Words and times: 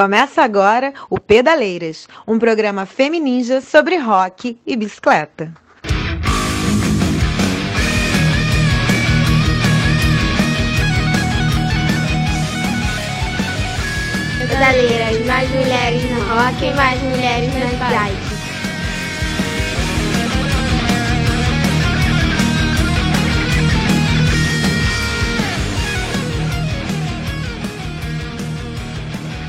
Começa 0.00 0.42
agora 0.42 0.94
o 1.10 1.20
Pedaleiras, 1.20 2.08
um 2.26 2.38
programa 2.38 2.86
femininja 2.86 3.60
sobre 3.60 3.98
rock 3.98 4.58
e 4.66 4.74
bicicleta. 4.74 5.52
Pedaleiras, 14.38 15.26
mais 15.26 15.50
mulheres 15.50 16.02
no 16.10 16.20
rock 16.34 16.64
e 16.64 16.72
mais 16.72 17.02
mulheres 17.02 17.52
nas 17.52 17.90
bikes. 17.90 18.29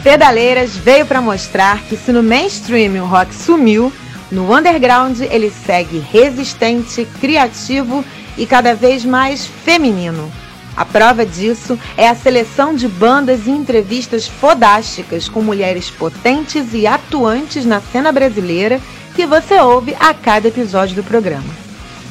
Pedaleiras 0.03 0.75
veio 0.75 1.05
para 1.05 1.21
mostrar 1.21 1.83
que 1.83 1.95
se 1.95 2.11
no 2.11 2.23
mainstream 2.23 3.03
o 3.03 3.05
rock 3.05 3.35
sumiu, 3.35 3.93
no 4.31 4.51
underground 4.51 5.19
ele 5.21 5.51
segue 5.51 5.99
resistente, 5.99 7.07
criativo 7.19 8.03
e 8.35 8.47
cada 8.47 8.73
vez 8.73 9.05
mais 9.05 9.45
feminino. 9.45 10.31
A 10.75 10.85
prova 10.85 11.23
disso 11.23 11.77
é 11.95 12.07
a 12.07 12.15
seleção 12.15 12.73
de 12.73 12.87
bandas 12.87 13.45
e 13.45 13.51
entrevistas 13.51 14.25
fodásticas 14.25 15.29
com 15.29 15.41
mulheres 15.41 15.91
potentes 15.91 16.73
e 16.73 16.87
atuantes 16.87 17.63
na 17.63 17.79
cena 17.79 18.11
brasileira 18.11 18.81
que 19.13 19.27
você 19.27 19.59
ouve 19.59 19.95
a 19.99 20.13
cada 20.15 20.47
episódio 20.47 20.95
do 20.95 21.03
programa. 21.03 21.53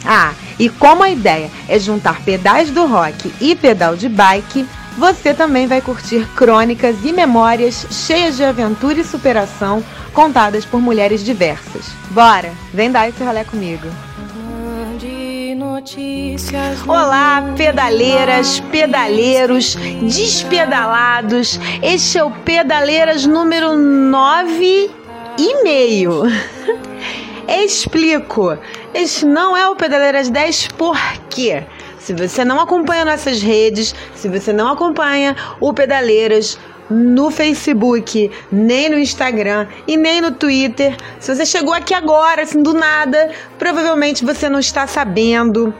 Ah, 0.04 0.32
e 0.58 0.68
como 0.68 1.02
a 1.02 1.10
ideia 1.10 1.50
é 1.68 1.78
juntar 1.78 2.22
pedais 2.22 2.70
do 2.70 2.86
rock 2.86 3.32
e 3.40 3.56
pedal 3.56 3.96
de 3.96 4.08
bike, 4.08 4.66
você 4.96 5.32
também 5.32 5.66
vai 5.66 5.80
curtir 5.80 6.26
crônicas 6.34 6.96
e 7.04 7.12
memórias 7.12 7.86
cheias 7.90 8.36
de 8.36 8.44
aventura 8.44 9.00
e 9.00 9.04
superação 9.04 9.82
contadas 10.12 10.64
por 10.64 10.80
mulheres 10.80 11.24
diversas. 11.24 11.86
Bora, 12.10 12.52
vem 12.72 12.90
dar 12.90 13.08
esse 13.08 13.22
rolê 13.22 13.44
comigo. 13.44 13.86
Olá, 16.86 17.54
pedaleiras, 17.56 18.60
pedaleiros, 18.60 19.74
despedalados. 20.02 21.58
Este 21.82 22.18
é 22.18 22.24
o 22.24 22.30
Pedaleiras 22.30 23.24
número 23.24 23.76
9 23.76 24.90
e 25.38 25.62
meio. 25.62 26.24
Explico. 27.48 28.58
Este 28.92 29.24
não 29.24 29.56
é 29.56 29.68
o 29.68 29.76
Pedaleiras 29.76 30.28
10 30.28 30.68
por 30.68 30.98
quê? 31.30 31.64
Se 32.00 32.14
você 32.14 32.44
não 32.44 32.58
acompanha 32.58 33.04
nossas 33.04 33.42
redes, 33.42 33.94
se 34.16 34.28
você 34.28 34.52
não 34.52 34.72
acompanha 34.72 35.36
o 35.60 35.72
Pedaleiras 35.72 36.58
no 36.90 37.30
Facebook, 37.30 38.30
nem 38.50 38.88
no 38.88 38.98
Instagram 38.98 39.68
e 39.86 39.96
nem 39.96 40.20
no 40.20 40.32
Twitter, 40.32 40.96
se 41.20 41.32
você 41.32 41.46
chegou 41.46 41.72
aqui 41.72 41.94
agora, 41.94 42.42
assim, 42.42 42.62
do 42.62 42.72
nada, 42.72 43.30
provavelmente 43.58 44.24
você 44.24 44.48
não 44.48 44.58
está 44.58 44.86
sabendo 44.86 45.72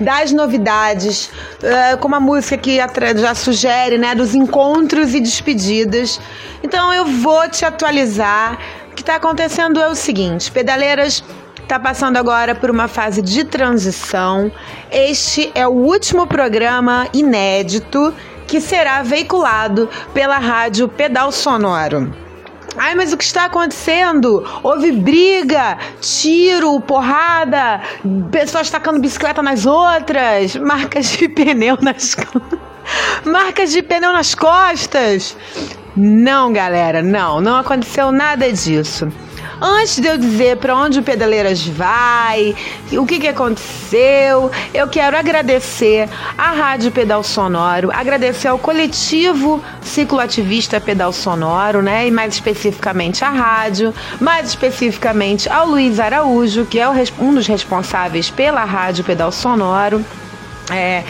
das 0.00 0.32
novidades, 0.32 1.26
uh, 1.62 1.98
como 1.98 2.16
a 2.16 2.20
música 2.20 2.56
que 2.56 2.76
já 3.16 3.34
sugere, 3.34 3.98
né, 3.98 4.14
dos 4.14 4.34
encontros 4.34 5.14
e 5.14 5.20
despedidas. 5.20 6.20
Então 6.62 6.92
eu 6.92 7.04
vou 7.04 7.48
te 7.48 7.64
atualizar. 7.64 8.58
O 8.90 8.94
que 8.94 9.02
está 9.02 9.14
acontecendo 9.16 9.80
é 9.80 9.88
o 9.88 9.94
seguinte: 9.94 10.50
Pedaleiras 10.50 11.24
está 11.68 11.78
passando 11.78 12.16
agora 12.16 12.54
por 12.54 12.70
uma 12.70 12.88
fase 12.88 13.20
de 13.20 13.44
transição. 13.44 14.50
Este 14.90 15.52
é 15.54 15.68
o 15.68 15.70
último 15.70 16.26
programa 16.26 17.06
inédito 17.12 18.14
que 18.46 18.58
será 18.58 19.02
veiculado 19.02 19.86
pela 20.14 20.38
rádio 20.38 20.88
Pedal 20.88 21.30
Sonoro. 21.30 22.10
Ai, 22.74 22.94
mas 22.94 23.12
o 23.12 23.18
que 23.18 23.24
está 23.24 23.44
acontecendo? 23.44 24.42
Houve 24.62 24.92
briga, 24.92 25.76
tiro, 26.00 26.80
porrada, 26.80 27.82
pessoas 28.30 28.70
tacando 28.70 28.98
bicicleta 28.98 29.42
nas 29.42 29.66
outras, 29.66 30.56
marcas 30.56 31.10
de 31.18 31.28
pneu 31.28 31.76
nas 31.82 32.16
marcas 33.26 33.72
de 33.72 33.82
pneu 33.82 34.14
nas 34.14 34.34
costas. 34.34 35.36
Não, 35.94 36.50
galera, 36.50 37.02
não, 37.02 37.42
não 37.42 37.56
aconteceu 37.56 38.10
nada 38.10 38.50
disso. 38.50 39.12
Antes 39.60 39.98
de 39.98 40.06
eu 40.06 40.16
dizer 40.16 40.56
para 40.58 40.76
onde 40.76 41.00
o 41.00 41.02
Pedaleiras 41.02 41.66
vai, 41.66 42.54
o 42.92 43.04
que, 43.04 43.18
que 43.18 43.26
aconteceu, 43.26 44.50
eu 44.72 44.86
quero 44.86 45.16
agradecer 45.16 46.08
à 46.36 46.52
Rádio 46.52 46.92
Pedal 46.92 47.24
Sonoro, 47.24 47.90
agradecer 47.92 48.46
ao 48.46 48.58
coletivo 48.58 49.62
cicloativista 49.82 50.80
Pedal 50.80 51.12
Sonoro, 51.12 51.82
né? 51.82 52.06
E 52.06 52.10
mais 52.10 52.34
especificamente 52.34 53.24
à 53.24 53.30
rádio, 53.30 53.92
mais 54.20 54.48
especificamente 54.48 55.48
ao 55.48 55.66
Luiz 55.66 55.98
Araújo, 55.98 56.64
que 56.64 56.78
é 56.78 56.88
um 57.18 57.34
dos 57.34 57.48
responsáveis 57.48 58.30
pela 58.30 58.64
Rádio 58.64 59.02
Pedal 59.02 59.32
Sonoro. 59.32 60.04
É, 60.70 61.02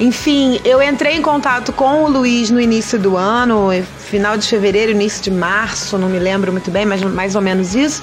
enfim, 0.00 0.60
eu 0.64 0.82
entrei 0.82 1.16
em 1.16 1.22
contato 1.22 1.72
com 1.72 2.04
o 2.04 2.08
Luiz 2.08 2.50
no 2.50 2.60
início 2.60 2.98
do 2.98 3.16
ano, 3.16 3.70
final 4.06 4.36
de 4.36 4.46
fevereiro, 4.46 4.92
início 4.92 5.22
de 5.22 5.30
março, 5.30 5.98
não 5.98 6.08
me 6.08 6.18
lembro 6.18 6.52
muito 6.52 6.70
bem, 6.70 6.86
mas 6.86 7.02
mais 7.02 7.34
ou 7.34 7.42
menos 7.42 7.74
isso, 7.74 8.02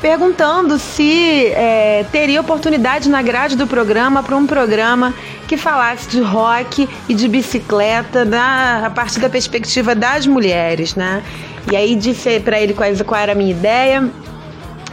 perguntando 0.00 0.78
se 0.78 1.46
é, 1.48 2.04
teria 2.10 2.40
oportunidade 2.40 3.08
na 3.08 3.22
grade 3.22 3.56
do 3.56 3.66
programa 3.66 4.22
para 4.22 4.36
um 4.36 4.46
programa 4.46 5.14
que 5.46 5.56
falasse 5.56 6.08
de 6.08 6.20
rock 6.20 6.88
e 7.08 7.14
de 7.14 7.28
bicicleta 7.28 8.24
na, 8.24 8.86
a 8.86 8.90
partir 8.90 9.20
da 9.20 9.28
perspectiva 9.28 9.94
das 9.94 10.26
mulheres, 10.26 10.94
né? 10.94 11.22
E 11.70 11.76
aí 11.76 11.94
disse 11.94 12.40
para 12.40 12.60
ele 12.60 12.74
qual, 12.74 12.88
qual 13.06 13.20
era 13.20 13.32
a 13.32 13.34
minha 13.34 13.50
ideia. 13.50 14.10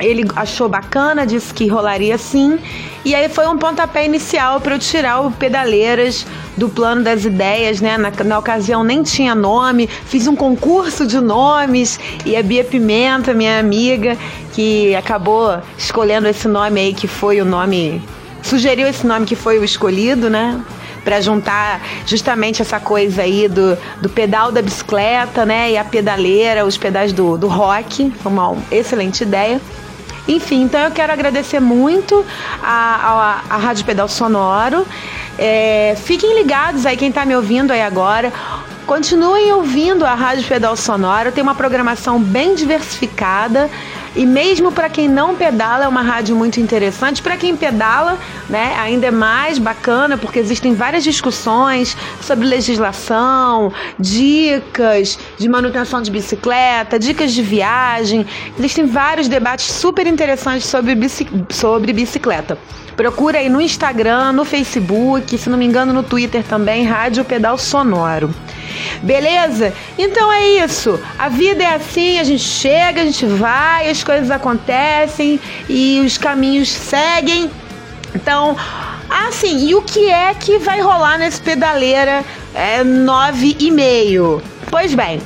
Ele 0.04 0.26
achou 0.36 0.68
bacana, 0.68 1.26
disse 1.26 1.54
que 1.54 1.68
rolaria 1.68 2.18
sim. 2.18 2.60
E 3.04 3.16
aí 3.16 3.30
foi 3.30 3.48
um 3.48 3.58
pontapé 3.58 4.06
inicial 4.06 4.62
para 4.62 4.76
eu 4.76 4.80
tirar 4.80 5.22
o 5.22 5.32
Pedaleiras 5.32 6.26
do 6.58 6.70
plano 6.70 7.04
das 7.04 7.26
ideias, 7.26 7.82
né? 7.82 7.98
Na, 7.98 8.12
na, 8.24 8.40
ocasião 8.40 8.84
nem 8.84 9.04
tinha 9.04 9.34
nome, 9.34 9.88
fiz 9.88 10.28
um 10.28 10.36
concurso 10.36 11.06
de 11.06 11.20
nomes 11.20 12.00
e 12.26 12.36
a 12.36 12.44
Bia 12.44 12.64
Pimenta, 12.64 13.34
minha 13.34 13.60
amiga, 13.60 14.18
que 14.54 14.96
acabou 14.96 15.60
escolhendo 15.78 16.28
esse 16.28 16.48
nome 16.48 16.80
aí, 16.80 16.94
que 16.94 17.08
foi 17.08 17.42
o 17.42 17.46
nome. 17.46 18.02
Sugeriu 18.44 18.88
esse 18.88 19.06
nome 19.06 19.26
que 19.26 19.36
foi 19.36 19.60
o 19.60 19.64
escolhido, 19.64 20.30
né? 20.30 20.62
para 21.04 21.20
juntar 21.20 21.82
justamente 22.06 22.62
essa 22.62 22.80
coisa 22.80 23.24
aí 23.24 23.48
do, 23.48 23.78
do 24.02 24.10
pedal 24.10 24.52
da 24.52 24.62
bicicleta, 24.62 25.46
né? 25.46 25.72
E 25.72 25.78
a 25.78 25.84
pedaleira, 25.84 26.66
os 26.66 26.78
pedais 26.78 27.12
do, 27.12 27.38
do 27.38 27.48
rock. 27.48 28.12
Foi 28.22 28.32
uma 28.32 28.56
excelente 28.72 29.24
ideia. 29.24 29.60
Enfim, 30.28 30.64
então 30.64 30.80
eu 30.80 30.92
quero 30.92 31.12
agradecer 31.12 31.60
muito 31.60 32.26
a, 32.62 33.42
a, 33.50 33.56
a 33.56 33.58
Rádio 33.58 33.86
Pedal 33.86 34.08
Sonoro. 34.08 34.86
É, 35.38 35.96
fiquem 36.04 36.36
ligados 36.36 36.86
aí, 36.86 36.96
quem 36.96 37.10
está 37.10 37.26
me 37.26 37.36
ouvindo 37.36 37.72
aí 37.72 37.82
agora. 37.82 38.32
Continuem 38.86 39.52
ouvindo 39.54 40.06
a 40.06 40.14
Rádio 40.14 40.44
Pedal 40.48 40.76
Sonoro, 40.76 41.32
tem 41.32 41.42
uma 41.42 41.56
programação 41.56 42.20
bem 42.20 42.56
diversificada. 42.56 43.70
E 44.16 44.26
mesmo 44.26 44.72
para 44.72 44.90
quem 44.90 45.08
não 45.08 45.36
pedala, 45.36 45.86
é 45.86 45.88
uma 45.88 46.02
rádio 46.02 46.36
muito 46.36 46.60
interessante. 46.60 47.22
Para 47.22 47.38
quem 47.38 47.56
pedala, 47.56 48.18
né, 48.50 48.76
ainda 48.78 49.08
é 49.08 49.12
mais 49.12 49.58
bacana, 49.58 50.18
porque 50.18 50.38
existem 50.38 50.74
várias 50.74 51.04
discussões 51.04 51.96
sobre 52.20 52.46
legislação, 52.46 53.72
dicas 53.98 55.18
de 55.38 55.48
manutenção 55.48 56.02
de 56.02 56.12
bicicleta, 56.12 57.00
dicas 57.00 57.32
de 57.32 57.42
viagem. 57.42 58.26
Existem 58.58 58.86
vários 58.86 59.30
debates 59.30 59.72
super 59.72 60.06
interessantes 60.06 60.68
sobre, 60.68 60.98
sobre 61.50 61.94
bicicleta. 61.94 62.58
Procura 62.98 63.40
aí 63.40 63.50
no 63.50 63.62
Instagram, 63.62 64.34
no 64.34 64.44
Facebook, 64.44 65.38
se 65.38 65.50
não 65.50 65.58
me 65.58 65.66
engano 65.66 65.94
no 65.94 66.04
Twitter 66.04 66.44
também, 66.44 66.86
Rádio 66.86 67.24
Pedal 67.24 67.58
Sonoro. 67.58 68.30
Beleza? 69.02 69.74
Então 69.98 70.32
é 70.32 70.48
isso. 70.64 71.00
A 71.18 71.30
vida 71.30 71.64
é 71.64 71.76
assim, 71.76 72.20
a 72.20 72.24
gente 72.24 72.44
chega, 72.44 73.02
a 73.02 73.06
gente 73.06 73.26
vai, 73.26 73.90
as 73.90 74.04
coisas 74.04 74.30
acontecem 74.32 75.40
e 75.70 76.02
os 76.06 76.18
caminhos 76.18 76.70
seguem. 76.70 77.50
Então, 78.14 78.58
assim, 79.10 79.68
e 79.68 79.76
o 79.76 79.82
que 79.82 80.10
é 80.10 80.34
que 80.34 80.58
vai 80.58 80.82
rolar 80.82 81.18
nesse 81.18 81.42
pedaleira 81.42 82.24
é, 82.54 82.84
nove 82.84 83.56
e 83.60 83.72
meio? 83.72 84.42
Pois 84.70 84.94
bem, 84.94 85.22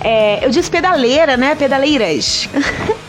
é, 0.00 0.44
eu 0.44 0.50
disse 0.50 0.70
pedaleira, 0.70 1.36
né? 1.36 1.54
Pedaleiras. 1.54 2.48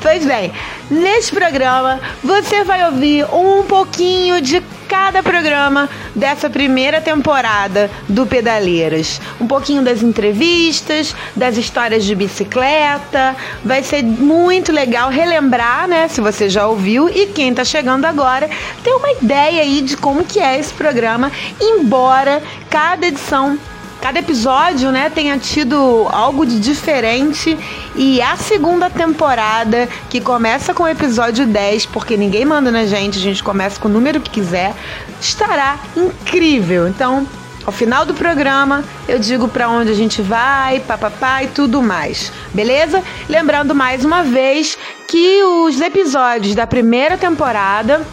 pois 0.00 0.24
bem, 0.24 0.52
nesse 0.90 1.32
programa 1.32 2.00
você 2.22 2.64
vai 2.64 2.84
ouvir 2.86 3.24
um 3.32 3.62
pouquinho 3.64 4.40
de 4.40 4.62
cada 4.92 5.22
programa 5.22 5.88
dessa 6.14 6.50
primeira 6.50 7.00
temporada 7.00 7.90
do 8.10 8.26
Pedaleiras. 8.26 9.22
Um 9.40 9.46
pouquinho 9.46 9.82
das 9.82 10.02
entrevistas, 10.02 11.16
das 11.34 11.56
histórias 11.56 12.04
de 12.04 12.14
bicicleta. 12.14 13.34
Vai 13.64 13.82
ser 13.82 14.02
muito 14.02 14.70
legal 14.70 15.08
relembrar, 15.08 15.88
né? 15.88 16.08
Se 16.08 16.20
você 16.20 16.50
já 16.50 16.66
ouviu 16.66 17.08
e 17.08 17.28
quem 17.28 17.54
tá 17.54 17.64
chegando 17.64 18.04
agora, 18.04 18.50
ter 18.84 18.92
uma 18.92 19.12
ideia 19.12 19.62
aí 19.62 19.80
de 19.80 19.96
como 19.96 20.26
que 20.26 20.38
é 20.38 20.58
esse 20.58 20.74
programa, 20.74 21.32
embora 21.58 22.42
cada 22.68 23.06
edição 23.06 23.58
cada 24.02 24.18
episódio, 24.18 24.90
né, 24.90 25.08
tenha 25.08 25.38
tido 25.38 26.08
algo 26.10 26.44
de 26.44 26.58
diferente 26.58 27.56
e 27.94 28.20
a 28.20 28.36
segunda 28.36 28.90
temporada, 28.90 29.88
que 30.10 30.20
começa 30.20 30.74
com 30.74 30.82
o 30.82 30.88
episódio 30.88 31.46
10, 31.46 31.86
porque 31.86 32.16
ninguém 32.16 32.44
manda 32.44 32.72
na 32.72 32.84
gente, 32.84 33.16
a 33.16 33.20
gente 33.20 33.44
começa 33.44 33.78
com 33.78 33.86
o 33.86 33.90
número 33.90 34.20
que 34.20 34.28
quiser, 34.28 34.74
estará 35.20 35.78
incrível. 35.96 36.88
Então, 36.88 37.24
ao 37.64 37.70
final 37.70 38.04
do 38.04 38.12
programa, 38.12 38.82
eu 39.06 39.20
digo 39.20 39.46
para 39.46 39.68
onde 39.68 39.92
a 39.92 39.94
gente 39.94 40.20
vai, 40.20 40.80
papapá 40.80 41.44
e 41.44 41.46
tudo 41.46 41.80
mais. 41.80 42.32
Beleza? 42.52 43.04
Lembrando 43.28 43.72
mais 43.72 44.04
uma 44.04 44.24
vez 44.24 44.76
que 45.06 45.44
os 45.44 45.80
episódios 45.80 46.56
da 46.56 46.66
primeira 46.66 47.16
temporada 47.16 48.04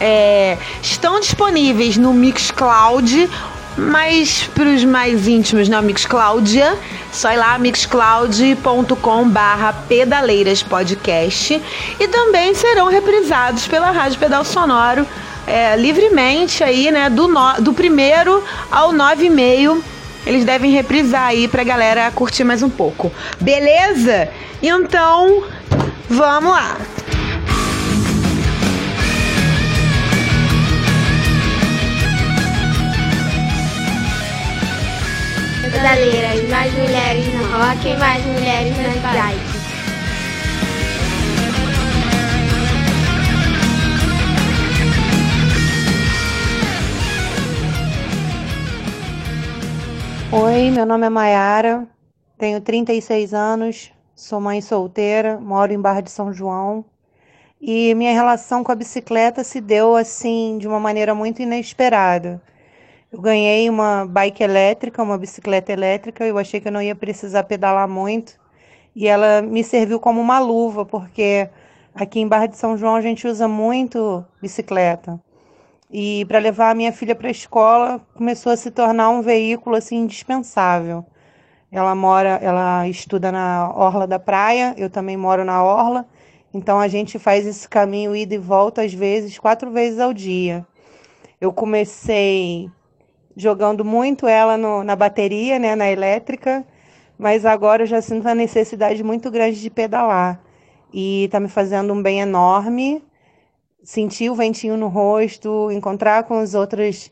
é, 0.00 0.58
estão 0.82 1.20
disponíveis 1.20 1.96
no 1.96 2.12
Mixcloud, 2.12 3.30
mas 3.76 4.48
para 4.54 4.68
os 4.68 4.84
mais 4.84 5.26
íntimos 5.26 5.68
na 5.68 5.80
Mixcloudia, 5.80 6.76
só 7.10 7.32
ir 7.32 7.36
lá 7.36 7.58
mixcloud.com 7.58 9.28
barra 9.28 9.72
pedaleiras 9.72 10.62
podcast 10.62 11.60
e 11.98 12.08
também 12.08 12.54
serão 12.54 12.88
reprisados 12.88 13.66
pela 13.66 13.90
Rádio 13.90 14.18
Pedal 14.18 14.44
Sonoro 14.44 15.06
é, 15.46 15.76
livremente 15.76 16.62
aí, 16.62 16.90
né, 16.90 17.10
do, 17.10 17.28
no, 17.28 17.54
do 17.60 17.72
primeiro 17.72 18.42
ao 18.70 18.92
nove 18.92 19.26
e 19.26 19.30
meio. 19.30 19.82
Eles 20.24 20.44
devem 20.44 20.70
reprisar 20.70 21.26
aí 21.26 21.48
pra 21.48 21.64
galera 21.64 22.10
curtir 22.12 22.44
mais 22.44 22.62
um 22.62 22.70
pouco. 22.70 23.10
Beleza? 23.40 24.28
Então, 24.62 25.42
vamos 26.08 26.52
lá. 26.52 26.76
Pedaleiras, 35.72 36.48
mais 36.50 36.72
mulheres 36.74 37.26
no 37.32 37.44
rock, 37.44 37.96
mais 37.96 38.22
mulheres 38.26 38.76
nas 38.76 38.94
bikes. 38.94 39.62
Oi, 50.30 50.70
meu 50.70 50.84
nome 50.84 51.06
é 51.06 51.10
Maiara, 51.10 51.88
tenho 52.36 52.60
36 52.60 53.32
anos, 53.32 53.92
sou 54.14 54.40
mãe 54.40 54.60
solteira, 54.60 55.38
moro 55.40 55.72
em 55.72 55.80
Barra 55.80 56.02
de 56.02 56.10
São 56.10 56.32
João 56.32 56.84
e 57.60 57.94
minha 57.94 58.12
relação 58.12 58.62
com 58.62 58.72
a 58.72 58.74
bicicleta 58.74 59.42
se 59.42 59.60
deu 59.60 59.96
assim 59.96 60.58
de 60.58 60.68
uma 60.68 60.80
maneira 60.80 61.14
muito 61.14 61.40
inesperada. 61.40 62.42
Eu 63.12 63.20
ganhei 63.20 63.68
uma 63.68 64.06
bike 64.06 64.42
elétrica, 64.42 65.02
uma 65.02 65.18
bicicleta 65.18 65.70
elétrica, 65.70 66.24
eu 66.24 66.38
achei 66.38 66.60
que 66.62 66.68
eu 66.68 66.72
não 66.72 66.80
ia 66.80 66.94
precisar 66.94 67.44
pedalar 67.44 67.86
muito 67.86 68.40
e 68.96 69.06
ela 69.06 69.42
me 69.42 69.62
serviu 69.62 70.00
como 70.00 70.18
uma 70.18 70.38
luva, 70.38 70.86
porque 70.86 71.46
aqui 71.94 72.20
em 72.20 72.26
Barra 72.26 72.46
de 72.46 72.56
São 72.56 72.74
João 72.74 72.94
a 72.94 73.02
gente 73.02 73.28
usa 73.28 73.46
muito 73.46 74.24
bicicleta. 74.40 75.20
E 75.90 76.24
para 76.24 76.38
levar 76.38 76.70
a 76.70 76.74
minha 76.74 76.90
filha 76.90 77.14
para 77.14 77.28
a 77.28 77.30
escola 77.30 78.00
começou 78.14 78.50
a 78.50 78.56
se 78.56 78.70
tornar 78.70 79.10
um 79.10 79.20
veículo 79.20 79.76
assim 79.76 79.96
indispensável. 79.96 81.04
Ela 81.70 81.94
mora, 81.94 82.38
ela 82.42 82.88
estuda 82.88 83.30
na 83.30 83.70
orla 83.74 84.06
da 84.06 84.18
praia, 84.18 84.74
eu 84.78 84.88
também 84.88 85.18
moro 85.18 85.44
na 85.44 85.62
orla. 85.62 86.06
Então 86.54 86.80
a 86.80 86.88
gente 86.88 87.18
faz 87.18 87.46
esse 87.46 87.68
caminho 87.68 88.16
ida 88.16 88.34
e 88.34 88.38
volta 88.38 88.82
às 88.82 88.94
vezes 88.94 89.38
quatro 89.38 89.70
vezes 89.70 90.00
ao 90.00 90.14
dia. 90.14 90.66
Eu 91.38 91.52
comecei 91.52 92.70
jogando 93.36 93.84
muito 93.84 94.26
ela 94.26 94.56
no, 94.56 94.82
na 94.84 94.96
bateria, 94.96 95.58
né, 95.58 95.74
na 95.74 95.90
elétrica, 95.90 96.64
mas 97.18 97.44
agora 97.46 97.82
eu 97.82 97.86
já 97.86 98.00
sinto 98.02 98.26
a 98.26 98.34
necessidade 98.34 99.02
muito 99.02 99.30
grande 99.30 99.60
de 99.60 99.70
pedalar. 99.70 100.40
E 100.92 101.24
está 101.24 101.40
me 101.40 101.48
fazendo 101.48 101.92
um 101.92 102.02
bem 102.02 102.20
enorme 102.20 103.02
sentir 103.82 104.30
o 104.30 104.34
ventinho 104.34 104.76
no 104.76 104.88
rosto, 104.88 105.70
encontrar 105.70 106.24
com 106.24 106.38
as 106.38 106.54
outras 106.54 107.10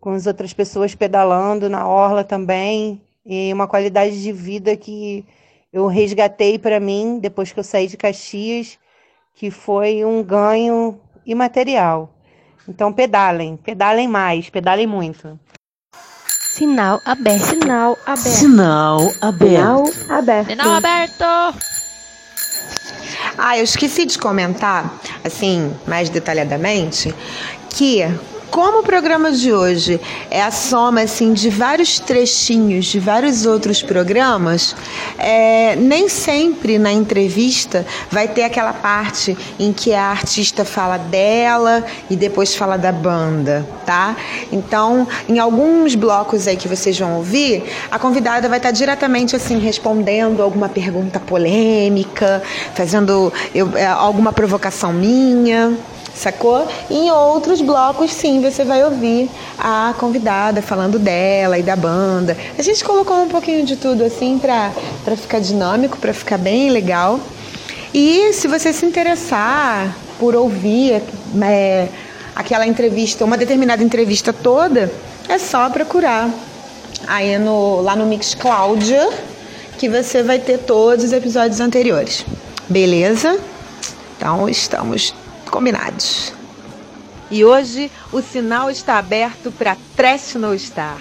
com 0.00 0.10
as 0.10 0.26
outras 0.26 0.52
pessoas 0.52 0.96
pedalando 0.96 1.70
na 1.70 1.86
orla 1.86 2.24
também, 2.24 3.00
e 3.24 3.52
uma 3.52 3.68
qualidade 3.68 4.20
de 4.20 4.32
vida 4.32 4.76
que 4.76 5.24
eu 5.72 5.86
resgatei 5.86 6.58
para 6.58 6.80
mim 6.80 7.20
depois 7.20 7.52
que 7.52 7.60
eu 7.60 7.62
saí 7.62 7.86
de 7.86 7.96
Caxias, 7.96 8.80
que 9.32 9.48
foi 9.48 10.04
um 10.04 10.20
ganho 10.24 11.00
imaterial. 11.24 12.12
Então 12.68 12.92
pedalem, 12.92 13.56
pedalem 13.56 14.06
mais, 14.08 14.48
pedalem 14.48 14.86
muito. 14.86 15.38
Sinal 16.48 17.00
aberto. 17.04 17.44
Sinal 17.44 17.98
aberto. 18.06 18.28
Sinal 18.28 19.00
aberto. 19.20 19.92
Sinal 19.92 20.18
aberto. 20.18 20.48
Sinal 20.50 20.72
aberto. 20.72 21.24
Ah, 23.38 23.56
eu 23.56 23.64
esqueci 23.64 24.04
de 24.04 24.18
comentar, 24.18 25.00
assim, 25.24 25.74
mais 25.86 26.10
detalhadamente, 26.10 27.14
que 27.70 28.02
como 28.52 28.80
o 28.80 28.82
programa 28.82 29.32
de 29.32 29.50
hoje 29.50 29.98
é 30.30 30.42
a 30.42 30.50
soma 30.50 31.00
assim 31.00 31.32
de 31.32 31.48
vários 31.48 31.98
trechinhos 31.98 32.84
de 32.84 33.00
vários 33.00 33.46
outros 33.46 33.82
programas, 33.82 34.76
é, 35.18 35.74
nem 35.74 36.06
sempre 36.06 36.78
na 36.78 36.92
entrevista 36.92 37.86
vai 38.10 38.28
ter 38.28 38.42
aquela 38.42 38.74
parte 38.74 39.36
em 39.58 39.72
que 39.72 39.94
a 39.94 40.04
artista 40.04 40.66
fala 40.66 40.98
dela 40.98 41.82
e 42.10 42.14
depois 42.14 42.54
fala 42.54 42.76
da 42.76 42.92
banda, 42.92 43.66
tá? 43.86 44.14
Então, 44.52 45.08
em 45.26 45.38
alguns 45.38 45.94
blocos 45.94 46.46
aí 46.46 46.58
que 46.58 46.68
vocês 46.68 46.98
vão 46.98 47.16
ouvir, 47.16 47.64
a 47.90 47.98
convidada 47.98 48.50
vai 48.50 48.58
estar 48.58 48.70
diretamente 48.70 49.34
assim 49.34 49.58
respondendo 49.60 50.42
alguma 50.42 50.68
pergunta 50.68 51.18
polêmica, 51.18 52.42
fazendo 52.74 53.32
eu, 53.54 53.70
é, 53.78 53.86
alguma 53.86 54.30
provocação 54.30 54.92
minha 54.92 55.74
sacou? 56.14 56.66
E 56.90 56.94
em 56.94 57.10
outros 57.10 57.60
blocos, 57.60 58.12
sim, 58.12 58.40
você 58.40 58.64
vai 58.64 58.84
ouvir 58.84 59.30
a 59.58 59.94
convidada 59.98 60.62
falando 60.62 60.98
dela 60.98 61.58
e 61.58 61.62
da 61.62 61.76
banda. 61.76 62.36
A 62.58 62.62
gente 62.62 62.84
colocou 62.84 63.16
um 63.22 63.28
pouquinho 63.28 63.64
de 63.64 63.76
tudo 63.76 64.04
assim 64.04 64.38
para 64.38 65.16
ficar 65.16 65.40
dinâmico, 65.40 65.98
para 65.98 66.12
ficar 66.12 66.38
bem 66.38 66.70
legal. 66.70 67.20
E 67.94 68.32
se 68.32 68.48
você 68.48 68.72
se 68.72 68.86
interessar 68.86 69.94
por 70.18 70.34
ouvir 70.34 71.02
é, 71.42 71.88
aquela 72.34 72.66
entrevista, 72.66 73.24
uma 73.24 73.36
determinada 73.36 73.82
entrevista 73.82 74.32
toda, 74.32 74.90
é 75.28 75.38
só 75.38 75.68
procurar 75.68 76.30
aí 77.06 77.38
no, 77.38 77.80
lá 77.80 77.96
no 77.96 78.06
Mixcloud 78.06 78.94
que 79.78 79.88
você 79.88 80.22
vai 80.22 80.38
ter 80.38 80.58
todos 80.58 81.04
os 81.04 81.12
episódios 81.12 81.60
anteriores. 81.60 82.24
Beleza? 82.68 83.38
Então 84.16 84.48
estamos 84.48 85.14
combinados. 85.52 86.32
E 87.30 87.44
hoje 87.44 87.92
o 88.10 88.22
sinal 88.22 88.70
está 88.70 88.98
aberto 88.98 89.52
para 89.52 89.76
Trash 89.94 90.34
No 90.34 90.58
Star. 90.58 90.98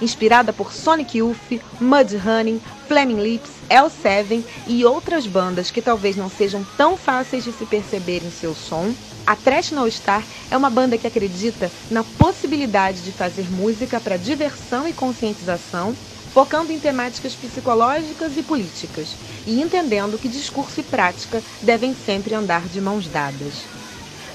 Inspirada 0.00 0.52
por 0.52 0.72
Sonic 0.72 1.18
Youth, 1.18 1.60
Mudhoney, 1.78 2.60
Flaming 2.88 3.20
Lips, 3.20 3.50
L7 3.68 4.42
e 4.66 4.84
outras 4.84 5.26
bandas 5.26 5.70
que 5.70 5.82
talvez 5.82 6.16
não 6.16 6.30
sejam 6.30 6.64
tão 6.76 6.96
fáceis 6.96 7.44
de 7.44 7.52
se 7.52 7.66
perceber 7.66 8.24
em 8.24 8.30
seu 8.30 8.54
som, 8.54 8.94
a 9.26 9.36
Trash 9.36 9.70
No 9.72 9.88
Star 9.90 10.26
é 10.50 10.56
uma 10.56 10.70
banda 10.70 10.98
que 10.98 11.06
acredita 11.06 11.70
na 11.90 12.02
possibilidade 12.02 13.02
de 13.02 13.12
fazer 13.12 13.50
música 13.50 14.00
para 14.00 14.16
diversão 14.16 14.88
e 14.88 14.92
conscientização, 14.92 15.94
focando 16.32 16.72
em 16.72 16.80
temáticas 16.80 17.36
psicológicas 17.36 18.36
e 18.36 18.42
políticas, 18.42 19.16
e 19.46 19.60
entendendo 19.60 20.18
que 20.18 20.28
discurso 20.28 20.80
e 20.80 20.82
prática 20.82 21.42
devem 21.62 21.94
sempre 21.94 22.34
andar 22.34 22.66
de 22.68 22.80
mãos 22.80 23.06
dadas. 23.06 23.79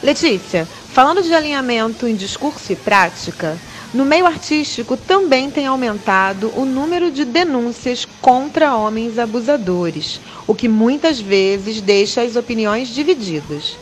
Letícia, 0.04 0.68
falando 0.94 1.24
de 1.24 1.34
alinhamento 1.34 2.08
em 2.08 2.16
discurso 2.16 2.72
e 2.72 2.76
prática, 2.76 3.58
no 3.94 4.04
meio 4.04 4.26
artístico 4.26 4.98
também 4.98 5.50
tem 5.50 5.66
aumentado 5.66 6.52
o 6.56 6.66
número 6.66 7.10
de 7.10 7.24
denúncias 7.24 8.06
contra 8.22 8.76
homens 8.76 9.18
abusadores, 9.18 10.20
o 10.46 10.54
que 10.54 10.68
muitas 10.68 11.20
vezes 11.20 11.80
deixa 11.80 12.22
as 12.22 12.36
opiniões 12.36 12.90
divididas. 12.90 13.78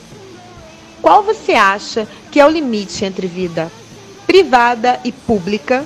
Qual 1.01 1.23
você 1.23 1.53
acha 1.53 2.07
que 2.31 2.39
é 2.39 2.45
o 2.45 2.49
limite 2.49 3.03
entre 3.03 3.27
vida 3.27 3.71
privada 4.27 4.99
e 5.03 5.11
pública? 5.11 5.85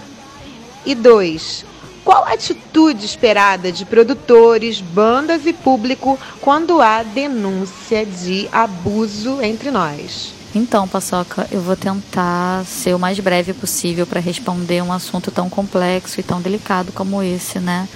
E 0.86 0.94
dois, 0.94 1.66
qual 2.08 2.24
a 2.24 2.32
atitude 2.32 3.06
esperada 3.06 3.70
de 3.70 3.84
produtores, 3.84 4.80
bandas 4.80 5.46
e 5.46 5.52
público 5.52 6.18
quando 6.40 6.82
há 6.82 7.04
denúncia 7.04 8.06
de 8.06 8.48
abuso 8.50 9.42
entre 9.42 9.70
nós? 9.72 10.34
Então, 10.56 10.88
Paçoca, 10.88 11.46
eu 11.52 11.60
vou 11.60 11.76
tentar 11.76 12.64
ser 12.66 12.96
o 12.96 13.00
mais 13.00 13.20
breve 13.20 13.52
possível 13.52 14.08
para 14.08 14.22
responder 14.22 14.82
um 14.82 14.94
assunto 14.94 15.30
tão 15.32 15.50
complexo 15.50 16.22
e 16.22 16.24
tão 16.24 16.42
delicado 16.42 16.94
como 16.94 17.22
esse, 17.22 17.60
né? 17.60 17.90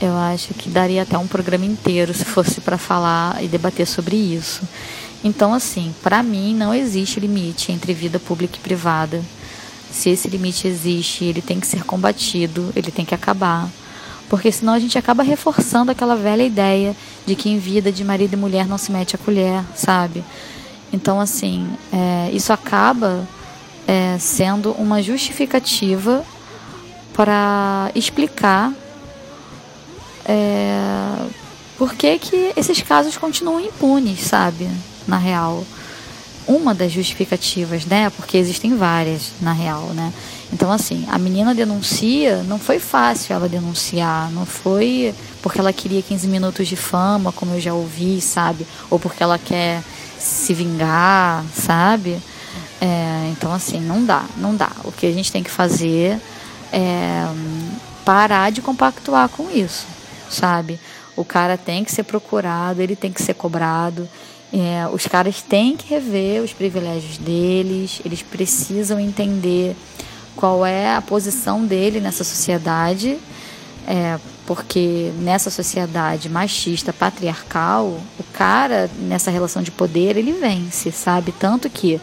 Eu 0.00 0.16
acho 0.16 0.54
que 0.54 0.70
daria 0.70 1.02
até 1.02 1.18
um 1.18 1.26
programa 1.26 1.66
inteiro 1.66 2.14
se 2.14 2.24
fosse 2.24 2.58
para 2.58 2.78
falar 2.78 3.44
e 3.44 3.48
debater 3.48 3.86
sobre 3.86 4.16
isso. 4.16 4.62
Então, 5.22 5.52
assim, 5.52 5.94
para 6.02 6.22
mim 6.22 6.54
não 6.54 6.72
existe 6.72 7.20
limite 7.20 7.70
entre 7.70 7.92
vida 7.92 8.18
pública 8.18 8.56
e 8.56 8.60
privada 8.60 9.22
Se 9.92 10.10
esse 10.10 10.26
limite 10.26 10.66
existe, 10.66 11.24
ele 11.24 11.42
tem 11.42 11.60
que 11.60 11.66
ser 11.66 11.84
combatido, 11.84 12.72
ele 12.74 12.90
tem 12.90 13.04
que 13.04 13.14
acabar. 13.14 13.68
Porque 14.28 14.50
senão 14.50 14.72
a 14.72 14.78
gente 14.78 14.96
acaba 14.96 15.22
reforçando 15.22 15.92
aquela 15.92 16.16
velha 16.16 16.42
ideia 16.42 16.96
de 17.26 17.36
que 17.36 17.50
em 17.50 17.58
vida 17.58 17.92
de 17.92 18.02
marido 18.02 18.32
e 18.32 18.36
mulher 18.36 18.66
não 18.66 18.78
se 18.78 18.90
mete 18.90 19.14
a 19.14 19.18
colher, 19.18 19.62
sabe? 19.76 20.24
Então, 20.90 21.20
assim, 21.20 21.68
é, 21.92 22.30
isso 22.32 22.52
acaba 22.52 23.28
é, 23.86 24.16
sendo 24.18 24.72
uma 24.72 25.02
justificativa 25.02 26.24
para 27.12 27.90
explicar 27.94 28.72
é, 30.24 31.16
por 31.76 31.94
que, 31.94 32.18
que 32.18 32.52
esses 32.56 32.80
casos 32.80 33.16
continuam 33.16 33.60
impunes, 33.60 34.20
sabe? 34.20 34.68
Na 35.06 35.18
real. 35.18 35.64
Uma 36.46 36.74
das 36.74 36.92
justificativas, 36.92 37.86
né? 37.86 38.10
Porque 38.10 38.36
existem 38.36 38.76
várias, 38.76 39.32
na 39.40 39.52
real, 39.52 39.86
né? 39.94 40.12
Então, 40.52 40.70
assim, 40.70 41.06
a 41.08 41.18
menina 41.18 41.54
denuncia, 41.54 42.42
não 42.42 42.58
foi 42.58 42.78
fácil 42.78 43.34
ela 43.34 43.48
denunciar, 43.48 44.30
não 44.32 44.44
foi 44.44 45.14
porque 45.40 45.58
ela 45.58 45.72
queria 45.72 46.02
15 46.02 46.28
minutos 46.28 46.68
de 46.68 46.76
fama, 46.76 47.32
como 47.32 47.54
eu 47.54 47.60
já 47.60 47.72
ouvi, 47.72 48.20
sabe? 48.20 48.66
Ou 48.90 48.98
porque 48.98 49.22
ela 49.22 49.38
quer 49.38 49.82
se 50.18 50.52
vingar, 50.52 51.44
sabe? 51.54 52.18
É, 52.80 53.30
então, 53.30 53.52
assim, 53.52 53.80
não 53.80 54.04
dá, 54.04 54.24
não 54.36 54.54
dá. 54.54 54.70
O 54.84 54.92
que 54.92 55.06
a 55.06 55.12
gente 55.12 55.32
tem 55.32 55.42
que 55.42 55.50
fazer 55.50 56.20
é 56.72 57.24
parar 58.04 58.50
de 58.50 58.60
compactuar 58.60 59.28
com 59.28 59.50
isso, 59.50 59.86
sabe? 60.28 60.78
O 61.14 61.24
cara 61.24 61.56
tem 61.56 61.84
que 61.84 61.92
ser 61.92 62.02
procurado, 62.02 62.80
ele 62.80 62.96
tem 62.96 63.12
que 63.12 63.22
ser 63.22 63.34
cobrado. 63.34 64.08
É, 64.52 64.86
os 64.92 65.06
caras 65.06 65.40
têm 65.40 65.76
que 65.76 65.88
rever 65.88 66.42
os 66.42 66.52
privilégios 66.52 67.16
deles, 67.16 68.02
eles 68.04 68.22
precisam 68.22 69.00
entender 69.00 69.74
qual 70.36 70.64
é 70.66 70.94
a 70.94 71.00
posição 71.00 71.64
dele 71.64 72.00
nessa 72.00 72.22
sociedade, 72.22 73.18
é, 73.86 74.18
porque 74.46 75.10
nessa 75.20 75.50
sociedade 75.50 76.28
machista, 76.28 76.92
patriarcal, 76.92 77.98
o 78.18 78.24
cara, 78.32 78.90
nessa 78.98 79.30
relação 79.30 79.62
de 79.62 79.70
poder, 79.70 80.16
ele 80.18 80.32
vence, 80.32 80.92
sabe? 80.92 81.32
Tanto 81.32 81.70
que 81.70 81.98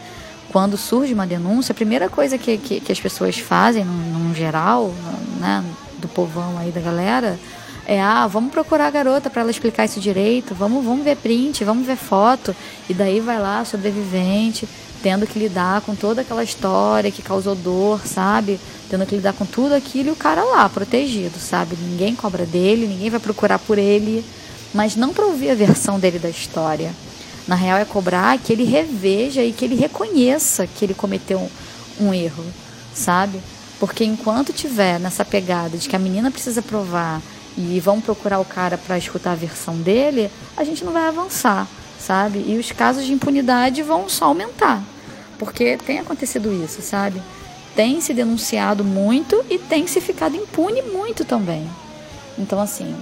quando 0.50 0.76
surge 0.76 1.14
uma 1.14 1.26
denúncia, 1.26 1.72
a 1.72 1.76
primeira 1.76 2.08
coisa 2.08 2.36
que, 2.36 2.58
que, 2.58 2.80
que 2.80 2.90
as 2.90 3.00
pessoas 3.00 3.38
fazem, 3.38 3.84
no, 3.84 4.34
geral, 4.34 4.92
né, 5.38 5.64
do 5.98 6.08
povão 6.08 6.58
aí 6.58 6.70
da 6.70 6.80
galera, 6.80 7.38
é 7.86 8.00
ah, 8.00 8.26
vamos 8.26 8.52
procurar 8.52 8.86
a 8.86 8.90
garota 8.90 9.28
para 9.30 9.42
ela 9.42 9.50
explicar 9.50 9.84
isso 9.84 10.00
direito, 10.00 10.54
vamos, 10.54 10.84
vamos 10.84 11.04
ver 11.04 11.16
print, 11.16 11.64
vamos 11.64 11.86
ver 11.86 11.96
foto, 11.96 12.54
e 12.88 12.94
daí 12.94 13.20
vai 13.20 13.38
lá, 13.40 13.64
sobrevivente, 13.64 14.68
tendo 15.02 15.26
que 15.26 15.38
lidar 15.38 15.80
com 15.80 15.94
toda 15.94 16.20
aquela 16.20 16.44
história 16.44 17.10
que 17.10 17.22
causou 17.22 17.54
dor, 17.54 18.06
sabe? 18.06 18.60
Tendo 18.88 19.06
que 19.06 19.16
lidar 19.16 19.32
com 19.32 19.46
tudo 19.46 19.74
aquilo 19.74 20.08
e 20.08 20.12
o 20.12 20.16
cara 20.16 20.44
lá, 20.44 20.68
protegido, 20.68 21.38
sabe? 21.38 21.76
Ninguém 21.76 22.14
cobra 22.14 22.44
dele, 22.44 22.86
ninguém 22.86 23.10
vai 23.10 23.20
procurar 23.20 23.58
por 23.58 23.78
ele, 23.78 24.24
mas 24.74 24.96
não 24.96 25.12
para 25.12 25.26
ouvir 25.26 25.50
a 25.50 25.54
versão 25.54 25.98
dele 25.98 26.18
da 26.18 26.28
história. 26.28 26.92
Na 27.48 27.54
real, 27.54 27.78
é 27.78 27.84
cobrar 27.84 28.38
que 28.38 28.52
ele 28.52 28.64
reveja 28.64 29.42
e 29.42 29.52
que 29.52 29.64
ele 29.64 29.74
reconheça 29.74 30.66
que 30.66 30.84
ele 30.84 30.94
cometeu 30.94 31.40
um, 31.98 32.08
um 32.08 32.14
erro, 32.14 32.44
sabe? 32.94 33.40
Porque 33.78 34.04
enquanto 34.04 34.52
tiver 34.52 35.00
nessa 35.00 35.24
pegada 35.24 35.78
de 35.78 35.88
que 35.88 35.96
a 35.96 35.98
menina 35.98 36.30
precisa 36.30 36.60
provar 36.60 37.20
e 37.56 37.80
vão 37.80 38.00
procurar 38.00 38.38
o 38.38 38.44
cara 38.44 38.78
para 38.78 38.98
escutar 38.98 39.32
a 39.32 39.36
versão 39.36 39.76
dele, 39.76 40.30
a 40.56 40.64
gente 40.64 40.84
não 40.84 40.92
vai 40.92 41.06
avançar, 41.08 41.66
sabe? 41.98 42.44
E 42.46 42.58
os 42.58 42.72
casos 42.72 43.04
de 43.04 43.12
impunidade 43.12 43.82
vão 43.82 44.08
só 44.08 44.26
aumentar. 44.26 44.82
Porque 45.38 45.76
tem 45.78 45.98
acontecido 45.98 46.52
isso, 46.64 46.82
sabe? 46.82 47.20
Tem 47.74 48.00
se 48.00 48.12
denunciado 48.12 48.84
muito 48.84 49.44
e 49.48 49.58
tem 49.58 49.86
se 49.86 50.00
ficado 50.00 50.36
impune 50.36 50.82
muito 50.82 51.24
também. 51.24 51.66
Então, 52.38 52.60
assim, 52.60 52.94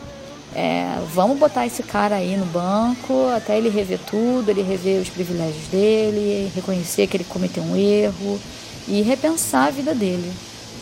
é, 0.55 0.99
vamos 1.13 1.39
botar 1.39 1.67
esse 1.67 1.83
cara 1.83 2.17
aí 2.17 2.37
no 2.37 2.47
banco 2.47 3.29
até 3.37 3.57
ele 3.59 3.69
rever 3.69 3.99
tudo, 4.07 4.51
ele 4.51 4.63
rever 4.63 5.01
os 5.01 5.09
privilégios 5.09 5.67
dele, 5.69 6.51
reconhecer 6.55 7.07
que 7.07 7.17
ele 7.17 7.25
cometeu 7.25 7.63
um 7.63 7.77
erro 7.77 8.41
e 8.87 9.03
repensar 9.03 9.67
a 9.67 9.71
vida 9.71 9.95
dele, 9.95 10.33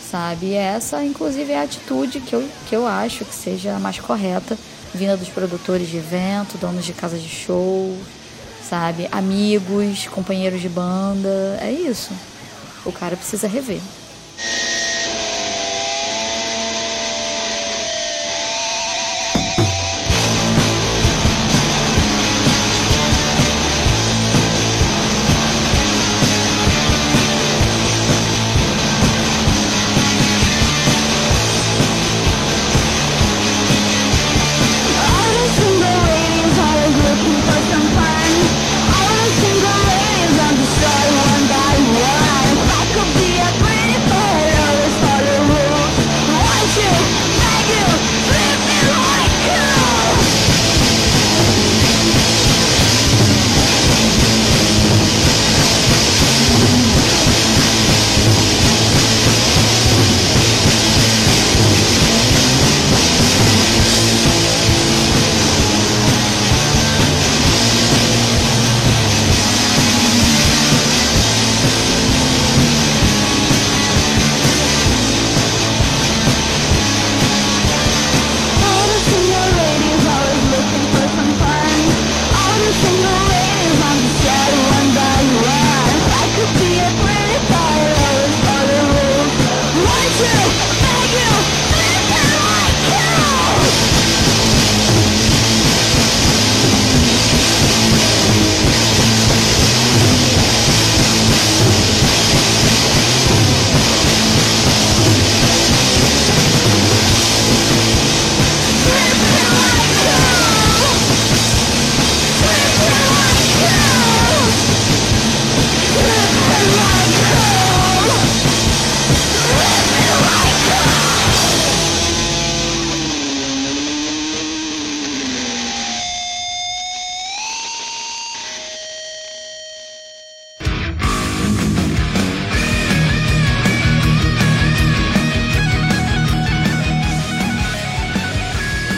sabe? 0.09 0.47
E 0.47 0.53
essa, 0.53 1.03
inclusive, 1.03 1.51
é 1.51 1.59
a 1.59 1.63
atitude 1.63 2.19
que 2.19 2.33
eu, 2.33 2.47
que 2.67 2.75
eu 2.75 2.87
acho 2.87 3.25
que 3.25 3.33
seja 3.33 3.75
a 3.75 3.79
mais 3.79 3.99
correta, 3.99 4.57
vinda 4.93 5.17
dos 5.17 5.29
produtores 5.29 5.87
de 5.87 5.97
evento, 5.97 6.57
donos 6.57 6.85
de 6.85 6.93
casa 6.93 7.17
de 7.17 7.27
show, 7.27 7.95
sabe? 8.67 9.07
Amigos, 9.11 10.07
companheiros 10.07 10.61
de 10.61 10.69
banda, 10.69 11.57
é 11.61 11.71
isso. 11.71 12.11
O 12.85 12.91
cara 12.91 13.15
precisa 13.15 13.47
rever. 13.47 13.81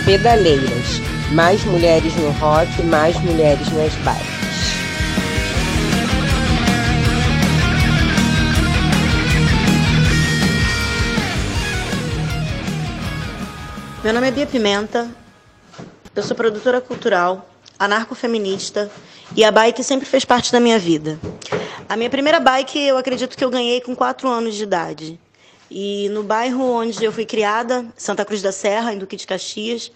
Pedaleiras. 0.10 1.00
Mais 1.34 1.64
mulheres 1.66 2.16
no 2.16 2.32
rock, 2.32 2.82
mais 2.82 3.16
mulheres 3.22 3.72
nas 3.72 3.94
bikes. 3.94 4.40
Meu 14.04 14.12
nome 14.12 14.28
é 14.28 14.32
Bia 14.32 14.48
Pimenta, 14.48 15.08
eu 16.16 16.24
sou 16.24 16.36
produtora 16.36 16.82
cultural, 16.82 17.48
anarcofeminista 17.78 18.90
e 19.36 19.44
a 19.44 19.52
bike 19.52 19.84
sempre 19.84 20.08
fez 20.08 20.26
parte 20.26 20.52
da 20.52 20.60
minha 20.60 20.80
vida. 20.80 21.20
A 21.88 21.96
minha 21.96 22.10
primeira 22.10 22.40
bike 22.40 22.80
eu 22.80 22.98
acredito 22.98 23.38
que 23.38 23.46
eu 23.46 23.52
ganhei 23.52 23.80
com 23.80 23.96
4 23.96 24.28
anos 24.28 24.56
de 24.56 24.64
idade. 24.64 25.20
E 25.70 26.10
no 26.10 26.24
bairro 26.24 26.64
onde 26.64 27.04
eu 27.04 27.12
fui 27.12 27.26
criada, 27.26 27.86
Santa 27.96 28.26
Cruz 28.26 28.42
da 28.42 28.52
Serra, 28.52 28.94
em 28.94 28.98
Duque 28.98 29.16
de 29.16 29.28
Caxias, 29.28 29.92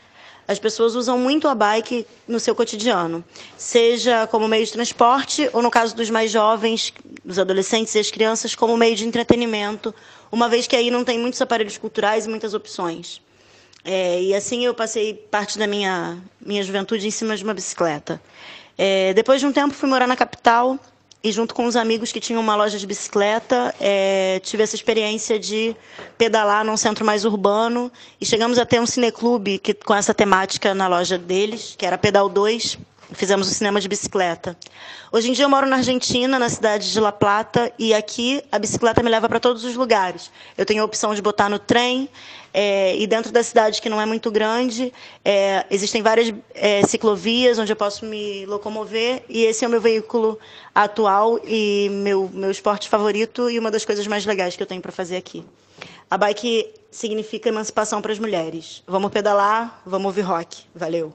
as 0.47 0.59
pessoas 0.59 0.95
usam 0.95 1.17
muito 1.17 1.47
a 1.47 1.55
bike 1.55 2.05
no 2.27 2.39
seu 2.39 2.53
cotidiano, 2.53 3.23
seja 3.57 4.27
como 4.27 4.47
meio 4.47 4.65
de 4.65 4.71
transporte 4.71 5.49
ou, 5.53 5.61
no 5.61 5.71
caso 5.71 5.95
dos 5.95 6.09
mais 6.09 6.31
jovens, 6.31 6.93
dos 7.23 7.39
adolescentes 7.39 7.95
e 7.95 7.99
as 7.99 8.11
crianças, 8.11 8.53
como 8.53 8.75
meio 8.75 8.95
de 8.95 9.07
entretenimento, 9.07 9.95
uma 10.31 10.49
vez 10.49 10.67
que 10.67 10.75
aí 10.75 10.91
não 10.91 11.03
tem 11.03 11.17
muitos 11.17 11.41
aparelhos 11.41 11.77
culturais 11.77 12.25
e 12.25 12.29
muitas 12.29 12.53
opções. 12.53 13.21
É, 13.85 14.21
e 14.21 14.33
assim 14.33 14.65
eu 14.65 14.73
passei 14.73 15.13
parte 15.13 15.57
da 15.57 15.67
minha, 15.67 16.17
minha 16.39 16.63
juventude 16.63 17.07
em 17.07 17.11
cima 17.11 17.35
de 17.35 17.43
uma 17.43 17.53
bicicleta. 17.53 18.21
É, 18.77 19.13
depois 19.13 19.39
de 19.39 19.45
um 19.45 19.51
tempo 19.51 19.73
fui 19.73 19.87
morar 19.87 20.07
na 20.07 20.15
capital 20.15 20.79
e 21.23 21.31
junto 21.31 21.55
com 21.55 21.65
os 21.65 21.77
amigos 21.77 22.11
que 22.11 22.19
tinham 22.19 22.41
uma 22.41 22.53
loja 22.53 22.77
de 22.77 22.85
bicicleta, 22.85 23.73
é, 23.79 24.41
tive 24.43 24.61
essa 24.61 24.75
experiência 24.75 25.39
de 25.39 25.73
pedalar 26.17 26.65
num 26.65 26.75
centro 26.75 27.05
mais 27.05 27.23
urbano 27.23 27.89
e 28.19 28.25
chegamos 28.25 28.59
a 28.59 28.65
ter 28.65 28.81
um 28.81 28.85
cineclube 28.85 29.57
que, 29.57 29.73
com 29.73 29.95
essa 29.95 30.13
temática 30.13 30.75
na 30.75 30.87
loja 30.87 31.17
deles, 31.17 31.75
que 31.77 31.85
era 31.85 31.97
Pedal 31.97 32.27
2, 32.27 32.77
fizemos 33.13 33.47
o 33.47 33.53
cinema 33.53 33.79
de 33.79 33.87
bicicleta. 33.87 34.57
Hoje 35.13 35.29
em 35.29 35.33
dia 35.33 35.45
eu 35.45 35.49
moro 35.49 35.65
na 35.65 35.77
Argentina, 35.77 36.37
na 36.37 36.49
cidade 36.49 36.91
de 36.91 36.99
La 36.99 37.11
Plata, 37.11 37.71
e 37.79 37.93
aqui 37.93 38.43
a 38.51 38.59
bicicleta 38.59 39.01
me 39.01 39.09
leva 39.09 39.29
para 39.29 39.39
todos 39.39 39.63
os 39.63 39.75
lugares. 39.75 40.29
Eu 40.57 40.65
tenho 40.65 40.81
a 40.81 40.85
opção 40.85 41.15
de 41.15 41.21
botar 41.21 41.47
no 41.47 41.57
trem, 41.57 42.09
é, 42.53 42.95
e 42.95 43.07
dentro 43.07 43.31
da 43.31 43.41
cidade, 43.41 43.81
que 43.81 43.89
não 43.89 43.99
é 43.99 44.05
muito 44.05 44.29
grande, 44.29 44.93
é, 45.25 45.65
existem 45.71 46.01
várias 46.01 46.33
é, 46.53 46.85
ciclovias 46.85 47.57
onde 47.57 47.71
eu 47.71 47.75
posso 47.75 48.05
me 48.05 48.45
locomover, 48.45 49.23
e 49.27 49.43
esse 49.43 49.65
é 49.65 49.67
o 49.67 49.71
meu 49.71 49.81
veículo 49.81 50.39
atual 50.73 51.39
e 51.45 51.89
meu, 51.89 52.29
meu 52.31 52.51
esporte 52.51 52.87
favorito 52.87 53.49
e 53.49 53.57
uma 53.57 53.71
das 53.71 53.83
coisas 53.83 54.05
mais 54.05 54.25
legais 54.25 54.55
que 54.55 54.61
eu 54.61 54.67
tenho 54.67 54.81
para 54.81 54.91
fazer 54.91 55.17
aqui. 55.17 55.43
A 56.09 56.17
bike 56.17 56.71
significa 56.91 57.49
emancipação 57.49 58.01
para 58.01 58.11
as 58.11 58.19
mulheres. 58.19 58.83
Vamos 58.87 59.11
pedalar, 59.11 59.81
vamos 59.83 60.05
ouvir 60.05 60.21
rock. 60.21 60.63
Valeu. 60.75 61.11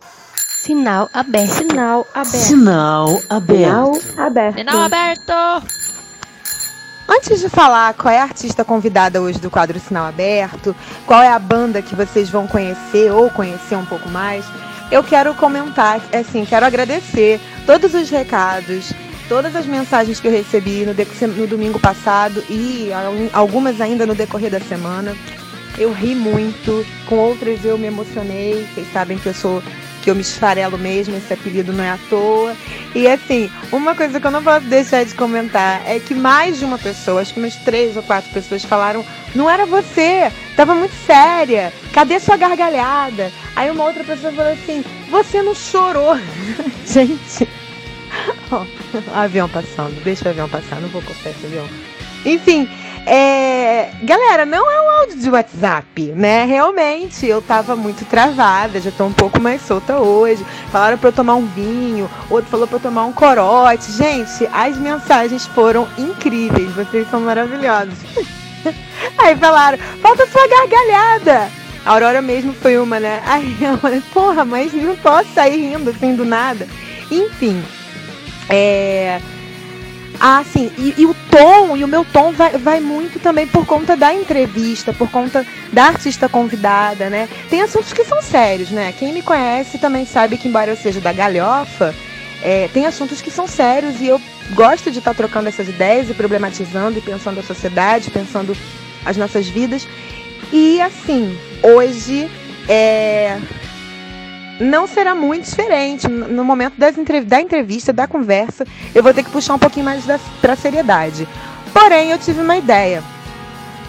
Sinal 0.59 1.09
aberto. 1.14 1.52
Sinal 1.52 2.04
aberto. 2.12 2.37
Sinal 2.37 3.09
aberto. 3.30 4.00
Sinal 4.00 4.26
aberto. 4.26 4.59
Sinal 4.59 4.80
aberto. 4.80 5.98
Antes 7.11 7.41
de 7.41 7.49
falar 7.49 7.95
qual 7.95 8.12
é 8.12 8.19
a 8.19 8.25
artista 8.25 8.62
convidada 8.62 9.23
hoje 9.23 9.38
do 9.38 9.50
quadro 9.50 9.81
Sinal 9.81 10.05
Aberto, 10.05 10.77
qual 11.07 11.23
é 11.23 11.29
a 11.29 11.38
banda 11.38 11.81
que 11.81 11.95
vocês 11.97 12.29
vão 12.29 12.47
conhecer 12.47 13.11
ou 13.11 13.31
conhecer 13.31 13.77
um 13.77 13.85
pouco 13.87 14.11
mais, 14.11 14.45
eu 14.91 15.03
quero 15.03 15.35
comentar, 15.35 16.03
assim, 16.12 16.45
quero 16.45 16.67
agradecer 16.67 17.41
todos 17.65 17.95
os 17.95 18.11
recados, 18.11 18.93
todas 19.27 19.57
as 19.57 19.65
mensagens 19.65 20.21
que 20.21 20.29
eu 20.29 20.33
recebi 20.33 20.85
no, 20.85 20.93
no 21.35 21.47
domingo 21.47 21.81
passado 21.81 22.45
e 22.50 22.91
algumas 23.33 23.81
ainda 23.81 24.05
no 24.05 24.15
decorrer 24.15 24.50
da 24.50 24.61
semana. 24.61 25.17
Eu 25.79 25.93
ri 25.93 26.15
muito, 26.15 26.85
com 27.07 27.17
outras 27.17 27.65
eu 27.65 27.79
me 27.79 27.87
emocionei. 27.87 28.69
Vocês 28.75 28.93
sabem 28.93 29.17
que 29.17 29.29
eu 29.29 29.35
sou 29.35 29.62
que 30.02 30.11
eu 30.11 30.14
me 30.14 30.21
esfarelo 30.21 30.78
mesmo, 30.78 31.17
esse 31.17 31.33
apelido 31.33 31.73
não 31.73 31.85
é 31.85 31.90
à 31.90 31.99
toa. 32.09 32.57
E 32.95 33.07
assim, 33.07 33.50
uma 33.73 33.95
coisa 33.95 34.21
que 34.21 34.26
eu 34.26 34.31
não 34.31 34.43
posso 34.43 34.67
deixar 34.67 35.05
de 35.05 35.14
comentar 35.14 35.83
é 35.87 35.99
que 35.99 36.14
mais 36.14 36.59
de 36.59 36.64
uma 36.64 36.78
pessoa, 36.78 37.21
acho 37.21 37.35
que 37.35 37.40
umas 37.40 37.57
três 37.57 37.97
ou 37.97 38.02
quatro 38.02 38.31
pessoas 38.31 38.64
falaram: 38.64 39.05
não 39.35 39.49
era 39.49 39.67
você, 39.67 40.33
tava 40.57 40.75
muito 40.75 40.95
séria, 41.07 41.73
cadê 41.93 42.19
sua 42.21 42.37
gargalhada? 42.37 43.33
Aí 43.55 43.71
uma 43.71 43.85
outra 43.85 44.05
pessoa 44.05 44.33
falou 44.33 44.52
assim: 44.52 44.85
você 45.11 45.43
não 45.43 45.55
chorou. 45.55 46.17
Gente, 46.87 47.49
oh, 48.50 48.64
avião 49.14 49.49
passando, 49.49 50.02
deixa 50.02 50.26
o 50.26 50.31
avião 50.31 50.49
passar, 50.49 50.81
não 50.81 50.88
vou 50.88 51.02
cortar 51.02 51.31
esse 51.31 51.47
avião. 51.47 51.69
Enfim, 52.25 52.69
é, 53.11 53.91
galera, 54.03 54.45
não 54.45 54.71
é 54.71 54.81
um 54.83 54.91
áudio 55.00 55.19
de 55.19 55.31
WhatsApp, 55.31 56.12
né? 56.15 56.45
Realmente, 56.45 57.27
eu 57.27 57.41
tava 57.41 57.75
muito 57.75 58.05
travada, 58.05 58.79
já 58.79 58.91
tô 58.91 59.07
um 59.07 59.12
pouco 59.12 59.41
mais 59.41 59.62
solta 59.62 59.97
hoje. 59.97 60.45
Falaram 60.71 60.99
pra 60.99 61.09
eu 61.09 61.12
tomar 61.12 61.37
um 61.37 61.47
vinho, 61.47 62.09
outro 62.29 62.50
falou 62.50 62.67
pra 62.67 62.77
eu 62.77 62.83
tomar 62.83 63.07
um 63.07 63.12
corote. 63.12 63.93
Gente, 63.93 64.47
as 64.53 64.77
mensagens 64.77 65.47
foram 65.47 65.88
incríveis, 65.97 66.71
vocês 66.73 67.09
são 67.11 67.21
maravilhosos. 67.21 67.99
Aí 69.16 69.35
falaram, 69.37 69.79
falta 70.03 70.27
sua 70.27 70.47
gargalhada. 70.47 71.51
A 71.87 71.92
Aurora 71.92 72.21
mesmo 72.21 72.53
foi 72.53 72.77
uma, 72.77 73.01
né? 73.01 73.23
Aí 73.25 73.57
eu 73.59 73.79
falei, 73.79 74.03
porra, 74.12 74.44
mas 74.44 74.75
não 74.75 74.97
posso 74.97 75.33
sair 75.33 75.71
rindo 75.71 75.88
assim 75.88 76.14
do 76.14 76.27
nada. 76.27 76.68
Enfim, 77.11 77.64
é 78.51 79.18
ah, 80.20 80.42
sim. 80.44 80.70
E, 80.76 80.94
e, 80.98 81.07
o 81.07 81.14
tom, 81.31 81.76
e 81.76 81.85
o 81.85 81.88
meu 81.88 82.04
tom 82.04 82.33
vai, 82.33 82.50
vai 82.59 82.81
muito 82.81 83.20
também 83.20 83.46
por 83.46 83.64
conta 83.64 83.96
da 83.96 84.12
entrevista, 84.12 84.92
por 84.92 85.09
conta 85.11 85.46
da 85.72 85.85
artista 85.85 86.28
convidada, 86.28 87.09
né? 87.09 87.28
Tem 87.48 87.62
assuntos 87.62 87.92
que 87.92 88.04
são 88.04 88.20
sérios, 88.20 88.70
né? 88.70 88.92
Quem 88.98 89.12
me 89.12 89.22
conhece 89.22 89.78
também 89.78 90.04
sabe 90.04 90.37
que, 90.37 90.48
embora 90.48 90.70
eu 90.70 90.76
seja 90.76 91.00
da 91.00 91.12
galhofa, 91.12 91.94
é, 92.42 92.68
tem 92.72 92.87
assuntos 92.87 93.20
que 93.20 93.31
são 93.31 93.46
sérios 93.46 94.00
e 94.00 94.07
eu 94.07 94.20
gosto 94.54 94.90
de 94.90 94.98
estar 94.98 95.12
tá 95.12 95.16
trocando 95.16 95.48
essas 95.48 95.68
ideias 95.68 96.11
e 96.11 96.14
problematizando 96.14 96.98
e 96.98 97.02
pensando 97.02 97.38
a 97.38 97.42
sociedade, 97.42 98.11
pensando 98.11 98.57
as 99.04 99.16
nossas 99.16 99.48
vidas. 99.48 99.87
E 100.52 100.81
assim, 100.81 101.38
hoje 101.62 102.28
é, 102.68 103.38
não 104.61 104.87
será 104.87 105.14
muito 105.14 105.44
diferente. 105.44 106.09
No 106.09 106.44
momento 106.44 106.75
entrev 106.99 107.25
da 107.25 107.40
entrevista, 107.40 107.92
da 107.92 108.07
conversa, 108.07 108.66
eu 108.94 109.03
vou 109.03 109.14
ter 109.14 109.23
que 109.23 109.31
puxar 109.31 109.55
um 109.55 109.59
pouquinho 109.59 109.85
mais 109.85 110.05
para 110.40 110.57
seriedade. 110.57 111.29
Porém, 111.73 112.11
eu 112.11 112.18
tive 112.18 112.40
uma 112.40 112.57
ideia. 112.57 113.03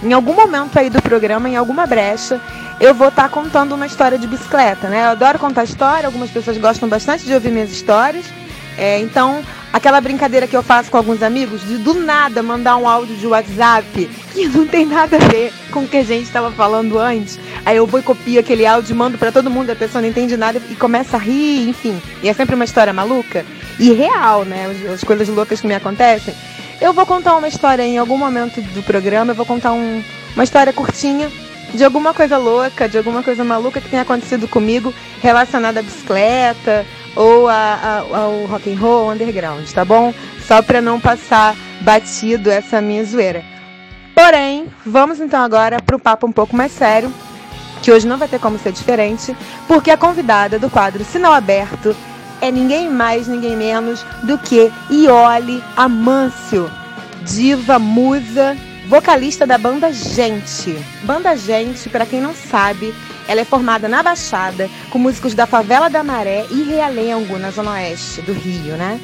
Em 0.04 0.14
algum 0.14 0.34
momento 0.34 0.78
aí 0.78 0.90
do 0.90 1.02
programa, 1.02 1.50
em 1.50 1.56
alguma 1.56 1.86
brecha, 1.86 2.40
eu 2.80 2.94
vou 2.94 3.10
estar 3.10 3.24
tá 3.24 3.30
contando 3.30 3.76
uma 3.76 3.86
história 3.86 4.18
de 4.18 4.28
bicicleta, 4.28 4.88
né? 4.88 5.06
Eu 5.06 5.10
adoro 5.10 5.38
contar 5.38 5.64
história, 5.66 6.06
algumas 6.06 6.30
pessoas 6.30 6.58
gostam 6.58 6.88
bastante 6.88 7.26
de 7.26 7.34
ouvir 7.34 7.52
minhas 7.52 7.72
histórias. 7.72 8.26
É, 8.78 9.00
então, 9.00 9.44
aquela 9.72 10.02
brincadeira 10.02 10.48
que 10.48 10.56
eu 10.56 10.64
faço 10.64 10.90
com 10.90 10.98
alguns 10.98 11.22
amigos, 11.22 11.62
de 11.62 11.78
do 11.78 11.94
nada 11.94 12.42
mandar 12.42 12.78
um 12.78 12.88
áudio 12.88 13.16
de 13.16 13.28
WhatsApp 13.28 14.10
que 14.34 14.48
não 14.48 14.68
tem 14.68 14.86
nada 14.86 15.18
a 15.18 15.20
ver 15.20 15.54
com 15.72 15.82
o 15.82 15.88
que 15.88 15.98
a 15.98 16.04
gente 16.04 16.24
estava 16.24 16.52
falando 16.52 16.98
antes. 16.98 17.40
Aí 17.66 17.78
eu 17.78 17.86
vou 17.86 18.00
e 18.00 18.04
copio 18.04 18.40
aquele 18.40 18.66
áudio, 18.66 18.96
mando 18.96 19.18
para 19.18 19.32
todo 19.32 19.50
mundo, 19.50 19.70
a 19.70 19.76
pessoa 19.76 20.02
não 20.02 20.10
entende 20.10 20.36
nada 20.36 20.62
e 20.70 20.76
começa 20.76 21.18
a 21.18 21.20
rir, 21.20 21.68
enfim. 21.68 22.02
E 22.24 22.30
é 22.30 22.34
sempre 22.34 22.56
uma 22.56 22.66
história 22.66 22.94
maluca 22.94 23.46
e 23.80 23.92
real, 23.94 24.44
né? 24.44 24.76
As 24.94 25.04
coisas 25.04 25.28
loucas 25.28 25.62
que 25.62 25.68
me 25.68 25.76
acontecem. 25.76 26.34
Eu 26.82 26.94
vou 26.94 27.06
contar 27.06 27.36
uma 27.36 27.48
história 27.48 27.84
em 27.84 27.98
algum 27.98 28.18
momento 28.18 28.62
do 28.62 28.82
programa, 28.84 29.32
eu 29.32 29.36
vou 29.36 29.46
contar 29.46 29.74
um, 29.74 30.04
uma 30.34 30.44
história 30.44 30.72
curtinha 30.72 31.30
de 31.74 31.84
alguma 31.84 32.14
coisa 32.14 32.38
louca, 32.38 32.88
de 32.88 32.98
alguma 32.98 33.22
coisa 33.22 33.44
maluca 33.44 33.80
que 33.80 33.90
tenha 33.90 34.02
acontecido 34.02 34.48
comigo 34.48 34.94
relacionada 35.22 35.82
à 35.82 35.84
bicicleta, 35.84 36.86
ou 37.16 37.48
a, 37.48 37.54
a, 37.54 38.18
ao 38.18 38.46
rock 38.46 38.72
and 38.72 38.80
roll 38.80 39.12
underground, 39.12 39.70
tá 39.72 39.84
bom? 39.84 40.14
Só 40.46 40.62
para 40.62 40.82
não 40.82 41.00
passar 41.00 41.56
batido 41.82 42.50
essa 42.50 42.82
minha 42.82 43.04
zoeira. 43.04 43.44
Porém, 44.16 44.68
vamos 44.86 45.20
então 45.20 45.42
agora 45.42 45.82
para 45.82 45.96
o 45.96 46.00
papo 46.00 46.28
um 46.28 46.32
pouco 46.32 46.56
mais 46.56 46.72
sério, 46.72 47.14
que 47.82 47.92
hoje 47.92 48.08
não 48.08 48.18
vai 48.18 48.28
ter 48.28 48.40
como 48.40 48.60
ser 48.60 48.72
diferente, 48.72 49.36
porque 49.68 49.92
a 49.92 49.98
convidada 49.98 50.60
do 50.60 50.70
quadro 50.70 51.06
Sinal 51.06 51.34
Aberto 51.34 51.96
é 52.42 52.52
ninguém 52.52 52.90
mais, 52.90 53.28
ninguém 53.28 53.56
menos 53.56 54.04
do 54.24 54.38
que 54.38 54.72
Iole 54.90 55.64
Amâncio, 55.76 56.70
diva, 57.22 57.80
musa, 57.80 58.58
vocalista 58.88 59.46
da 59.46 59.58
banda 59.58 59.92
Gente. 59.94 60.78
Banda 61.04 61.36
Gente, 61.38 61.90
para 61.90 62.06
quem 62.06 62.20
não 62.20 62.34
sabe, 62.34 62.94
ela 63.30 63.42
é 63.42 63.46
formada 63.46 63.88
na 63.88 64.02
Baixada, 64.02 64.68
com 64.90 64.98
músicos 64.98 65.36
da 65.36 65.46
Favela 65.46 65.88
da 65.88 66.04
Maré 66.04 66.48
e 66.50 66.64
Realengo, 66.64 67.38
na 67.38 67.52
Zona 67.52 67.74
Oeste 67.74 68.24
do 68.24 68.34
Rio, 68.34 68.76
né? 68.76 69.00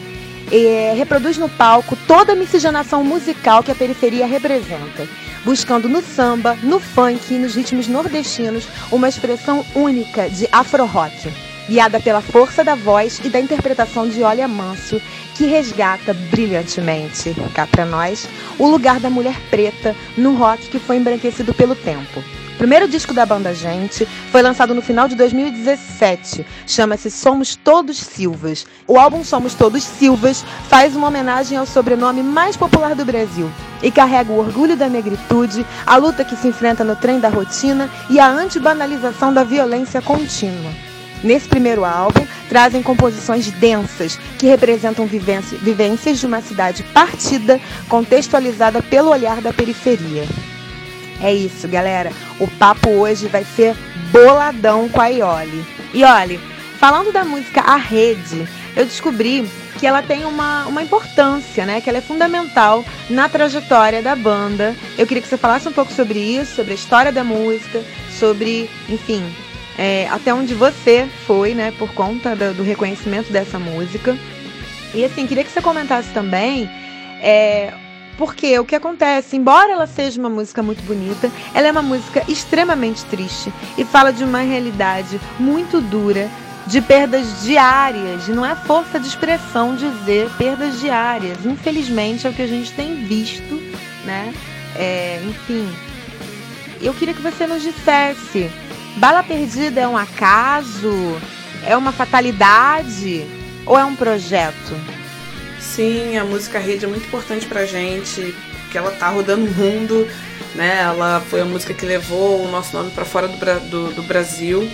E 0.52 0.96
reproduz 0.98 1.38
no 1.38 1.48
palco 1.48 1.96
toda 2.08 2.34
a 2.34 2.36
miscigenação 2.36 3.04
musical 3.04 3.62
que 3.62 3.70
a 3.70 3.76
periferia 3.76 4.26
representa, 4.26 5.08
buscando 5.44 5.88
no 5.88 6.02
samba, 6.02 6.58
no 6.64 6.80
funk 6.80 7.36
e 7.36 7.38
nos 7.38 7.54
ritmos 7.54 7.88
nordestinos 7.88 8.68
uma 8.92 9.08
expressão 9.08 9.64
única 9.76 10.28
de 10.28 10.50
afro-rock, 10.52 11.32
guiada 11.70 12.00
pela 12.00 12.22
força 12.22 12.64
da 12.64 12.74
voz 12.74 13.22
e 13.24 13.30
da 13.30 13.40
interpretação 13.40 14.10
de 14.10 14.24
Olha 14.24 14.48
Mâncio, 14.48 15.00
que 15.36 15.46
resgata 15.46 16.16
brilhantemente, 16.32 17.36
cá 17.54 17.68
para 17.68 17.86
nós, 17.86 18.28
o 18.58 18.68
lugar 18.68 19.00
da 19.00 19.10
mulher 19.10 19.40
preta 19.52 19.96
no 20.18 20.36
rock 20.36 20.68
que 20.68 20.80
foi 20.80 20.98
embranquecido 20.98 21.54
pelo 21.54 21.76
tempo. 21.76 22.24
O 22.56 22.58
primeiro 22.58 22.88
disco 22.88 23.14
da 23.14 23.26
banda 23.26 23.54
Gente 23.54 24.08
foi 24.32 24.42
lançado 24.42 24.74
no 24.74 24.82
final 24.82 25.10
de 25.10 25.16
2017. 25.16 26.46
Chama-se 26.66 27.12
Somos 27.12 27.54
Todos 27.54 27.98
Silvas. 27.98 28.66
O 28.88 28.98
álbum 28.98 29.26
Somos 29.26 29.54
Todos 29.54 29.84
Silvas 29.84 30.42
faz 30.70 30.96
uma 30.96 31.10
homenagem 31.10 31.58
ao 31.58 31.66
sobrenome 31.66 32.24
mais 32.24 32.56
popular 32.56 32.96
do 32.96 33.04
Brasil 33.04 33.52
e 33.84 33.92
carrega 33.92 34.32
o 34.32 34.40
orgulho 34.40 34.78
da 34.78 34.88
negritude, 34.88 35.66
a 35.86 35.98
luta 35.98 36.24
que 36.24 36.38
se 36.38 36.48
enfrenta 36.48 36.82
no 36.82 36.96
trem 36.96 37.20
da 37.20 37.28
rotina 37.28 37.90
e 38.10 38.22
a 38.22 38.30
antibanalização 38.30 39.34
da 39.34 39.44
violência 39.44 40.02
contínua. 40.02 40.72
nesse 41.22 41.50
primeiro 41.50 41.84
álbum, 41.84 42.26
trazem 42.48 42.82
composições 42.82 43.52
densas 43.52 44.18
que 44.38 44.48
representam 44.48 45.06
vivências 45.08 46.20
de 46.20 46.26
uma 46.26 46.40
cidade 46.40 46.84
partida, 46.94 47.60
contextualizada 47.90 48.82
pelo 48.82 49.10
olhar 49.10 49.42
da 49.42 49.52
periferia. 49.52 50.24
É 51.22 51.34
isso, 51.34 51.68
galera. 51.68 52.12
O 52.40 52.48
papo 52.48 52.90
hoje 52.90 53.28
vai 53.28 53.44
ser 53.44 53.76
boladão 54.12 54.90
com 54.90 55.02
a 55.02 55.08
Ioli. 55.08 55.66
Ioli, 55.94 56.40
falando 56.78 57.12
da 57.12 57.24
música 57.24 57.62
A 57.62 57.76
Rede, 57.76 58.48
eu 58.76 58.86
descobri 58.86 59.50
que 59.80 59.88
ela 59.88 60.02
tem 60.02 60.26
uma, 60.26 60.66
uma 60.66 60.82
importância, 60.82 61.66
né? 61.66 61.82
Que 61.82 61.90
ela 61.90 62.00
é 62.00 62.02
fundamental 62.02 62.84
na 63.10 63.28
trajetória 63.30 64.02
da 64.02 64.16
banda. 64.16 64.76
Eu 64.98 65.06
queria 65.06 65.22
que 65.22 65.28
você 65.28 65.38
falasse 65.38 65.68
um 65.68 65.74
pouco 65.74 65.92
sobre 65.92 66.20
isso, 66.20 66.56
sobre 66.56 66.72
a 66.72 66.76
história 66.76 67.12
da 67.12 67.24
música, 67.24 67.84
sobre, 68.12 68.70
enfim, 68.90 69.24
é, 69.78 70.08
até 70.10 70.34
onde 70.34 70.54
você 70.54 71.08
foi, 71.26 71.54
né? 71.54 71.74
Por 71.78 71.94
conta 71.94 72.36
do, 72.36 72.54
do, 72.54 72.64
reconhecimento 72.64 73.32
dessa 73.32 73.60
música. 73.60 74.18
E 74.94 75.04
assim, 75.04 75.28
queria 75.28 75.44
que 75.44 75.52
você 75.52 75.62
comentasse 75.62 76.10
também. 76.12 76.70
É, 77.22 77.74
porque 78.18 78.58
o 78.60 78.66
que 78.66 78.76
acontece, 78.76 79.36
embora 79.36 79.72
ela 79.72 79.88
seja 79.88 80.20
uma 80.20 80.30
música 80.30 80.64
muito 80.64 80.82
bonita, 80.84 81.32
ela 81.54 81.68
é 81.68 81.72
uma 81.72 81.82
música 81.82 82.24
extremamente 82.28 83.04
triste 83.06 83.52
e 83.78 83.84
fala 83.84 84.12
de 84.12 84.24
uma 84.24 84.40
realidade 84.40 85.20
muito 85.40 85.82
dura 85.82 86.30
de 86.68 86.82
perdas 86.82 87.44
diárias. 87.44 88.28
Não 88.28 88.46
é 88.46 88.56
força 88.56 89.00
de 89.00 89.08
expressão 89.08 89.76
dizer 89.76 90.30
perdas 90.38 90.80
diárias. 90.80 91.46
Infelizmente 91.46 92.26
é 92.26 92.30
o 92.30 92.34
que 92.34 92.42
a 92.42 92.48
gente 92.48 92.72
tem 92.72 92.96
visto, 93.06 93.56
né? 94.06 94.34
É, 94.76 95.22
enfim, 95.26 95.70
eu 96.82 96.94
queria 96.94 97.14
que 97.14 97.22
você 97.22 97.48
nos 97.48 97.62
dissesse: 97.62 98.50
bala 98.98 99.24
perdida 99.24 99.82
é 99.82 99.88
um 99.88 99.98
acaso? 99.98 100.92
É 101.66 101.76
uma 101.76 101.92
fatalidade? 101.92 103.26
Ou 103.66 103.78
é 103.78 103.84
um 103.84 103.96
projeto? 103.96 104.95
Sim, 105.76 106.16
a 106.16 106.24
música 106.24 106.58
rede 106.58 106.86
é 106.86 106.88
muito 106.88 107.06
importante 107.06 107.46
pra 107.48 107.66
gente, 107.66 108.34
porque 108.62 108.78
ela 108.78 108.92
tá 108.92 109.10
rodando 109.10 109.46
o 109.46 109.54
mundo, 109.54 110.08
né? 110.56 110.80
Ela 110.80 111.20
foi 111.30 111.42
a 111.42 111.46
música 111.46 111.74
que 111.74 111.86
levou 111.86 112.46
o 112.46 112.50
nosso 112.50 112.74
nome 112.74 112.92
para 112.92 113.04
fora 113.04 113.28
do, 113.28 113.70
do, 113.70 113.94
do 113.96 114.04
Brasil. 114.04 114.72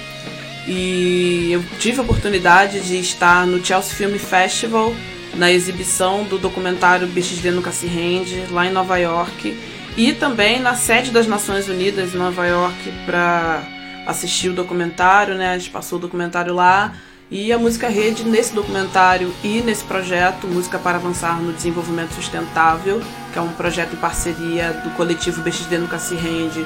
E 0.67 1.53
eu 1.53 1.63
tive 1.79 1.99
a 1.99 2.03
oportunidade 2.03 2.81
de 2.81 2.99
estar 2.99 3.47
no 3.47 3.65
Chelsea 3.65 3.95
Film 3.95 4.15
Festival, 4.19 4.93
na 5.33 5.51
exibição 5.51 6.23
do 6.23 6.37
documentário 6.37 7.07
de 7.07 7.49
Nunca 7.49 7.71
Se 7.71 7.87
Rende, 7.87 8.45
lá 8.51 8.67
em 8.67 8.71
Nova 8.71 8.95
York, 8.97 9.57
e 9.97 10.13
também 10.13 10.59
na 10.59 10.75
sede 10.75 11.09
das 11.09 11.25
Nações 11.25 11.67
Unidas 11.67 12.13
em 12.13 12.17
Nova 12.19 12.45
York 12.45 12.77
para 13.07 13.63
assistir 14.05 14.49
o 14.49 14.53
documentário, 14.53 15.33
né? 15.33 15.49
A 15.49 15.57
gente 15.57 15.71
passou 15.71 15.97
o 15.97 16.01
documentário 16.01 16.53
lá. 16.53 16.93
E 17.32 17.54
a 17.54 17.58
Música 17.58 17.88
Rede, 17.88 18.26
nesse 18.26 18.54
documentário 18.54 19.34
e 19.41 19.62
nesse 19.62 19.86
projeto, 19.86 20.48
Música 20.48 20.78
para 20.78 20.98
Avançar 20.98 21.41
no 21.41 21.54
Desenvolvimento 21.54 22.13
Sustentável, 22.13 23.02
que 23.32 23.39
é 23.39 23.41
um 23.41 23.54
projeto 23.54 23.94
em 23.94 24.00
parceria 24.00 24.74
do 24.74 24.89
coletivo 24.98 25.41
BXD 25.41 25.78
Nunca 25.78 25.98
Se 25.98 26.13
Rende 26.13 26.65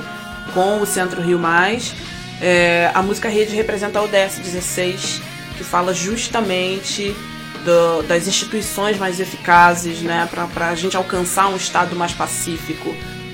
com 0.55 0.81
o 0.81 0.85
Centro 0.87 1.21
Rio 1.21 1.37
Mais, 1.37 1.93
é, 2.41 2.89
a 2.95 3.03
música 3.03 3.29
rede 3.29 3.55
representa 3.55 3.99
a 3.99 4.01
ODS 4.01 4.39
16, 4.39 5.21
que 5.55 5.63
fala 5.63 5.93
justamente 5.93 7.15
do, 7.63 8.01
das 8.07 8.27
instituições 8.27 8.97
mais 8.97 9.19
eficazes, 9.19 10.01
né, 10.01 10.27
para 10.31 10.69
a 10.69 10.75
gente 10.75 10.97
alcançar 10.97 11.47
um 11.47 11.55
estado 11.55 11.95
mais 11.95 12.13
pacífico. 12.13 12.91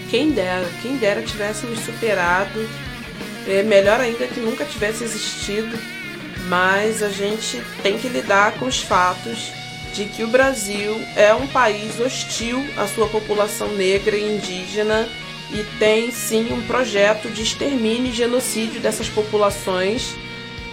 Quem 0.10 0.32
dera, 0.32 0.70
quem 0.82 0.98
dera 0.98 1.22
tivéssemos 1.22 1.80
superado, 1.80 2.68
é, 3.48 3.64
melhor 3.64 4.02
ainda 4.02 4.28
que 4.28 4.42
nunca 4.42 4.66
tivesse 4.66 5.06
existido, 5.06 5.80
mas 6.52 7.02
a 7.02 7.08
gente 7.08 7.64
tem 7.82 7.98
que 7.98 8.10
lidar 8.10 8.60
com 8.60 8.66
os 8.66 8.82
fatos 8.82 9.54
de 9.94 10.04
que 10.04 10.22
o 10.22 10.28
Brasil 10.28 11.02
é 11.16 11.34
um 11.34 11.48
país 11.48 11.98
hostil 11.98 12.62
à 12.76 12.86
sua 12.88 13.08
população 13.08 13.70
negra 13.70 14.18
e 14.18 14.36
indígena 14.36 15.08
e 15.50 15.64
tem 15.80 16.12
sim 16.12 16.52
um 16.52 16.62
projeto 16.64 17.30
de 17.30 17.42
extermínio 17.42 18.12
e 18.12 18.14
genocídio 18.14 18.82
dessas 18.82 19.08
populações. 19.08 20.14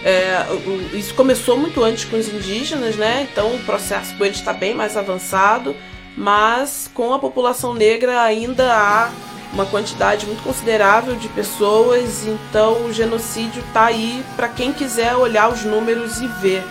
É, 0.03 0.45
isso 0.91 1.13
começou 1.13 1.57
muito 1.57 1.81
antes 1.81 2.03
com 2.03 2.17
os 2.17 2.27
indígenas, 2.27 2.97
né? 2.97 3.25
Então 3.31 3.55
o 3.55 3.59
processo 3.59 4.13
com 4.17 4.25
eles 4.25 4.37
está 4.37 4.51
bem 4.51 4.73
mais 4.73 4.97
avançado, 4.97 5.73
mas 6.17 6.91
com 6.93 7.13
a 7.13 7.19
população 7.19 7.73
negra 7.73 8.21
ainda 8.21 8.73
há 8.73 9.11
uma 9.53 9.65
quantidade 9.65 10.25
muito 10.25 10.43
considerável 10.43 11.15
de 11.15 11.27
pessoas, 11.29 12.25
então 12.25 12.85
o 12.85 12.93
genocídio 12.93 13.63
está 13.67 13.85
aí 13.85 14.23
para 14.35 14.47
quem 14.47 14.71
quiser 14.71 15.15
olhar 15.15 15.51
os 15.51 15.63
números 15.63 16.21
e 16.21 16.27
ver. 16.27 16.63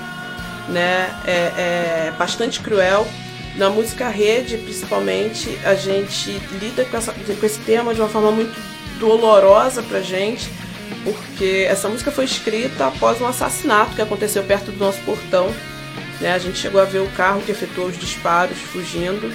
Né? 0.68 1.10
É, 1.24 2.08
é 2.08 2.14
bastante 2.18 2.60
cruel 2.60 3.06
na 3.58 3.68
música 3.68 4.08
rede, 4.08 4.56
principalmente, 4.58 5.58
a 5.64 5.74
gente 5.74 6.30
lida 6.60 6.84
com, 6.84 6.96
essa, 6.96 7.12
com 7.12 7.46
esse 7.46 7.58
tema 7.60 7.92
de 7.92 8.00
uma 8.00 8.08
forma 8.08 8.30
muito 8.30 8.54
dolorosa 9.00 9.82
pra 9.82 10.00
gente, 10.00 10.48
porque 11.02 11.66
essa 11.68 11.88
música 11.88 12.12
foi 12.12 12.24
escrita 12.24 12.86
após 12.86 13.20
um 13.20 13.26
assassinato 13.26 13.96
que 13.96 14.02
aconteceu 14.02 14.44
perto 14.44 14.70
do 14.70 14.78
nosso 14.78 15.00
portão. 15.00 15.52
Né? 16.20 16.32
A 16.32 16.38
gente 16.38 16.56
chegou 16.56 16.80
a 16.80 16.84
ver 16.84 17.00
o 17.00 17.10
carro 17.10 17.40
que 17.42 17.50
efetuou 17.50 17.88
os 17.88 17.98
disparos 17.98 18.58
fugindo. 18.58 19.32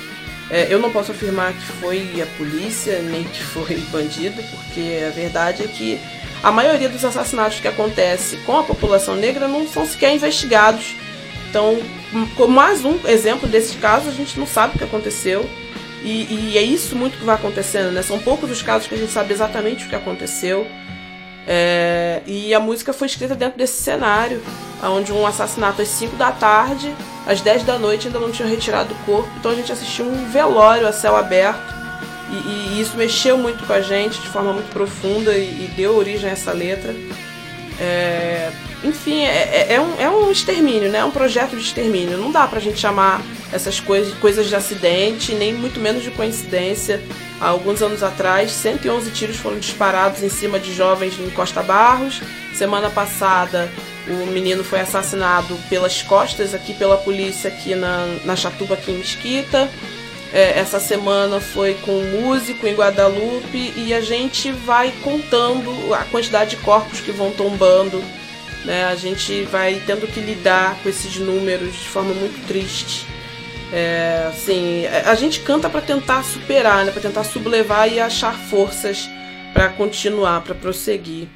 É, 0.49 0.67
eu 0.69 0.79
não 0.79 0.91
posso 0.91 1.11
afirmar 1.11 1.53
que 1.53 1.65
foi 1.79 2.21
a 2.21 2.25
polícia, 2.37 2.99
nem 3.01 3.23
que 3.23 3.43
foi 3.43 3.75
bandido, 3.91 4.41
porque 4.43 5.03
a 5.07 5.09
verdade 5.11 5.63
é 5.63 5.67
que 5.67 5.99
a 6.41 6.51
maioria 6.51 6.89
dos 6.89 7.03
assassinatos 7.05 7.59
que 7.59 7.67
acontece 7.67 8.37
com 8.45 8.57
a 8.57 8.63
população 8.63 9.15
negra 9.15 9.47
não 9.47 9.67
são 9.67 9.85
sequer 9.85 10.13
investigados 10.13 10.95
então, 11.53 11.79
como 12.35 12.51
mais 12.51 12.83
um 12.83 12.97
exemplo 13.07 13.47
desses 13.47 13.75
casos, 13.75 14.07
a 14.07 14.11
gente 14.11 14.39
não 14.39 14.47
sabe 14.47 14.73
o 14.73 14.77
que 14.79 14.83
aconteceu. 14.83 15.47
E, 16.03 16.51
e, 16.51 16.57
é 16.57 16.63
isso 16.63 16.95
muito 16.95 17.15
que 17.15 17.23
vai 17.23 17.35
acontecendo, 17.35 17.91
né? 17.91 18.01
São 18.01 18.17
poucos 18.17 18.49
os 18.49 18.63
casos 18.63 18.87
que 18.87 18.95
a 18.95 18.97
gente 18.97 19.11
sabe 19.11 19.33
exatamente 19.33 19.85
o 19.85 19.89
que 19.89 19.95
aconteceu. 19.95 20.65
É, 21.47 22.21
e 22.25 22.53
a 22.53 22.59
música 22.59 22.93
foi 22.93 23.07
escrita 23.07 23.35
dentro 23.35 23.57
desse 23.57 23.81
cenário, 23.81 24.41
onde 24.81 25.11
um 25.11 25.25
assassinato 25.25 25.81
às 25.81 25.87
5 25.89 26.15
da 26.15 26.31
tarde, 26.31 26.93
às 27.27 27.41
10 27.41 27.63
da 27.63 27.77
noite 27.77 28.07
ainda 28.07 28.19
não 28.19 28.31
tinham 28.31 28.49
retirado 28.49 28.93
o 28.93 28.97
corpo. 29.05 29.29
Então 29.37 29.51
a 29.51 29.55
gente 29.55 29.71
assistiu 29.71 30.05
um 30.05 30.29
velório 30.29 30.87
a 30.87 30.93
céu 30.93 31.15
aberto. 31.15 31.73
E, 32.29 32.77
e 32.77 32.81
isso 32.81 32.97
mexeu 32.97 33.37
muito 33.37 33.65
com 33.65 33.73
a 33.73 33.81
gente 33.81 34.19
de 34.19 34.27
forma 34.27 34.53
muito 34.53 34.71
profunda 34.71 35.33
e, 35.35 35.65
e 35.65 35.73
deu 35.75 35.95
origem 35.95 36.29
a 36.29 36.33
essa 36.33 36.51
letra. 36.51 36.93
É, 37.79 38.51
enfim, 38.83 39.23
é, 39.23 39.67
é, 39.69 39.73
é, 39.75 39.81
um, 39.81 40.01
é 40.01 40.09
um 40.09 40.31
extermínio, 40.31 40.89
né? 40.89 40.99
É 40.99 41.05
um 41.05 41.11
projeto 41.11 41.55
de 41.55 41.61
extermínio. 41.61 42.17
Não 42.17 42.31
dá 42.31 42.47
pra 42.47 42.59
gente 42.59 42.77
chamar 42.77 43.21
essas 43.51 43.79
coisas, 43.79 44.13
coisas 44.15 44.47
de 44.47 44.55
acidente, 44.55 45.33
nem 45.33 45.53
muito 45.53 45.79
menos 45.79 46.03
de 46.03 46.11
coincidência. 46.11 47.01
Há 47.39 47.47
alguns 47.47 47.81
anos 47.81 48.03
atrás, 48.03 48.51
111 48.51 49.11
tiros 49.11 49.37
foram 49.37 49.57
disparados 49.57 50.21
em 50.21 50.29
cima 50.29 50.59
de 50.59 50.73
jovens 50.73 51.17
em 51.19 51.29
Costa 51.29 51.61
Barros. 51.61 52.21
Semana 52.53 52.89
passada, 52.89 53.71
o 54.07 54.27
menino 54.27 54.63
foi 54.63 54.81
assassinado 54.81 55.57
pelas 55.69 56.01
costas 56.01 56.53
aqui 56.53 56.73
pela 56.73 56.97
polícia 56.97 57.49
aqui 57.49 57.75
na, 57.75 58.05
na 58.25 58.35
Chatuba, 58.35 58.73
aqui 58.73 58.91
em 58.91 58.97
Mesquita. 58.97 59.69
É, 60.33 60.57
essa 60.59 60.79
semana 60.79 61.39
foi 61.39 61.75
com 61.75 61.91
um 61.91 62.21
músico 62.21 62.65
em 62.65 62.73
Guadalupe 62.73 63.71
e 63.77 63.93
a 63.93 64.01
gente 64.01 64.51
vai 64.51 64.91
contando 65.03 65.93
a 65.93 66.03
quantidade 66.05 66.51
de 66.51 66.57
corpos 66.57 66.99
que 66.99 67.11
vão 67.11 67.31
tombando. 67.31 68.03
Né? 68.65 68.85
A 68.85 68.95
gente 68.95 69.43
vai 69.43 69.81
tendo 69.85 70.07
que 70.07 70.19
lidar 70.19 70.77
com 70.81 70.89
esses 70.89 71.17
números 71.17 71.73
de 71.73 71.89
forma 71.89 72.13
muito 72.13 72.47
triste. 72.47 73.05
É, 73.71 74.27
assim, 74.29 74.85
a 74.85 75.15
gente 75.15 75.39
canta 75.39 75.69
para 75.69 75.81
tentar 75.81 76.23
superar, 76.23 76.85
né? 76.85 76.91
para 76.91 77.01
tentar 77.01 77.23
sublevar 77.23 77.91
e 77.91 77.99
achar 77.99 78.33
forças 78.37 79.09
para 79.53 79.69
continuar, 79.69 80.41
para 80.41 80.55
prosseguir. 80.55 81.27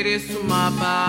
Ofereço 0.00 0.38
uma 0.40 0.70
bala 0.70 0.99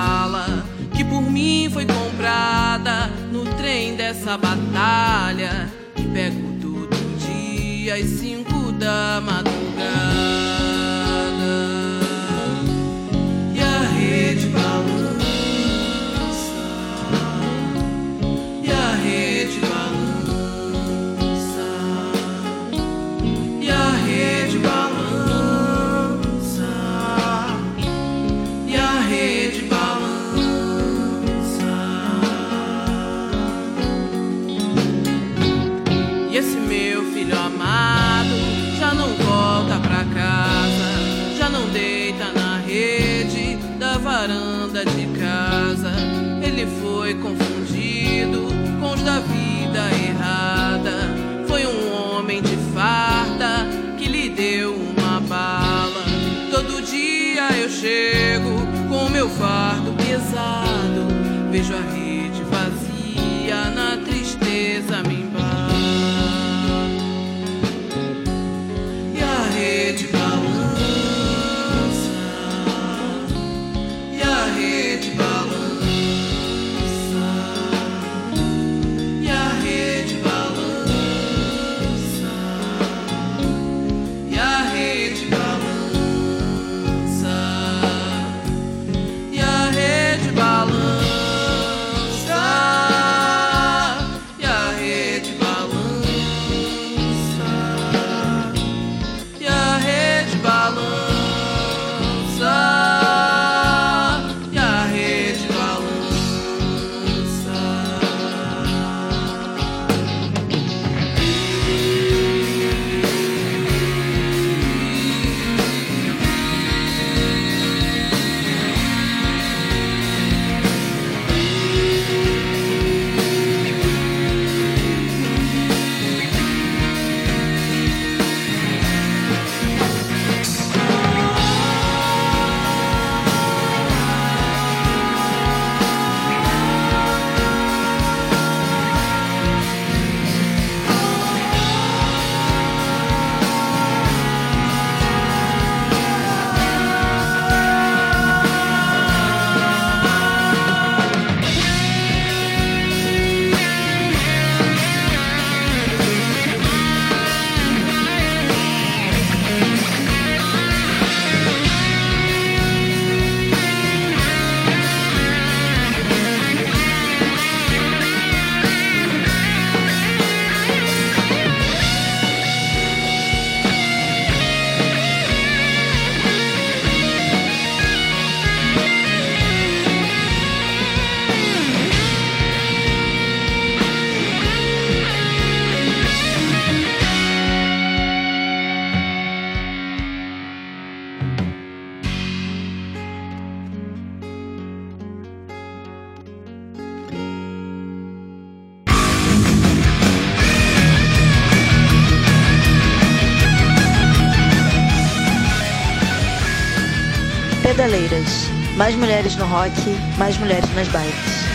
Mais 208.82 208.96
mulheres 208.96 209.36
no 209.36 209.46
rock, 209.46 209.72
mais 210.17 210.36
mulheres 210.39 210.67
nas 210.74 210.88
bikes. 210.88 211.46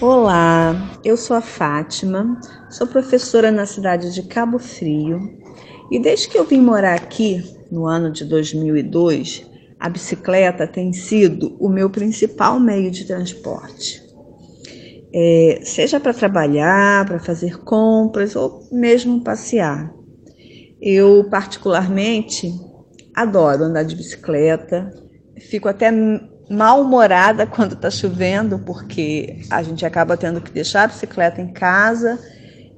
Olá, 0.00 0.74
eu 1.04 1.14
sou 1.14 1.36
a 1.36 1.42
Fátima, 1.42 2.40
sou 2.70 2.86
professora 2.86 3.52
na 3.52 3.66
cidade 3.66 4.14
de 4.14 4.22
Cabo 4.22 4.58
Frio 4.58 5.20
e 5.90 5.98
desde 5.98 6.28
que 6.28 6.38
eu 6.38 6.46
vim 6.46 6.62
morar 6.62 6.94
aqui, 6.94 7.44
no 7.70 7.84
ano 7.84 8.10
de 8.10 8.24
2002, 8.24 9.44
a 9.78 9.90
bicicleta 9.90 10.66
tem 10.66 10.90
sido 10.94 11.54
o 11.60 11.68
meu 11.68 11.90
principal 11.90 12.58
meio 12.58 12.90
de 12.90 13.04
transporte. 13.04 14.03
É, 15.16 15.60
seja 15.62 16.00
para 16.00 16.12
trabalhar, 16.12 17.06
para 17.06 17.20
fazer 17.20 17.60
compras 17.60 18.34
ou 18.34 18.66
mesmo 18.72 19.22
passear. 19.22 19.94
Eu, 20.82 21.28
particularmente, 21.30 22.52
adoro 23.14 23.62
andar 23.62 23.84
de 23.84 23.94
bicicleta, 23.94 24.90
fico 25.48 25.68
até 25.68 25.88
mal-humorada 26.50 27.46
quando 27.46 27.74
está 27.74 27.92
chovendo, 27.92 28.58
porque 28.58 29.38
a 29.48 29.62
gente 29.62 29.86
acaba 29.86 30.16
tendo 30.16 30.40
que 30.40 30.50
deixar 30.50 30.82
a 30.82 30.88
bicicleta 30.88 31.40
em 31.40 31.52
casa 31.52 32.18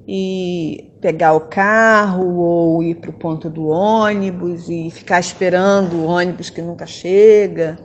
e 0.07 0.91
pegar 1.01 1.33
o 1.33 1.41
carro 1.41 2.37
ou 2.37 2.83
ir 2.83 2.95
para 3.01 3.09
o 3.09 3.17
ponto 3.17 3.49
do 3.49 3.65
ônibus 3.65 4.69
e 4.69 4.91
ficar 4.91 5.19
esperando 5.19 5.95
o 5.95 6.05
ônibus 6.05 6.51
que 6.51 6.61
nunca 6.61 6.85
chega. 6.85 7.79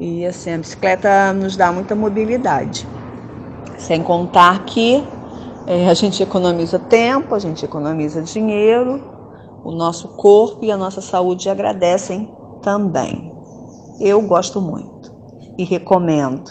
E 0.00 0.26
assim, 0.26 0.52
a 0.52 0.58
bicicleta 0.58 1.32
nos 1.32 1.56
dá 1.56 1.70
muita 1.70 1.94
mobilidade. 1.94 2.97
Sem 3.78 4.02
contar 4.02 4.64
que 4.64 5.02
é, 5.66 5.88
a 5.88 5.94
gente 5.94 6.22
economiza 6.22 6.78
tempo, 6.78 7.34
a 7.34 7.38
gente 7.38 7.64
economiza 7.64 8.20
dinheiro, 8.22 9.02
o 9.64 9.70
nosso 9.70 10.08
corpo 10.08 10.64
e 10.64 10.70
a 10.70 10.76
nossa 10.76 11.00
saúde 11.00 11.48
agradecem 11.48 12.32
também. 12.62 13.32
Eu 14.00 14.20
gosto 14.22 14.60
muito 14.60 15.12
e 15.58 15.64
recomendo. 15.64 16.50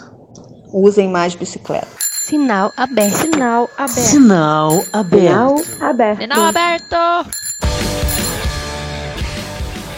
Usem 0.72 1.08
mais 1.08 1.34
bicicleta. 1.34 1.88
Sinal 2.00 2.72
aberto. 2.76 3.14
Sinal 3.14 3.70
aberto. 3.76 3.98
Sinal 3.98 4.72
aberto. 4.92 5.28
Sinal 5.28 5.56
aberto. 5.80 6.20
Sinal 6.20 6.44
aberto. 6.44 7.47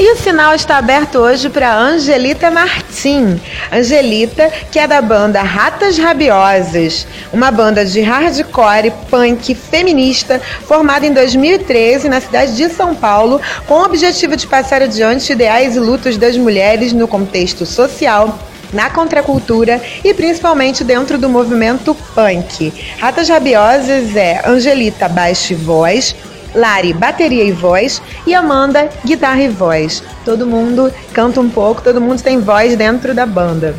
E 0.02 0.12
o 0.12 0.16
sinal 0.16 0.54
está 0.54 0.78
aberto 0.78 1.18
hoje 1.18 1.50
para 1.50 1.76
Angelita 1.76 2.50
Martim. 2.50 3.38
Angelita, 3.70 4.50
que 4.72 4.78
é 4.78 4.86
da 4.86 5.02
banda 5.02 5.42
Ratas 5.42 5.98
Rabiosas, 5.98 7.06
uma 7.30 7.50
banda 7.50 7.84
de 7.84 8.00
hardcore 8.00 8.94
punk 9.10 9.54
feminista 9.54 10.40
formada 10.66 11.04
em 11.04 11.12
2013 11.12 12.08
na 12.08 12.18
cidade 12.18 12.56
de 12.56 12.70
São 12.70 12.94
Paulo, 12.94 13.42
com 13.66 13.74
o 13.74 13.84
objetivo 13.84 14.38
de 14.38 14.46
passar 14.46 14.80
adiante 14.80 15.32
ideais 15.32 15.76
e 15.76 15.78
lutas 15.78 16.16
das 16.16 16.34
mulheres 16.34 16.94
no 16.94 17.06
contexto 17.06 17.66
social 17.66 18.38
na 18.72 18.88
contracultura 18.88 19.82
e 20.02 20.14
principalmente 20.14 20.82
dentro 20.82 21.18
do 21.18 21.28
movimento 21.28 21.94
punk. 22.14 22.72
Ratas 22.98 23.28
Rabiosas 23.28 24.16
é 24.16 24.40
Angelita, 24.46 25.08
baixo 25.10 25.52
e 25.52 25.56
voz, 25.56 26.14
Lari, 26.54 26.92
bateria 26.92 27.44
e 27.44 27.52
voz, 27.52 28.02
e 28.26 28.34
Amanda, 28.34 28.88
guitarra 29.04 29.42
e 29.42 29.48
voz. 29.48 30.02
Todo 30.24 30.46
mundo 30.46 30.92
canta 31.12 31.40
um 31.40 31.48
pouco, 31.48 31.82
todo 31.82 32.00
mundo 32.00 32.22
tem 32.22 32.40
voz 32.40 32.76
dentro 32.76 33.14
da 33.14 33.26
banda. 33.26 33.74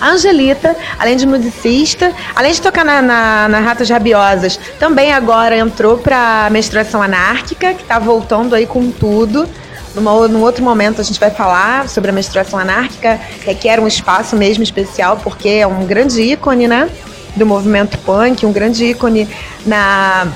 A 0.00 0.10
Angelita, 0.10 0.74
além 0.98 1.16
de 1.16 1.26
musicista, 1.26 2.12
além 2.34 2.52
de 2.52 2.62
tocar 2.62 2.84
na, 2.84 3.02
na, 3.02 3.48
na 3.48 3.60
Ratas 3.60 3.90
Rabiosas, 3.90 4.58
também 4.78 5.12
agora 5.12 5.56
entrou 5.56 5.98
para 5.98 6.48
Menstruação 6.50 7.02
Anárquica, 7.02 7.74
que 7.74 7.82
está 7.82 7.98
voltando 7.98 8.54
aí 8.54 8.66
com 8.66 8.90
tudo. 8.90 9.46
Numa, 9.94 10.28
num 10.28 10.40
outro 10.40 10.64
momento 10.64 11.00
a 11.00 11.04
gente 11.04 11.20
vai 11.20 11.30
falar 11.30 11.88
sobre 11.88 12.10
a 12.10 12.12
menstruação 12.12 12.58
anárquica, 12.58 13.20
requer 13.44 13.80
um 13.80 13.88
espaço 13.88 14.36
mesmo 14.36 14.62
especial, 14.62 15.18
porque 15.22 15.48
é 15.48 15.66
um 15.66 15.84
grande 15.84 16.22
ícone, 16.22 16.68
né? 16.68 16.88
Do 17.34 17.44
movimento 17.44 17.98
punk, 17.98 18.46
um 18.46 18.52
grande 18.52 18.84
ícone 18.84 19.28
na, 19.66 20.28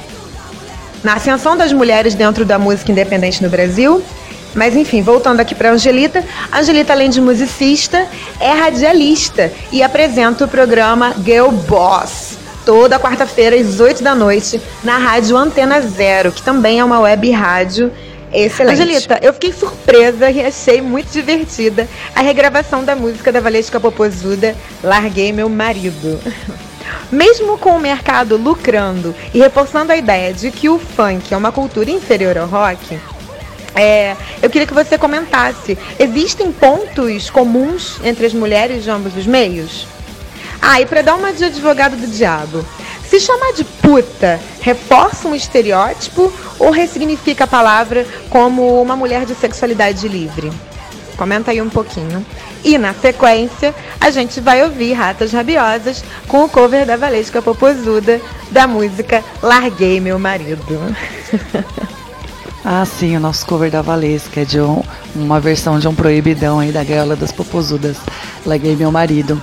na 1.04 1.14
ascensão 1.14 1.56
das 1.56 1.72
mulheres 1.72 2.14
dentro 2.14 2.44
da 2.44 2.58
música 2.58 2.90
independente 2.90 3.42
no 3.42 3.48
Brasil. 3.48 4.02
Mas 4.54 4.74
enfim, 4.74 5.02
voltando 5.02 5.40
aqui 5.40 5.54
para 5.54 5.72
Angelita, 5.72 6.24
Angelita, 6.52 6.92
além 6.92 7.10
de 7.10 7.20
musicista, 7.20 8.06
é 8.40 8.52
radialista 8.52 9.52
e 9.70 9.82
apresenta 9.82 10.44
o 10.44 10.48
programa 10.48 11.14
Girl 11.24 11.50
Boss. 11.50 12.38
Toda 12.64 12.98
quarta-feira, 12.98 13.56
às 13.56 13.78
8 13.78 14.02
da 14.02 14.14
noite, 14.14 14.60
na 14.82 14.96
rádio 14.96 15.36
Antena 15.36 15.80
Zero, 15.82 16.32
que 16.32 16.42
também 16.42 16.80
é 16.80 16.84
uma 16.84 17.00
web 17.00 17.30
rádio 17.30 17.92
Excelente. 18.34 18.82
Angelita, 18.82 19.18
eu 19.22 19.32
fiquei 19.32 19.52
surpresa 19.52 20.28
e 20.28 20.44
achei 20.44 20.82
muito 20.82 21.12
divertida 21.12 21.88
a 22.14 22.20
regravação 22.20 22.84
da 22.84 22.96
música 22.96 23.30
da 23.30 23.40
Valesca 23.40 23.78
Popozuda, 23.78 24.56
Larguei 24.82 25.32
Meu 25.32 25.48
Marido. 25.48 26.18
Mesmo 27.10 27.58
com 27.58 27.70
o 27.70 27.80
mercado 27.80 28.36
lucrando 28.36 29.14
e 29.32 29.38
reforçando 29.38 29.92
a 29.92 29.96
ideia 29.96 30.32
de 30.32 30.50
que 30.50 30.68
o 30.68 30.78
funk 30.78 31.32
é 31.32 31.36
uma 31.36 31.52
cultura 31.52 31.90
inferior 31.90 32.36
ao 32.36 32.46
rock, 32.46 32.98
é, 33.74 34.16
eu 34.42 34.48
queria 34.48 34.66
que 34.66 34.74
você 34.74 34.96
comentasse: 34.96 35.76
existem 35.98 36.52
pontos 36.52 37.28
comuns 37.30 37.98
entre 38.04 38.26
as 38.26 38.32
mulheres 38.32 38.84
de 38.84 38.90
ambos 38.90 39.16
os 39.16 39.26
meios? 39.26 39.86
Ah, 40.62 40.80
e 40.80 40.86
para 40.86 41.02
dar 41.02 41.16
uma 41.16 41.32
de 41.32 41.44
advogado 41.44 41.96
do 41.96 42.06
diabo, 42.06 42.64
se 43.08 43.20
chamar 43.20 43.52
de 43.52 43.64
puta 43.64 44.40
reforça 44.60 45.28
um 45.28 45.34
estereótipo 45.34 46.32
ou 46.58 46.70
ressignifica 46.70 47.44
a 47.44 47.46
palavra 47.46 48.06
como 48.30 48.80
uma 48.80 48.96
mulher 48.96 49.26
de 49.26 49.34
sexualidade 49.34 50.08
livre? 50.08 50.50
Comenta 51.16 51.50
aí 51.50 51.60
um 51.60 51.68
pouquinho. 51.68 52.24
E 52.64 52.78
na 52.78 52.94
sequência, 52.94 53.74
a 54.00 54.10
gente 54.10 54.40
vai 54.40 54.62
ouvir 54.62 54.92
Ratas 54.94 55.32
Rabiosas 55.32 56.04
com 56.28 56.44
o 56.44 56.48
cover 56.48 56.86
da 56.86 56.96
Valesca 56.96 57.42
Popozuda 57.42 58.20
da 58.50 58.66
música 58.66 59.22
Larguei 59.42 60.00
Meu 60.00 60.18
Marido. 60.18 60.80
ah, 62.64 62.84
sim, 62.84 63.16
o 63.16 63.20
nosso 63.20 63.46
cover 63.46 63.70
da 63.70 63.82
Valesca 63.82 64.40
é 64.40 64.44
de 64.44 64.60
um, 64.60 64.82
uma 65.14 65.40
versão 65.40 65.78
de 65.78 65.86
um 65.86 65.94
proibidão 65.94 66.58
aí 66.58 66.72
da 66.72 66.82
Gaiola 66.82 67.16
das 67.16 67.32
Popozudas. 67.32 67.96
Larguei 68.46 68.76
Meu 68.76 68.90
Marido. 68.90 69.40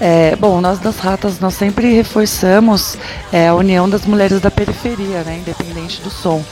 É, 0.00 0.34
bom, 0.36 0.60
nós 0.60 0.80
das 0.80 0.98
ratas 0.98 1.38
nós 1.38 1.54
sempre 1.54 1.92
reforçamos 1.94 2.98
é, 3.32 3.48
a 3.48 3.54
união 3.54 3.88
das 3.88 4.04
mulheres 4.04 4.40
da 4.40 4.50
periferia, 4.50 5.22
né, 5.22 5.38
independente 5.38 6.02
do 6.02 6.10
som. 6.10 6.44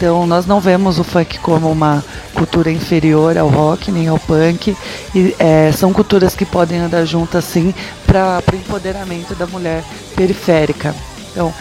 Então 0.00 0.26
nós 0.26 0.46
não 0.46 0.62
vemos 0.62 0.98
o 0.98 1.04
funk 1.04 1.38
como 1.40 1.70
uma 1.70 2.02
cultura 2.32 2.70
inferior 2.70 3.36
ao 3.36 3.48
rock 3.48 3.92
nem 3.92 4.08
ao 4.08 4.18
punk. 4.18 4.74
E, 5.14 5.36
é, 5.38 5.70
são 5.72 5.92
culturas 5.92 6.34
que 6.34 6.46
podem 6.46 6.78
andar 6.78 7.04
juntas 7.04 7.44
sim 7.44 7.74
para 8.06 8.42
o 8.50 8.56
empoderamento 8.56 9.34
da 9.34 9.46
mulher 9.46 9.84
periférica. 10.16 10.94
Então 11.30 11.52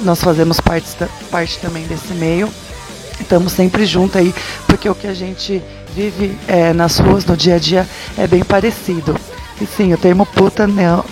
nós 0.00 0.22
fazemos 0.22 0.58
parte, 0.58 0.88
parte 1.30 1.58
também 1.58 1.86
desse 1.86 2.14
meio. 2.14 2.48
Estamos 3.20 3.52
sempre 3.52 3.84
juntos 3.84 4.16
aí, 4.16 4.34
porque 4.66 4.88
o 4.88 4.94
que 4.94 5.06
a 5.06 5.12
gente 5.12 5.62
vive 5.94 6.34
é, 6.48 6.72
nas 6.72 6.98
ruas 6.98 7.26
no 7.26 7.36
dia 7.36 7.56
a 7.56 7.58
dia 7.58 7.86
é 8.16 8.26
bem 8.26 8.42
parecido. 8.42 9.14
Sim, 9.66 9.92
o 9.92 9.98
termo 9.98 10.26
puta 10.26 10.66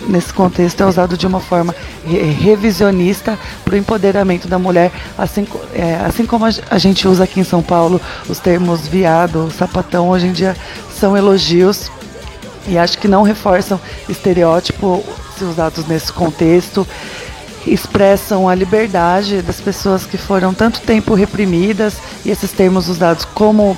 nesse 0.08 0.32
contexto 0.32 0.82
é 0.82 0.86
usado 0.86 1.16
de 1.16 1.26
uma 1.26 1.40
forma 1.40 1.74
revisionista 2.04 3.38
para 3.64 3.74
o 3.74 3.76
empoderamento 3.76 4.48
da 4.48 4.58
mulher, 4.58 4.90
assim, 5.16 5.46
é, 5.74 5.96
assim 6.06 6.26
como 6.26 6.44
a 6.46 6.78
gente 6.78 7.06
usa 7.06 7.24
aqui 7.24 7.40
em 7.40 7.44
São 7.44 7.62
Paulo 7.62 8.00
os 8.28 8.38
termos 8.38 8.86
viado, 8.86 9.50
sapatão, 9.56 10.08
hoje 10.08 10.26
em 10.26 10.32
dia 10.32 10.56
são 10.98 11.16
elogios 11.16 11.90
e 12.66 12.76
acho 12.78 12.98
que 12.98 13.08
não 13.08 13.22
reforçam 13.22 13.80
estereótipo 14.08 15.04
se 15.36 15.44
usados 15.44 15.86
nesse 15.86 16.12
contexto. 16.12 16.86
Expressam 17.66 18.48
a 18.48 18.54
liberdade 18.54 19.42
das 19.42 19.60
pessoas 19.60 20.06
que 20.06 20.16
foram 20.16 20.54
tanto 20.54 20.80
tempo 20.80 21.14
reprimidas 21.14 21.94
e 22.24 22.30
esses 22.30 22.52
termos 22.52 22.88
usados 22.88 23.24
como, 23.24 23.76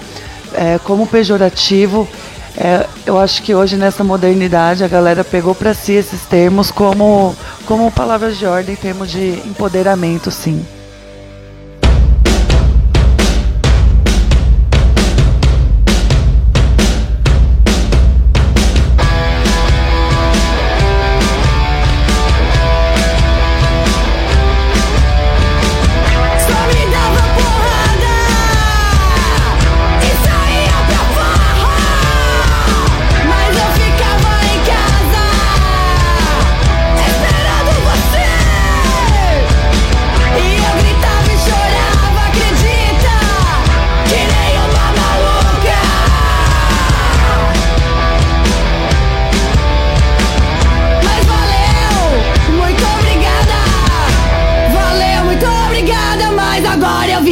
é, 0.54 0.78
como 0.84 1.06
pejorativo 1.06 2.08
é, 2.56 2.86
eu 3.06 3.18
acho 3.18 3.42
que 3.42 3.54
hoje 3.54 3.76
nessa 3.76 4.04
modernidade 4.04 4.84
a 4.84 4.88
galera 4.88 5.24
pegou 5.24 5.54
para 5.54 5.74
si 5.74 5.92
esses 5.92 6.22
termos 6.22 6.70
como, 6.70 7.34
como 7.66 7.90
palavras 7.90 8.36
de 8.36 8.46
ordem, 8.46 8.74
em 8.74 8.76
termos 8.76 9.10
de 9.10 9.40
empoderamento, 9.46 10.30
sim. 10.30 10.64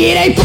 Viera 0.00 0.24
y 0.24 0.39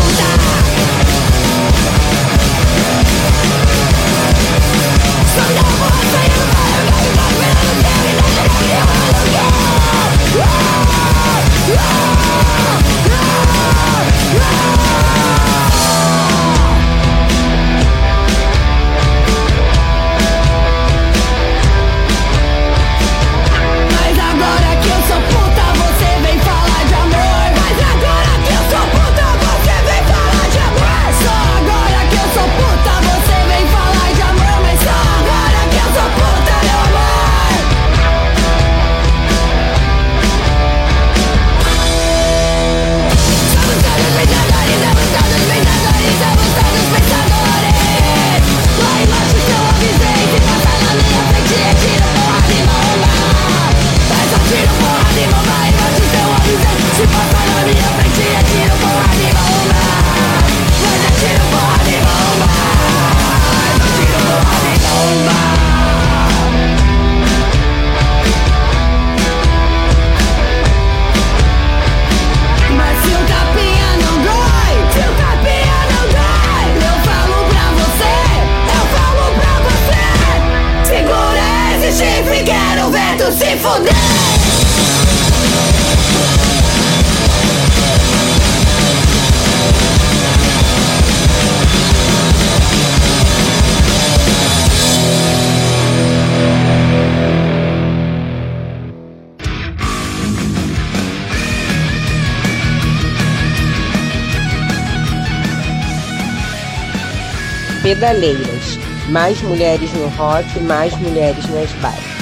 Mais 109.16 109.42
mulheres 109.44 109.94
no 109.94 110.10
rock, 110.10 110.60
mais 110.60 110.94
mulheres 110.98 111.50
nas 111.50 111.72
bikes. 111.72 112.16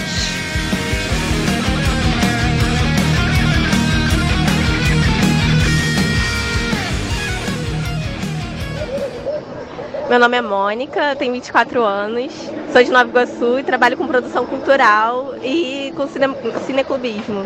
Meu 10.08 10.20
nome 10.20 10.38
é 10.38 10.42
Mônica, 10.44 11.16
tenho 11.16 11.34
24 11.34 11.82
anos, 11.84 12.32
sou 12.72 12.84
de 12.84 12.92
Nova 12.92 13.10
Iguaçu 13.10 13.58
e 13.58 13.64
trabalho 13.64 13.98
com 13.98 14.06
produção 14.06 14.46
cultural 14.46 15.34
e 15.42 15.92
com 15.98 16.08
cine, 16.08 16.28
cineclubismo. 16.68 17.44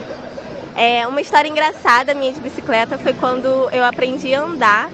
É, 0.76 1.08
uma 1.08 1.22
história 1.22 1.48
engraçada 1.48 2.14
minha 2.14 2.34
de 2.34 2.42
bicicleta 2.42 2.98
foi 2.98 3.14
quando 3.14 3.48
eu 3.72 3.86
aprendi 3.86 4.36
a 4.36 4.42
andar 4.42 4.90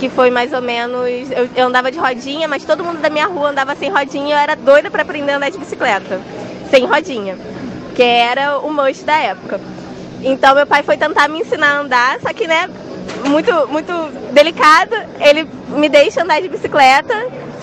que 0.00 0.08
foi 0.08 0.30
mais 0.30 0.52
ou 0.52 0.62
menos. 0.62 1.30
Eu, 1.30 1.48
eu, 1.54 1.66
andava 1.66 1.92
de 1.92 1.98
rodinha, 1.98 2.48
mas 2.48 2.64
todo 2.64 2.82
mundo 2.82 3.00
da 3.00 3.10
minha 3.10 3.26
rua 3.26 3.50
andava 3.50 3.76
sem 3.76 3.90
rodinha 3.90 4.28
e 4.28 4.32
eu 4.32 4.38
era 4.38 4.56
doida 4.56 4.90
para 4.90 5.02
aprender 5.02 5.32
a 5.32 5.36
andar 5.36 5.50
de 5.50 5.58
bicicleta, 5.58 6.18
sem 6.70 6.86
rodinha, 6.86 7.36
que 7.94 8.02
era 8.02 8.58
o 8.58 8.72
must 8.72 9.04
da 9.04 9.18
época. 9.18 9.60
Então 10.22 10.54
meu 10.54 10.66
pai 10.66 10.82
foi 10.82 10.96
tentar 10.96 11.28
me 11.28 11.40
ensinar 11.40 11.76
a 11.76 11.80
andar, 11.80 12.18
só 12.20 12.32
que 12.32 12.46
né, 12.46 12.68
muito, 13.26 13.52
muito 13.68 13.92
delicado, 14.32 14.96
ele 15.20 15.46
me 15.68 15.88
deixa 15.88 16.22
andar 16.22 16.40
de 16.40 16.48
bicicleta 16.48 17.14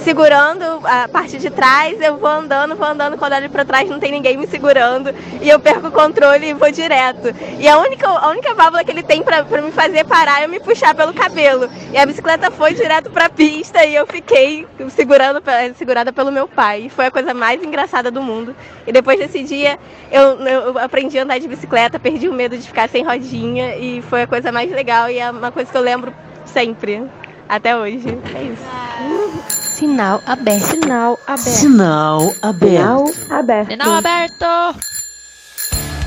segurando 0.08 0.64
a 0.86 1.06
parte 1.10 1.38
de 1.38 1.50
trás, 1.50 2.00
eu 2.00 2.16
vou 2.16 2.30
andando, 2.30 2.78
vou 2.78 2.88
andando, 2.88 3.18
quando 3.18 3.34
olho 3.34 3.50
para 3.50 3.66
trás 3.66 3.90
não 3.90 4.00
tem 4.00 4.10
ninguém 4.10 4.38
me 4.38 4.48
segurando 4.48 5.14
e 5.42 5.50
eu 5.50 5.60
perco 5.60 5.88
o 5.88 5.92
controle 5.92 6.48
e 6.48 6.54
vou 6.54 6.72
direto. 6.72 7.36
E 7.60 7.68
a 7.68 7.78
única, 7.78 8.08
a 8.08 8.30
única 8.30 8.54
válvula 8.54 8.86
que 8.86 8.92
ele 8.92 9.04
tem 9.04 9.22
para 9.22 9.44
me 9.62 9.70
fazer 9.70 10.06
parar 10.06 10.42
é 10.42 10.48
me 10.48 10.62
puxar 10.62 10.96
pelo 10.96 11.14
cabelo. 11.14 11.70
E 11.92 11.98
a 11.98 12.06
bicicleta 12.06 12.50
foi 12.50 12.74
direto 12.74 13.10
para 13.12 13.26
a 13.26 13.30
pista 13.30 13.84
e 13.84 13.96
eu 13.96 14.08
fiquei 14.08 14.66
segurando, 14.92 15.44
segurada 15.76 16.14
pelo 16.14 16.32
meu 16.32 16.48
pai. 16.48 16.84
E 16.86 16.90
foi 16.90 17.08
a 17.08 17.12
coisa 17.12 17.34
mais 17.34 17.62
engraçada 17.62 18.10
do 18.10 18.22
mundo. 18.22 18.56
E 18.88 18.94
depois 18.94 19.20
desse 19.20 19.44
dia 19.44 19.78
eu, 20.10 20.40
eu 20.48 20.80
aprendi 20.80 21.20
a 21.20 21.24
andar 21.24 21.38
de 21.38 21.50
bicicleta, 21.50 22.00
perdi 22.00 22.30
o 22.30 22.34
medo 22.34 22.58
de 22.58 22.66
ficar 22.66 22.88
sem 22.88 23.04
rodinha 23.04 23.76
e 23.76 24.02
foi 24.04 24.22
a 24.22 24.28
coisa 24.28 24.54
mais 24.54 24.72
legal 24.72 25.10
e 25.10 25.20
é 25.20 25.30
uma 25.30 25.52
coisa 25.52 25.70
que 25.70 25.78
eu 25.78 25.82
lembro 25.82 26.14
sempre 26.46 27.04
até 27.48 27.76
hoje. 27.76 28.18
É 28.36 28.44
isso. 28.44 29.58
Sinal 29.78 30.22
aberto. 30.26 30.64
Sinal 30.64 31.20
aberto. 31.28 31.48
Sinal 31.48 32.34
aberto. 32.42 33.14
Sinal 33.14 33.40
aberto. 33.40 33.72
Sinal 33.72 33.94
aberto. 33.94 34.98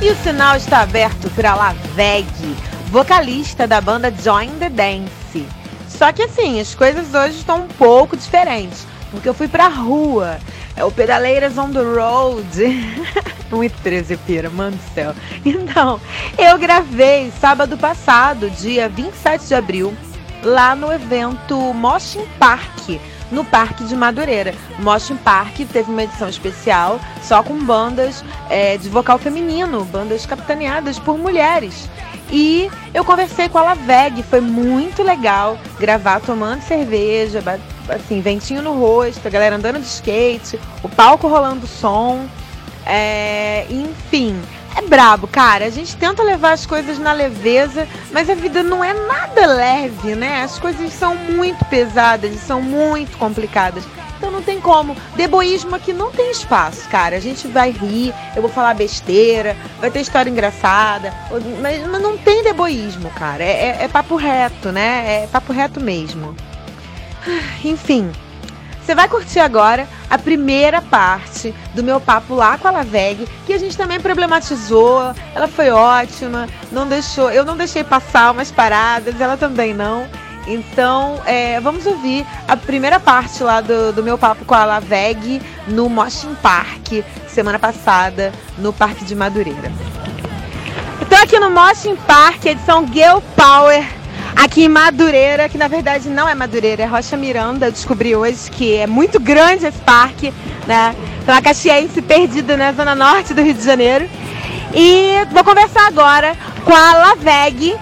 E 0.02 0.10
o 0.10 0.16
sinal 0.16 0.56
está 0.56 0.80
aberto 0.80 1.30
para 1.34 1.54
Laveg, 1.54 2.26
vocalista 2.86 3.66
da 3.66 3.82
banda 3.82 4.10
Join 4.10 4.48
the 4.58 4.70
Dance. 4.70 5.46
Só 5.88 6.10
que 6.10 6.22
assim, 6.22 6.58
as 6.58 6.74
coisas 6.74 7.12
hoje 7.12 7.36
estão 7.36 7.64
um 7.64 7.68
pouco 7.68 8.16
diferentes, 8.16 8.86
porque 9.10 9.28
eu 9.28 9.34
fui 9.34 9.46
pra 9.46 9.68
rua. 9.68 10.38
É 10.74 10.82
o 10.84 10.90
Pedaleiras 10.90 11.58
on 11.58 11.70
the 11.70 11.82
Road. 11.82 12.48
1 13.52 13.68
13, 13.82 14.16
pira, 14.18 14.48
mano 14.48 14.76
do 14.76 14.94
céu. 14.94 15.14
Então, 15.44 16.00
eu 16.38 16.56
gravei 16.56 17.30
sábado 17.38 17.76
passado, 17.76 18.48
dia 18.48 18.88
27 18.88 19.46
de 19.46 19.54
abril, 19.54 19.94
lá 20.42 20.74
no 20.74 20.92
evento 20.92 21.56
Motion 21.74 22.24
Park, 22.38 23.00
no 23.30 23.44
Parque 23.44 23.84
de 23.84 23.94
Madureira. 23.94 24.54
Motion 24.78 25.16
Park 25.16 25.56
teve 25.72 25.90
uma 25.90 26.02
edição 26.02 26.28
especial 26.28 27.00
só 27.22 27.42
com 27.42 27.58
bandas 27.64 28.24
é, 28.48 28.76
de 28.76 28.88
vocal 28.88 29.18
feminino, 29.18 29.84
bandas 29.84 30.26
capitaneadas 30.26 30.98
por 30.98 31.18
mulheres. 31.18 31.88
E 32.32 32.70
eu 32.94 33.04
conversei 33.04 33.48
com 33.48 33.58
a 33.58 33.62
Laveg, 33.62 34.22
foi 34.22 34.40
muito 34.40 35.02
legal 35.02 35.58
gravar 35.80 36.20
tomando 36.20 36.62
cerveja, 36.62 37.42
assim, 37.88 38.20
ventinho 38.20 38.62
no 38.62 38.78
rosto, 38.78 39.26
a 39.26 39.30
galera 39.30 39.56
andando 39.56 39.80
de 39.80 39.86
skate, 39.86 40.58
o 40.82 40.88
palco 40.88 41.26
rolando 41.26 41.66
som, 41.66 42.24
é, 42.86 43.66
enfim 43.68 44.40
é 44.76 44.82
brabo, 44.82 45.26
cara. 45.26 45.66
A 45.66 45.70
gente 45.70 45.96
tenta 45.96 46.22
levar 46.22 46.52
as 46.52 46.66
coisas 46.66 46.98
na 46.98 47.12
leveza, 47.12 47.86
mas 48.12 48.28
a 48.30 48.34
vida 48.34 48.62
não 48.62 48.82
é 48.82 48.92
nada 48.92 49.46
leve, 49.46 50.14
né? 50.14 50.42
As 50.42 50.58
coisas 50.58 50.92
são 50.92 51.14
muito 51.14 51.64
pesadas 51.66 52.34
são 52.40 52.60
muito 52.60 53.16
complicadas. 53.18 53.84
Então 54.18 54.30
não 54.30 54.42
tem 54.42 54.60
como. 54.60 54.96
Deboísmo 55.16 55.74
aqui 55.74 55.92
não 55.92 56.10
tem 56.10 56.30
espaço, 56.30 56.88
cara. 56.88 57.16
A 57.16 57.20
gente 57.20 57.48
vai 57.48 57.70
rir, 57.70 58.12
eu 58.36 58.42
vou 58.42 58.50
falar 58.50 58.74
besteira, 58.74 59.56
vai 59.80 59.90
ter 59.90 60.00
história 60.00 60.28
engraçada, 60.28 61.12
mas, 61.62 61.86
não 61.86 62.18
tem 62.18 62.42
deboísmo, 62.42 63.10
cara. 63.10 63.42
É, 63.42 63.78
é, 63.80 63.84
é 63.84 63.88
papo 63.88 64.16
reto, 64.16 64.70
né? 64.72 65.22
É 65.22 65.26
papo 65.26 65.52
reto 65.52 65.80
mesmo. 65.80 66.36
Enfim, 67.64 68.10
você 68.84 68.94
vai 68.94 69.08
curtir 69.08 69.38
agora 69.38 69.86
a 70.08 70.18
primeira 70.18 70.80
parte 70.80 71.54
do 71.74 71.82
meu 71.82 72.00
papo 72.00 72.34
lá 72.34 72.58
com 72.58 72.66
a 72.66 72.70
Laveg, 72.70 73.28
que 73.46 73.52
a 73.52 73.58
gente 73.58 73.76
também 73.76 74.00
problematizou. 74.00 75.14
Ela 75.34 75.46
foi 75.46 75.70
ótima, 75.70 76.48
não 76.72 76.86
deixou, 76.86 77.30
eu 77.30 77.44
não 77.44 77.56
deixei 77.56 77.84
passar 77.84 78.32
umas 78.32 78.50
paradas, 78.50 79.20
ela 79.20 79.36
também 79.36 79.74
não. 79.74 80.08
Então, 80.46 81.20
é, 81.26 81.60
vamos 81.60 81.86
ouvir 81.86 82.26
a 82.48 82.56
primeira 82.56 82.98
parte 82.98 83.42
lá 83.42 83.60
do, 83.60 83.92
do 83.92 84.02
meu 84.02 84.18
papo 84.18 84.44
com 84.44 84.54
a 84.54 84.64
Laveg 84.64 85.40
no 85.68 85.88
Motion 85.88 86.34
Park, 86.42 87.04
semana 87.28 87.58
passada, 87.58 88.32
no 88.58 88.72
Parque 88.72 89.04
de 89.04 89.14
Madureira. 89.14 89.70
Estou 91.00 91.18
aqui 91.18 91.38
no 91.38 91.50
Motion 91.50 91.94
Park, 92.06 92.46
edição 92.46 92.86
Girl 92.86 93.18
Power 93.36 93.99
aqui 94.36 94.64
em 94.64 94.68
Madureira, 94.68 95.48
que 95.48 95.58
na 95.58 95.68
verdade 95.68 96.08
não 96.08 96.28
é 96.28 96.34
Madureira, 96.34 96.82
é 96.82 96.86
Rocha 96.86 97.16
Miranda. 97.16 97.66
Eu 97.66 97.72
descobri 97.72 98.14
hoje 98.14 98.50
que 98.50 98.76
é 98.76 98.86
muito 98.86 99.18
grande 99.20 99.66
esse 99.66 99.78
parque, 99.78 100.32
né? 100.66 100.94
Pela 101.24 101.42
Caxiense 101.42 102.00
perdida 102.02 102.56
na 102.56 102.72
zona 102.72 102.94
norte 102.94 103.34
do 103.34 103.42
Rio 103.42 103.54
de 103.54 103.64
Janeiro. 103.64 104.08
E 104.74 105.26
vou 105.32 105.44
conversar 105.44 105.86
agora 105.86 106.36
com 106.64 106.74
a 106.74 106.92
Laveg, 106.94 107.76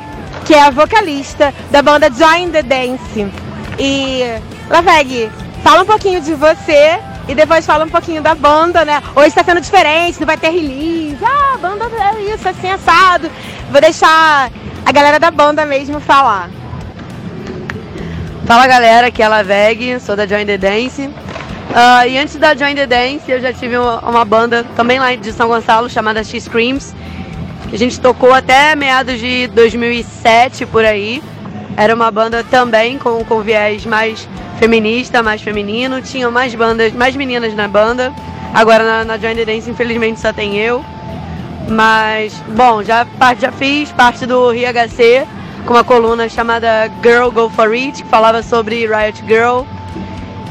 que 0.44 0.55
é 0.55 0.62
a 0.62 0.70
vocalista 0.70 1.53
da 1.70 1.82
banda 1.82 2.11
Join 2.11 2.51
the 2.51 2.62
Dance. 2.62 3.26
E 3.78 4.22
Laveg, 4.70 5.30
fala 5.62 5.82
um 5.82 5.86
pouquinho 5.86 6.20
de 6.20 6.34
você 6.34 6.99
e 7.28 7.34
depois 7.34 7.66
fala 7.66 7.84
um 7.84 7.90
pouquinho 7.90 8.22
da 8.22 8.34
banda, 8.34 8.84
né? 8.86 9.03
Hoje 9.14 9.28
está 9.28 9.44
sendo 9.44 9.61
diferente, 9.61 10.18
não 10.18 10.26
vai 10.26 10.38
ter 10.38 10.49
release. 10.49 11.18
Ah, 11.22 11.55
a 11.55 11.59
banda 11.59 11.84
é 11.84 12.34
isso, 12.34 12.49
assim, 12.49 12.70
assado. 12.70 13.30
Vou 13.70 13.80
deixar 13.80 14.51
a 14.89 14.91
galera 14.91 15.20
da 15.20 15.30
banda 15.30 15.66
mesmo 15.66 16.01
falar. 16.01 16.49
Fala 18.47 18.66
galera, 18.66 19.09
aqui 19.09 19.20
é 19.20 19.26
a 19.26 19.28
Laveg, 19.28 20.01
sou 20.01 20.16
da 20.16 20.26
Join 20.26 20.47
the 20.47 20.57
Dance. 20.57 21.03
Uh, 21.07 22.09
e 22.09 22.16
antes 22.16 22.36
da 22.36 22.55
Join 22.55 22.74
the 22.74 22.86
Dance, 22.86 23.30
eu 23.30 23.39
já 23.39 23.53
tive 23.53 23.76
uma, 23.76 24.01
uma, 24.01 24.24
banda 24.24 24.64
também 24.74 24.99
lá 24.99 25.14
de 25.14 25.30
São 25.30 25.47
Gonçalo 25.47 25.91
chamada 25.91 26.24
X-Screams. 26.24 26.95
Que 27.68 27.76
a 27.76 27.78
gente 27.78 28.01
tocou 28.01 28.32
até 28.32 28.74
meados 28.74 29.20
de 29.20 29.49
2007 29.49 30.64
por 30.64 30.86
aí. 30.86 31.22
Era 31.76 31.95
uma 31.95 32.11
banda 32.11 32.43
também 32.43 32.97
com, 32.97 33.22
com 33.26 33.43
viés 33.43 33.84
mais 33.84 34.26
feminista, 34.59 35.22
mais 35.22 35.43
feminino. 35.43 36.01
Tinha 36.01 36.30
mais 36.30 36.55
bandas, 36.55 36.95
mais 36.95 37.14
meninas 37.14 37.53
na 37.53 37.68
banda. 37.68 38.11
Agora 38.55 38.82
na, 38.82 39.05
na 39.05 39.18
Join 39.18 39.34
the 39.34 39.45
Dance, 39.45 39.68
infelizmente, 39.68 40.18
só 40.18 40.32
tem 40.32 40.57
eu. 40.57 40.82
Mas, 41.69 42.33
bom, 42.57 42.83
já, 42.83 43.07
já 43.39 43.53
fiz 43.53 43.93
parte 43.93 44.25
do 44.25 44.51
RHC 44.51 45.27
com 45.66 45.75
uma 45.75 45.85
coluna 45.85 46.27
chamada 46.29 46.91
Girl 47.03 47.29
Go 47.31 47.51
For 47.51 47.73
It, 47.73 48.03
que 48.03 48.09
falava 48.09 48.43
sobre 48.43 48.87
Riot 48.87 49.23
Girl. 49.27 49.64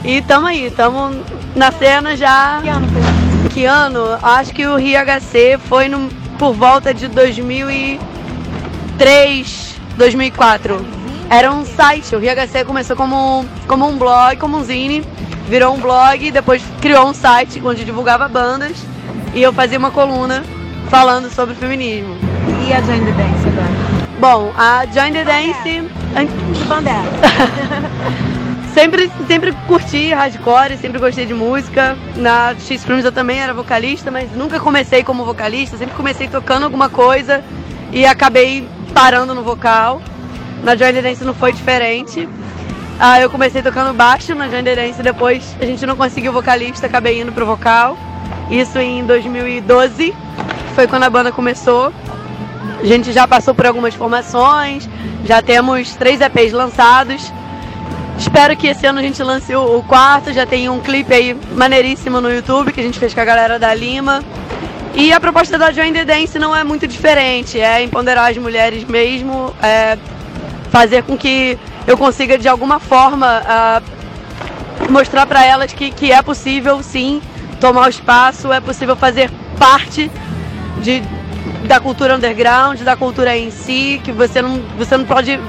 E 0.04 0.22
tamo 0.22 0.46
aí, 0.46 0.70
tamo 0.70 1.10
na 1.56 1.72
cena 1.72 2.16
já. 2.16 2.60
Que 2.62 2.70
ano 2.70 2.88
foi? 2.88 3.02
Que 3.50 3.66
ano? 3.66 4.20
Acho 4.22 4.54
que 4.54 4.68
o 4.68 4.78
RHC 4.78 5.58
foi 5.68 5.90
no, 5.90 6.08
por 6.38 6.54
volta 6.54 6.94
de 6.94 7.08
2003, 7.08 9.76
2004. 9.98 10.86
Era 11.30 11.52
um 11.52 11.66
site, 11.66 12.16
o 12.16 12.20
RHC 12.20 12.64
começou 12.64 12.96
como, 12.96 13.44
como 13.68 13.86
um 13.88 13.98
blog, 13.98 14.38
como 14.38 14.58
um 14.58 14.64
zine, 14.64 15.04
virou 15.50 15.74
um 15.74 15.80
blog, 15.80 16.32
depois 16.32 16.64
criou 16.80 17.06
um 17.08 17.14
site 17.14 17.62
onde 17.66 17.84
divulgava 17.84 18.30
bandas 18.30 18.78
e 19.34 19.42
eu 19.42 19.52
fazia 19.52 19.78
uma 19.78 19.92
coluna 19.92 20.42
falando 20.90 21.30
sobre 21.30 21.56
feminismo. 21.56 22.16
E 22.68 22.74
a 22.74 22.82
Join 22.82 23.06
the 23.06 23.12
Dance 23.12 23.48
agora? 23.48 24.08
Bom, 24.20 24.52
a 24.58 24.86
Join 24.86 25.14
the 25.14 25.24
Dance. 25.24 25.90
Que 26.54 26.64
banda 26.66 26.90
é? 26.90 27.04
sempre, 28.74 29.12
sempre 29.28 29.52
curti 29.68 30.12
hardcore, 30.12 30.78
sempre 30.78 31.00
gostei 31.00 31.26
de 31.26 31.34
música. 31.34 31.98
Na 32.16 32.56
X-Films 32.56 33.06
eu 33.06 33.12
também 33.12 33.40
era 33.40 33.54
vocalista, 33.54 34.12
mas 34.12 34.32
nunca 34.32 34.60
comecei 34.60 35.04
como 35.04 35.26
vocalista, 35.26 35.78
sempre 35.78 35.96
comecei 35.96 36.28
tocando 36.28 36.64
alguma 36.64 36.90
coisa 36.90 37.44
e 37.92 38.06
acabei 38.06 38.68
parando 38.94 39.34
no 39.34 39.44
vocal. 39.44 40.02
Na 40.64 40.76
Joy 40.76 40.94
Dance 40.94 41.24
não 41.24 41.34
foi 41.34 41.54
diferente. 41.54 42.28
Ah, 43.00 43.22
eu 43.22 43.30
comecei 43.30 43.62
tocando 43.62 43.94
baixo 43.94 44.34
na 44.34 44.48
Joy 44.50 44.64
Dance, 44.64 45.04
depois 45.04 45.56
a 45.62 45.66
gente 45.66 45.86
não 45.86 45.96
conseguiu 45.96 46.34
vocalista, 46.34 46.88
acabei 46.88 47.22
indo 47.22 47.32
pro 47.32 47.46
vocal. 47.46 47.98
Isso 48.50 48.80
em 48.80 49.06
2012, 49.06 50.14
foi 50.78 50.86
quando 50.86 51.06
a 51.06 51.10
banda 51.10 51.32
começou. 51.32 51.92
A 52.80 52.86
gente 52.86 53.12
já 53.12 53.28
passou 53.28 53.56
por 53.56 53.66
algumas 53.66 53.96
formações, 53.96 54.88
já 55.26 55.42
temos 55.42 55.96
três 55.96 56.22
EPs 56.22 56.54
lançados. 56.54 57.34
Espero 58.16 58.56
que 58.56 58.68
esse 58.68 58.86
ano 58.86 59.00
a 59.00 59.02
gente 59.02 59.24
lance 59.24 59.56
o, 59.56 59.82
quarto, 59.88 60.32
já 60.32 60.46
tem 60.46 60.70
um 60.70 60.80
clipe 60.80 61.12
aí 61.12 61.36
maneiríssimo 61.56 62.22
no 62.22 62.32
YouTube 62.32 62.72
que 62.72 62.80
a 62.80 62.84
gente 62.84 63.00
fez 63.00 63.12
com 63.12 63.20
a 63.20 63.26
galera 63.26 63.58
da 63.58 63.74
Lima. 63.74 64.24
E 64.94 65.12
a 65.12 65.20
proposta 65.20 65.58
da 65.58 65.72
Join 65.72 65.94
the 65.94 66.06
Dance 66.06 66.38
não 66.38 66.56
é 66.56 66.64
muito 66.64 66.86
diferente, 66.86 67.60
é 67.60 67.82
empoderar 67.82 68.30
as 68.30 68.38
mulheres 68.38 68.84
mesmo, 68.84 69.52
é 69.64 69.98
fazer 70.70 71.02
com 71.02 71.18
que 71.18 71.58
eu 71.88 71.98
consiga 71.98 72.38
de 72.38 72.48
alguma 72.48 72.80
forma 72.80 73.42
uh, 73.42 74.92
mostrar 74.92 75.26
para 75.26 75.44
elas 75.44 75.74
que, 75.74 75.90
que 75.90 76.12
é 76.12 76.22
possível 76.22 76.84
sim 76.84 77.20
tomar 77.60 77.88
o 77.88 77.90
espaço, 77.90 78.54
é 78.54 78.60
possível 78.60 78.96
fazer 78.96 79.32
parte 79.58 80.12
de, 80.82 81.02
da 81.68 81.80
cultura 81.80 82.16
underground, 82.16 82.82
da 82.82 82.96
cultura 82.96 83.36
em 83.36 83.52
si, 83.52 84.02
que 84.04 84.12
você 84.12 84.42
não, 84.42 84.62
você 84.78 84.98
não 84.98 85.06
pode. 85.06 85.40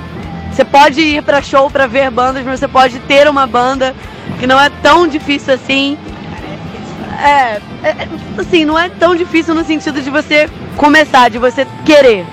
Você 0.53 0.65
pode 0.65 1.01
ir 1.01 1.23
para 1.23 1.41
show 1.41 1.71
para 1.71 1.87
ver 1.87 2.11
bandas, 2.11 2.45
mas 2.45 2.59
você 2.59 2.67
pode 2.67 2.99
ter 3.01 3.29
uma 3.29 3.47
banda 3.47 3.95
que 4.41 4.47
não 4.47 4.61
é 4.61 4.71
tão 4.83 5.07
difícil 5.07 5.55
assim. 5.55 5.97
É, 7.21 7.61
é, 7.83 8.09
assim, 8.37 8.65
não 8.65 8.79
é 8.79 8.89
tão 8.89 9.15
difícil 9.15 9.55
no 9.55 9.65
sentido 9.65 10.01
de 10.01 10.11
você 10.11 10.49
começar, 10.77 11.29
de 11.29 11.39
você 11.39 11.67
querer. 11.85 12.25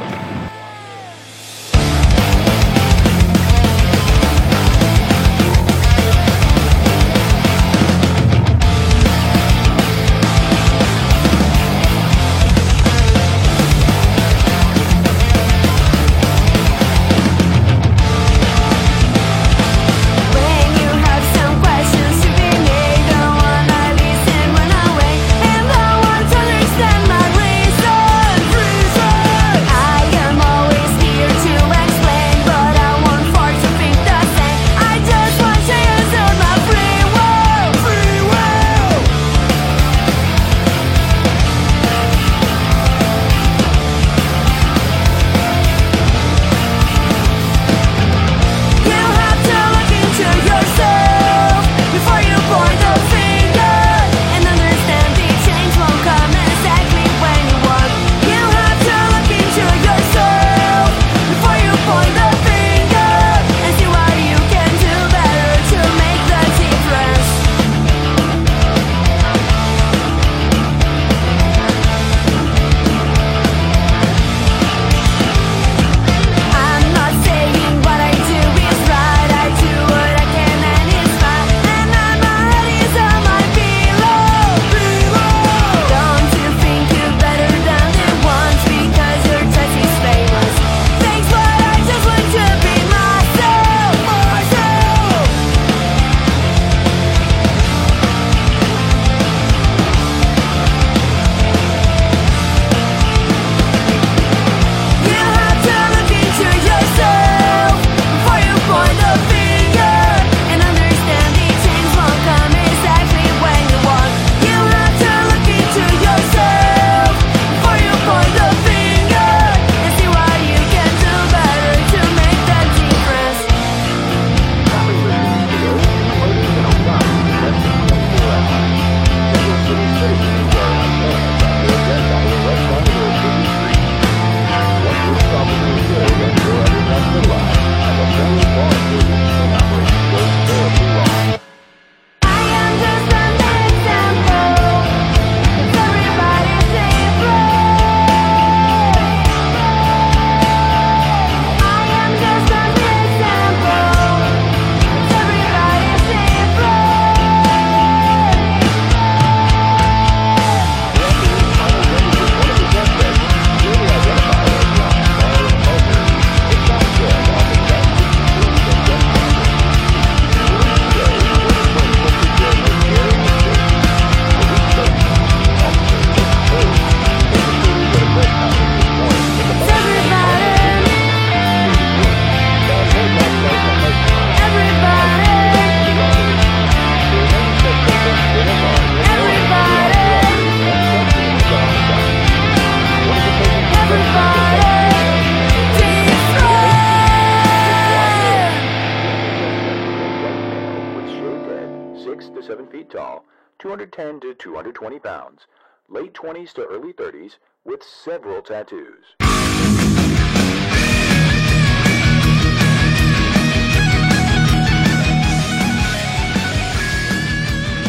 To 206.25 206.65
early 206.71 206.91
30s 206.91 207.37
with 207.65 207.83
several 207.83 208.41
tattoos. 208.41 209.15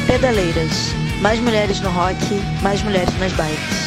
Pedaleiras. 0.06 0.92
Mais 1.22 1.40
mulheres 1.40 1.80
no 1.80 1.90
rock, 1.90 2.14
mais 2.62 2.82
mulheres 2.82 3.18
nas 3.18 3.32
bikes. 3.32 3.85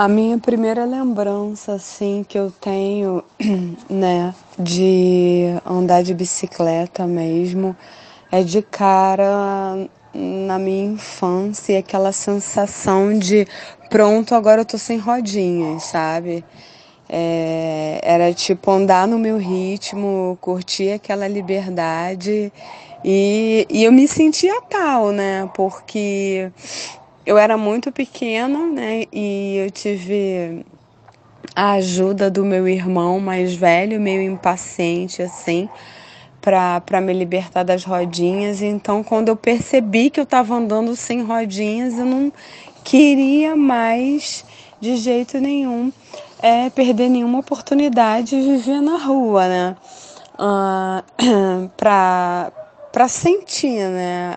A 0.00 0.08
minha 0.08 0.38
primeira 0.38 0.86
lembrança, 0.86 1.74
assim, 1.74 2.24
que 2.26 2.38
eu 2.38 2.50
tenho, 2.50 3.22
né, 3.86 4.34
de 4.58 5.44
andar 5.62 6.02
de 6.02 6.14
bicicleta 6.14 7.06
mesmo, 7.06 7.76
é 8.32 8.42
de 8.42 8.62
cara 8.62 9.76
na 10.14 10.58
minha 10.58 10.92
infância, 10.92 11.78
aquela 11.78 12.12
sensação 12.12 13.18
de 13.18 13.46
pronto, 13.90 14.34
agora 14.34 14.62
eu 14.62 14.64
tô 14.64 14.78
sem 14.78 14.96
rodinhas, 14.96 15.82
sabe? 15.82 16.42
É, 17.06 18.00
era 18.02 18.32
tipo 18.32 18.70
andar 18.70 19.06
no 19.06 19.18
meu 19.18 19.36
ritmo, 19.36 20.38
curtir 20.40 20.92
aquela 20.92 21.28
liberdade 21.28 22.50
e, 23.04 23.66
e 23.68 23.84
eu 23.84 23.92
me 23.92 24.08
sentia 24.08 24.62
tal, 24.62 25.10
né? 25.10 25.50
Porque 25.54 26.50
eu 27.24 27.36
era 27.38 27.56
muito 27.56 27.92
pequena, 27.92 28.66
né? 28.66 29.04
E 29.12 29.56
eu 29.56 29.70
tive 29.70 30.64
a 31.54 31.72
ajuda 31.72 32.30
do 32.30 32.44
meu 32.44 32.66
irmão 32.66 33.20
mais 33.20 33.54
velho, 33.54 34.00
meio 34.00 34.22
impaciente 34.22 35.22
assim, 35.22 35.68
para 36.40 37.00
me 37.00 37.12
libertar 37.12 37.62
das 37.62 37.84
rodinhas. 37.84 38.62
Então, 38.62 39.02
quando 39.02 39.28
eu 39.28 39.36
percebi 39.36 40.10
que 40.10 40.18
eu 40.18 40.24
estava 40.24 40.54
andando 40.54 40.96
sem 40.96 41.22
rodinhas, 41.22 41.98
eu 41.98 42.06
não 42.06 42.32
queria 42.82 43.54
mais 43.54 44.44
de 44.80 44.96
jeito 44.96 45.38
nenhum 45.38 45.92
é, 46.42 46.70
perder 46.70 47.10
nenhuma 47.10 47.40
oportunidade 47.40 48.30
de 48.30 48.40
viver 48.40 48.80
na 48.80 48.96
rua, 48.96 49.46
né? 49.48 49.76
Uh, 50.40 51.68
para 51.76 53.06
sentir, 53.08 53.78
né? 53.90 54.34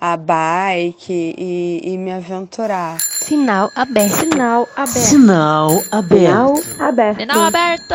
A 0.00 0.16
bike 0.16 1.34
e, 1.38 1.80
e 1.84 1.98
me 1.98 2.12
aventurar. 2.12 2.98
Sinal 3.00 3.70
aberto. 3.74 4.12
Sinal 4.12 4.68
aberto. 4.76 4.98
Sinal 4.98 5.82
aberto. 5.90 6.62
Sinal 6.62 6.64
aberto. 6.80 7.20
Sinal 7.20 7.42
aberto. 7.44 7.94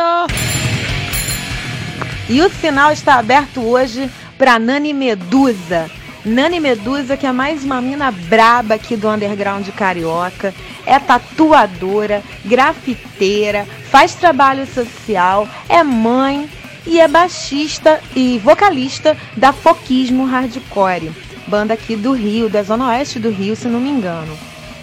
E 2.28 2.40
o 2.40 2.50
sinal 2.50 2.92
está 2.92 3.16
aberto 3.16 3.60
hoje 3.60 4.10
para 4.38 4.58
Nani 4.58 4.92
Medusa. 4.92 5.90
Nani 6.24 6.60
Medusa, 6.60 7.16
que 7.16 7.26
é 7.26 7.32
mais 7.32 7.64
uma 7.64 7.80
mina 7.80 8.10
braba 8.10 8.76
aqui 8.76 8.96
do 8.96 9.08
underground 9.08 9.68
carioca, 9.70 10.54
é 10.86 10.98
tatuadora, 10.98 12.22
grafiteira, 12.44 13.66
faz 13.90 14.14
trabalho 14.14 14.64
social, 14.66 15.48
é 15.68 15.82
mãe 15.82 16.48
e 16.86 17.00
é 17.00 17.08
baixista 17.08 18.00
e 18.14 18.38
vocalista 18.38 19.16
da 19.36 19.52
Foquismo 19.52 20.24
Hardcore, 20.24 21.12
banda 21.52 21.74
aqui 21.74 21.96
do 21.96 22.12
Rio, 22.12 22.48
da 22.48 22.62
zona 22.62 22.88
oeste 22.88 23.18
do 23.18 23.28
Rio, 23.28 23.54
se 23.54 23.68
não 23.68 23.78
me 23.78 23.90
engano. 23.90 24.38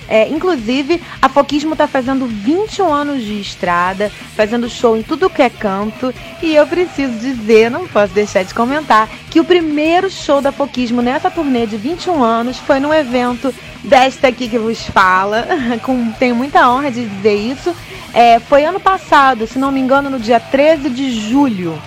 É, 0.07 0.27
inclusive, 0.29 1.01
a 1.19 1.27
Foquismo 1.27 1.73
está 1.73 1.87
fazendo 1.87 2.27
21 2.27 2.93
anos 2.93 3.23
de 3.23 3.41
estrada, 3.41 4.11
fazendo 4.35 4.69
show 4.69 4.95
em 4.95 5.01
tudo 5.01 5.31
que 5.31 5.41
é 5.41 5.49
canto. 5.49 6.13
E 6.43 6.53
eu 6.53 6.67
preciso 6.67 7.17
dizer, 7.17 7.71
não 7.71 7.87
posso 7.87 8.13
deixar 8.13 8.43
de 8.43 8.53
comentar, 8.53 9.09
que 9.31 9.39
o 9.39 9.43
primeiro 9.43 10.11
show 10.11 10.41
da 10.41 10.51
Foquismo 10.51 11.01
nessa 11.01 11.31
turnê 11.31 11.65
de 11.65 11.75
21 11.75 12.23
anos 12.23 12.59
foi 12.59 12.79
num 12.79 12.93
evento 12.93 13.51
desta 13.83 14.27
aqui 14.27 14.47
que 14.47 14.59
vos 14.59 14.85
fala. 14.85 15.47
Com, 15.81 16.11
tenho 16.19 16.35
muita 16.35 16.69
honra 16.69 16.91
de 16.91 17.03
dizer 17.03 17.35
isso. 17.35 17.75
É, 18.13 18.39
foi 18.39 18.63
ano 18.63 18.79
passado, 18.79 19.47
se 19.47 19.57
não 19.57 19.71
me 19.71 19.79
engano, 19.79 20.07
no 20.07 20.19
dia 20.19 20.39
13 20.39 20.87
de 20.91 21.29
julho. 21.29 21.81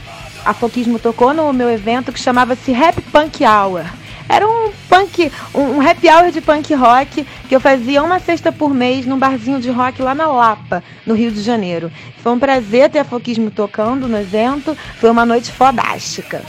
A 0.44 0.52
Foquismo 0.52 0.98
tocou 0.98 1.32
no 1.32 1.52
meu 1.52 1.70
evento 1.70 2.12
que 2.12 2.18
chamava-se 2.18 2.72
Rap 2.72 3.00
Punk 3.12 3.44
Hour. 3.44 4.01
Era 4.32 4.48
um 4.48 4.72
punk, 4.88 5.30
um, 5.54 5.86
happy 5.86 6.08
hour 6.08 6.30
de 6.30 6.40
punk 6.40 6.72
rock 6.72 7.26
que 7.46 7.54
eu 7.54 7.60
fazia 7.60 8.02
uma 8.02 8.18
sexta 8.18 8.50
por 8.50 8.72
mês 8.72 9.04
num 9.04 9.18
barzinho 9.18 9.60
de 9.60 9.70
rock 9.70 10.00
lá 10.00 10.14
na 10.14 10.26
Lapa, 10.26 10.82
no 11.04 11.12
Rio 11.12 11.30
de 11.30 11.42
Janeiro. 11.42 11.92
Foi 12.22 12.32
um 12.32 12.38
prazer 12.38 12.88
ter 12.88 13.00
a 13.00 13.04
Foquismo 13.04 13.50
tocando 13.50 14.08
no 14.08 14.18
evento, 14.18 14.74
foi 14.98 15.10
uma 15.10 15.26
noite 15.26 15.52
fodástica. 15.52 16.42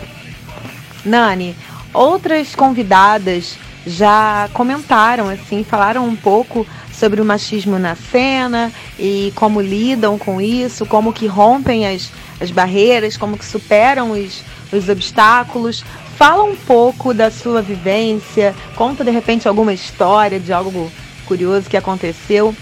Nani, 1.04 1.58
outras 1.94 2.56
convidadas 2.56 3.60
já 3.86 4.50
comentaram 4.54 5.28
assim, 5.28 5.66
falaram 5.66 6.06
um 6.08 6.16
pouco 6.16 6.66
sobre 6.94 7.20
o 7.20 7.26
machismo 7.26 7.78
na 7.78 7.96
cena 7.96 8.72
e 8.98 9.34
como 9.36 9.60
lidam 9.60 10.18
com 10.18 10.40
isso, 10.40 10.86
como 10.86 11.12
que 11.12 11.28
rompem 11.28 11.86
as, 11.86 12.10
as 12.40 12.50
barreiras, 12.50 13.18
como 13.18 13.38
que 13.38 13.44
superam 13.44 14.12
os, 14.12 14.42
os 14.72 14.88
obstáculos. 14.88 15.84
Fala 16.18 16.44
um 16.44 16.56
pouco 16.56 17.14
da 17.14 17.32
sua 17.32 17.62
vivência, 17.62 18.56
conta 18.76 19.04
de 19.04 19.12
repente 19.12 19.48
alguma 19.48 19.74
história 19.74 20.40
de 20.40 20.54
algo 20.54 20.92
curioso 21.26 21.70
que 21.70 21.78
aconteceu. 21.78 22.56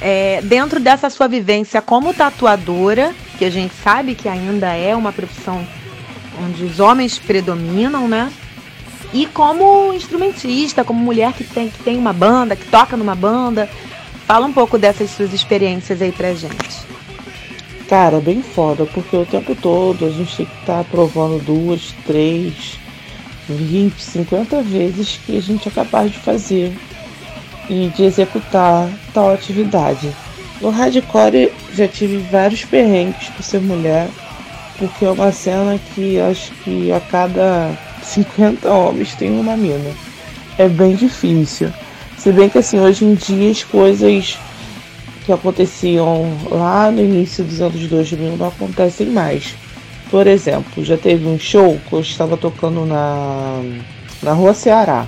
É, 0.00 0.42
dentro 0.42 0.78
dessa 0.78 1.08
sua 1.08 1.26
vivência 1.26 1.80
como 1.80 2.12
tatuadora, 2.12 3.14
que 3.38 3.44
a 3.44 3.50
gente 3.50 3.74
sabe 3.82 4.14
que 4.14 4.28
ainda 4.28 4.74
é 4.74 4.94
uma 4.94 5.12
profissão 5.12 5.66
onde 6.44 6.64
os 6.64 6.80
homens 6.80 7.18
predominam, 7.18 8.06
né? 8.06 8.30
E 9.12 9.26
como 9.26 9.92
instrumentista, 9.94 10.84
como 10.84 11.00
mulher 11.00 11.32
que 11.32 11.44
tem, 11.44 11.70
que 11.70 11.82
tem 11.82 11.96
uma 11.96 12.12
banda, 12.12 12.56
que 12.56 12.66
toca 12.66 12.96
numa 12.96 13.14
banda. 13.14 13.68
Fala 14.26 14.46
um 14.46 14.52
pouco 14.52 14.76
dessas 14.76 15.10
suas 15.10 15.32
experiências 15.32 16.02
aí 16.02 16.12
pra 16.12 16.34
gente. 16.34 16.84
Cara, 17.88 18.18
bem 18.20 18.42
foda, 18.42 18.84
porque 18.84 19.16
o 19.16 19.24
tempo 19.24 19.54
todo 19.54 20.04
a 20.04 20.10
gente 20.10 20.36
tem 20.36 20.46
que 20.46 20.60
estar 20.60 20.82
tá 20.82 20.84
provando 20.90 21.42
duas, 21.42 21.94
três, 22.04 22.78
20, 23.48 24.00
50 24.00 24.62
vezes 24.62 25.20
que 25.24 25.36
a 25.36 25.40
gente 25.40 25.68
é 25.68 25.70
capaz 25.70 26.10
de 26.10 26.18
fazer 26.18 26.72
e 27.68 27.90
de 27.94 28.04
executar 28.04 28.88
tal 29.12 29.32
atividade. 29.32 30.10
No 30.60 30.70
hardcore 30.70 31.52
já 31.74 31.86
tive 31.86 32.18
vários 32.30 32.64
perrengues 32.64 33.28
por 33.28 33.42
ser 33.42 33.60
mulher, 33.60 34.08
porque 34.78 35.04
é 35.04 35.10
uma 35.10 35.32
cena 35.32 35.78
que 35.94 36.18
acho 36.18 36.52
que 36.64 36.90
a 36.92 37.00
cada 37.00 37.76
50 38.02 38.70
homens 38.70 39.14
tem 39.14 39.30
uma 39.30 39.56
mina. 39.56 39.90
É 40.58 40.68
bem 40.68 40.94
difícil. 40.94 41.70
Se 42.16 42.32
bem 42.32 42.48
que 42.48 42.58
assim, 42.58 42.80
hoje 42.80 43.04
em 43.04 43.14
dia 43.14 43.50
as 43.50 43.62
coisas 43.62 44.38
que 45.24 45.32
aconteciam 45.32 46.24
lá 46.50 46.90
no 46.90 47.00
início 47.00 47.44
dos 47.44 47.60
anos 47.60 47.86
2000 47.88 48.36
não 48.36 48.48
acontecem 48.48 49.08
mais. 49.08 49.54
Por 50.10 50.26
exemplo, 50.26 50.84
já 50.84 50.96
teve 50.96 51.26
um 51.26 51.38
show 51.38 51.78
que 51.88 51.92
eu 51.92 52.00
estava 52.00 52.36
tocando 52.36 52.86
na, 52.86 53.60
na 54.22 54.32
rua 54.32 54.54
Ceará. 54.54 55.06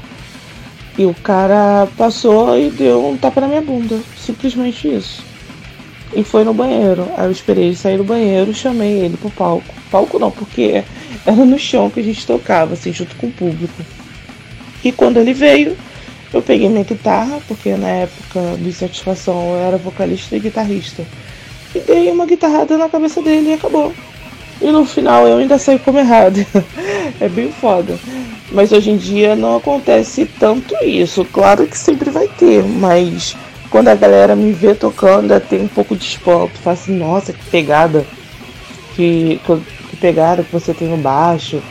E 0.98 1.06
o 1.06 1.14
cara 1.14 1.86
passou 1.96 2.58
e 2.58 2.70
deu 2.70 3.06
um 3.06 3.16
tapa 3.16 3.40
na 3.40 3.46
minha 3.46 3.60
bunda. 3.60 4.00
Simplesmente 4.16 4.88
isso. 4.88 5.22
E 6.14 6.24
foi 6.24 6.42
no 6.42 6.52
banheiro. 6.52 7.06
Aí 7.16 7.26
eu 7.26 7.30
esperei 7.30 7.66
ele 7.66 7.76
sair 7.76 7.96
do 7.96 8.04
banheiro, 8.04 8.52
chamei 8.52 9.00
ele 9.04 9.16
pro 9.16 9.30
palco. 9.30 9.72
Palco 9.90 10.18
não, 10.18 10.30
porque 10.30 10.82
era 11.24 11.44
no 11.44 11.58
chão 11.58 11.88
que 11.88 12.00
a 12.00 12.02
gente 12.02 12.26
tocava, 12.26 12.74
assim, 12.74 12.92
junto 12.92 13.14
com 13.16 13.28
o 13.28 13.32
público. 13.32 13.82
E 14.84 14.90
quando 14.90 15.18
ele 15.18 15.32
veio, 15.32 15.76
eu 16.32 16.42
peguei 16.42 16.68
minha 16.68 16.84
guitarra, 16.84 17.40
porque 17.46 17.74
na 17.76 17.88
época 17.88 18.40
do 18.58 18.72
Satisfação 18.72 19.50
eu 19.52 19.56
era 19.56 19.76
vocalista 19.76 20.36
e 20.36 20.40
guitarrista. 20.40 21.04
E 21.74 21.80
dei 21.80 22.10
uma 22.10 22.26
guitarrada 22.26 22.76
na 22.76 22.88
cabeça 22.88 23.22
dele 23.22 23.50
e 23.50 23.52
acabou. 23.54 23.92
E 24.60 24.70
no 24.70 24.84
final 24.84 25.26
eu 25.26 25.38
ainda 25.38 25.58
saí 25.58 25.78
como 25.78 25.98
errado. 25.98 26.44
é 27.20 27.28
bem 27.28 27.50
foda. 27.52 27.98
Mas 28.50 28.72
hoje 28.72 28.90
em 28.90 28.96
dia 28.96 29.36
não 29.36 29.56
acontece 29.56 30.24
tanto 30.38 30.74
isso. 30.82 31.24
Claro 31.24 31.66
que 31.66 31.76
sempre 31.76 32.10
vai 32.10 32.26
ter, 32.28 32.64
mas 32.64 33.36
quando 33.70 33.88
a 33.88 33.94
galera 33.94 34.34
me 34.34 34.52
vê 34.52 34.74
tocando, 34.74 35.38
tem 35.40 35.62
um 35.62 35.68
pouco 35.68 35.94
de 35.94 36.04
espanto. 36.04 36.58
Fala 36.58 36.74
assim, 36.74 36.96
nossa, 36.96 37.32
que 37.32 37.44
pegada. 37.50 38.04
Que, 38.96 39.40
que 39.90 39.96
pegada 39.96 40.42
que 40.42 40.52
você 40.52 40.72
tem 40.72 40.88
no 40.88 40.96
baixo. 40.96 41.62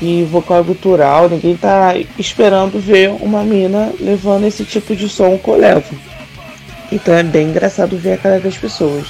E 0.00 0.22
vocal 0.24 0.62
gutural. 0.62 1.28
Ninguém 1.28 1.56
tá 1.56 1.94
esperando 2.18 2.78
ver 2.78 3.10
uma 3.20 3.42
mina 3.42 3.92
levando 3.98 4.44
esse 4.44 4.64
tipo 4.64 4.94
de 4.94 5.08
som 5.08 5.38
que 5.38 5.48
eu 5.48 5.56
levo. 5.56 5.96
Então 6.92 7.14
é 7.14 7.22
bem 7.22 7.48
engraçado 7.48 7.96
ver 7.96 8.12
a 8.12 8.18
cara 8.18 8.38
das 8.38 8.56
pessoas. 8.56 9.06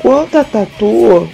Quanto 0.00 0.36
a 0.36 0.44
tatu, 0.44 1.28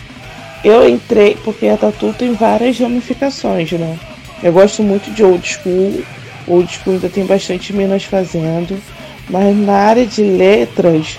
eu 0.64 0.88
entrei 0.88 1.36
porque 1.44 1.68
a 1.68 1.76
tatu 1.76 2.12
tem 2.12 2.32
várias 2.32 2.78
ramificações, 2.78 3.70
né? 3.72 3.98
Eu 4.42 4.52
gosto 4.52 4.82
muito 4.82 5.10
de 5.12 5.22
old 5.22 5.46
school. 5.46 6.02
Old 6.46 6.72
school 6.72 6.94
ainda 6.94 7.08
tem 7.08 7.24
bastante 7.24 7.72
minas 7.72 8.04
fazendo. 8.04 8.80
Mas 9.28 9.56
na 9.56 9.74
área 9.74 10.06
de 10.06 10.22
letras 10.22 11.18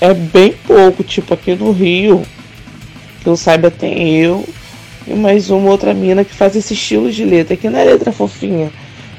é 0.00 0.14
bem 0.14 0.54
pouco. 0.66 1.02
Tipo 1.02 1.34
aqui 1.34 1.54
no 1.54 1.72
Rio, 1.72 2.22
que 3.22 3.28
eu 3.28 3.36
saiba, 3.36 3.70
tem 3.70 4.16
eu 4.16 4.46
e 5.06 5.14
mais 5.14 5.50
uma 5.50 5.70
outra 5.70 5.92
mina 5.92 6.24
que 6.24 6.34
faz 6.34 6.54
esse 6.56 6.74
estilo 6.74 7.10
de 7.10 7.24
letra. 7.24 7.56
Que 7.56 7.68
não 7.68 7.78
é 7.78 7.84
letra 7.84 8.12
fofinha. 8.12 8.70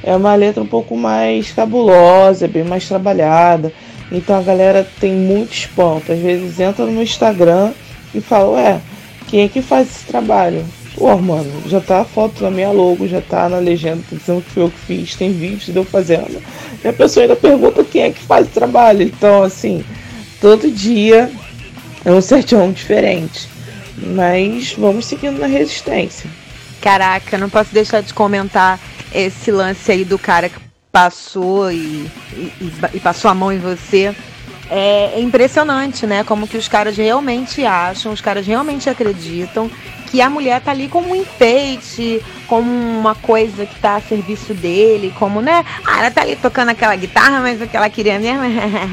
É 0.03 0.15
uma 0.15 0.33
letra 0.33 0.63
um 0.63 0.67
pouco 0.67 0.97
mais 0.97 1.51
cabulosa, 1.51 2.47
bem 2.47 2.63
mais 2.63 2.87
trabalhada. 2.87 3.71
Então 4.11 4.37
a 4.37 4.41
galera 4.41 4.87
tem 4.99 5.13
muito 5.13 5.53
espanto. 5.53 6.11
Às 6.11 6.19
vezes 6.19 6.59
entra 6.59 6.85
no 6.85 7.01
Instagram 7.01 7.71
e 8.13 8.19
fala, 8.19 8.49
ué, 8.51 8.81
quem 9.27 9.41
é 9.43 9.47
que 9.47 9.61
faz 9.61 9.89
esse 9.89 10.05
trabalho? 10.05 10.65
Pô, 10.95 11.17
mano, 11.17 11.63
já 11.67 11.79
tá 11.79 12.01
a 12.01 12.05
foto 12.05 12.43
na 12.43 12.51
minha 12.51 12.69
logo, 12.69 13.07
já 13.07 13.21
tá 13.21 13.47
na 13.47 13.57
legenda 13.59 14.03
dizendo 14.11 14.41
que 14.41 14.51
foi 14.51 14.63
eu 14.63 14.69
que 14.69 14.79
fiz, 14.79 15.15
tem 15.15 15.31
vídeo 15.31 15.71
de 15.71 15.77
eu 15.77 15.85
fazendo. 15.85 16.41
E 16.83 16.87
a 16.87 16.93
pessoa 16.93 17.23
ainda 17.23 17.35
pergunta 17.35 17.83
quem 17.83 18.03
é 18.03 18.11
que 18.11 18.21
faz 18.21 18.47
o 18.47 18.51
trabalho. 18.51 19.01
Então, 19.01 19.41
assim, 19.41 19.85
todo 20.41 20.69
dia 20.69 21.31
é 22.03 22.11
um 22.11 22.21
7 22.21 22.55
diferente. 22.73 23.47
Mas 23.97 24.73
vamos 24.73 25.05
seguindo 25.05 25.39
na 25.39 25.47
resistência. 25.47 26.29
Caraca, 26.81 27.37
não 27.37 27.49
posso 27.49 27.73
deixar 27.73 28.01
de 28.01 28.13
comentar 28.13 28.79
esse 29.13 29.51
lance 29.51 29.91
aí 29.91 30.03
do 30.03 30.17
cara 30.17 30.49
que 30.49 30.59
passou 30.91 31.71
e, 31.71 32.09
e, 32.33 32.73
e 32.93 32.99
passou 32.99 33.29
a 33.29 33.35
mão 33.35 33.53
em 33.53 33.59
você. 33.59 34.15
É, 34.73 35.15
é 35.15 35.19
impressionante, 35.19 36.07
né? 36.07 36.23
Como 36.23 36.47
que 36.47 36.55
os 36.55 36.69
caras 36.69 36.95
realmente 36.95 37.65
acham, 37.65 38.13
os 38.13 38.21
caras 38.21 38.47
realmente 38.47 38.89
acreditam 38.89 39.69
que 40.11 40.21
a 40.21 40.29
mulher 40.29 40.61
tá 40.61 40.71
ali 40.71 40.87
como 40.87 41.09
um 41.09 41.15
enfeite, 41.15 42.21
como 42.45 42.69
uma 42.69 43.15
coisa 43.15 43.65
que 43.65 43.79
tá 43.79 43.95
a 43.95 44.01
serviço 44.01 44.53
dele, 44.53 45.13
como, 45.17 45.41
né? 45.41 45.65
Ah, 45.85 45.99
ela 45.99 46.11
tá 46.11 46.21
ali 46.21 46.37
tocando 46.37 46.69
aquela 46.69 46.95
guitarra, 46.95 47.39
mas 47.39 47.61
o 47.61 47.67
que 47.67 47.75
ela 47.75 47.89
queria 47.89 48.19
mesmo, 48.19 48.43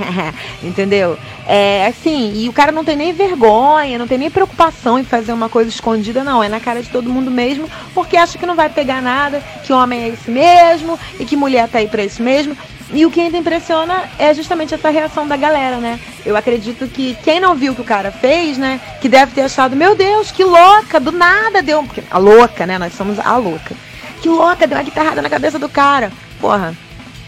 entendeu? 0.62 1.16
É 1.46 1.86
assim, 1.86 2.32
e 2.36 2.48
o 2.48 2.52
cara 2.52 2.70
não 2.70 2.84
tem 2.84 2.96
nem 2.96 3.12
vergonha, 3.12 3.98
não 3.98 4.06
tem 4.06 4.18
nem 4.18 4.30
preocupação 4.30 4.98
em 4.98 5.04
fazer 5.04 5.32
uma 5.32 5.48
coisa 5.48 5.70
escondida, 5.70 6.22
não. 6.22 6.42
É 6.42 6.48
na 6.48 6.60
cara 6.60 6.82
de 6.82 6.88
todo 6.88 7.10
mundo 7.10 7.30
mesmo, 7.30 7.68
porque 7.94 8.16
acha 8.16 8.38
que 8.38 8.46
não 8.46 8.54
vai 8.54 8.68
pegar 8.68 9.02
nada, 9.02 9.42
que 9.64 9.72
homem 9.72 10.04
é 10.04 10.08
esse 10.08 10.30
mesmo, 10.30 10.98
e 11.18 11.24
que 11.24 11.36
mulher 11.36 11.68
tá 11.68 11.78
aí 11.78 11.88
pra 11.88 12.04
isso 12.04 12.22
mesmo. 12.22 12.56
E 12.92 13.04
o 13.04 13.10
que 13.10 13.20
ainda 13.20 13.36
impressiona 13.36 14.04
é 14.18 14.32
justamente 14.32 14.74
essa 14.74 14.88
reação 14.88 15.28
da 15.28 15.36
galera, 15.36 15.76
né? 15.76 16.00
Eu 16.24 16.36
acredito 16.36 16.86
que 16.88 17.16
quem 17.22 17.38
não 17.38 17.54
viu 17.54 17.72
o 17.72 17.74
que 17.74 17.82
o 17.82 17.84
cara 17.84 18.10
fez, 18.10 18.56
né? 18.56 18.80
Que 19.00 19.08
deve 19.08 19.32
ter 19.32 19.42
achado, 19.42 19.76
meu 19.76 19.94
Deus, 19.94 20.30
que 20.30 20.42
louca, 20.42 20.98
do 20.98 21.12
nada 21.12 21.60
deu. 21.62 21.82
Porque 21.82 22.02
a 22.10 22.18
louca, 22.18 22.66
né? 22.66 22.78
Nós 22.78 22.94
somos 22.94 23.18
a 23.18 23.36
louca. 23.36 23.74
Que 24.22 24.28
louca, 24.28 24.66
deu 24.66 24.78
uma 24.78 24.84
guitarrada 24.84 25.20
na 25.20 25.28
cabeça 25.28 25.58
do 25.58 25.68
cara. 25.68 26.10
Porra, 26.40 26.74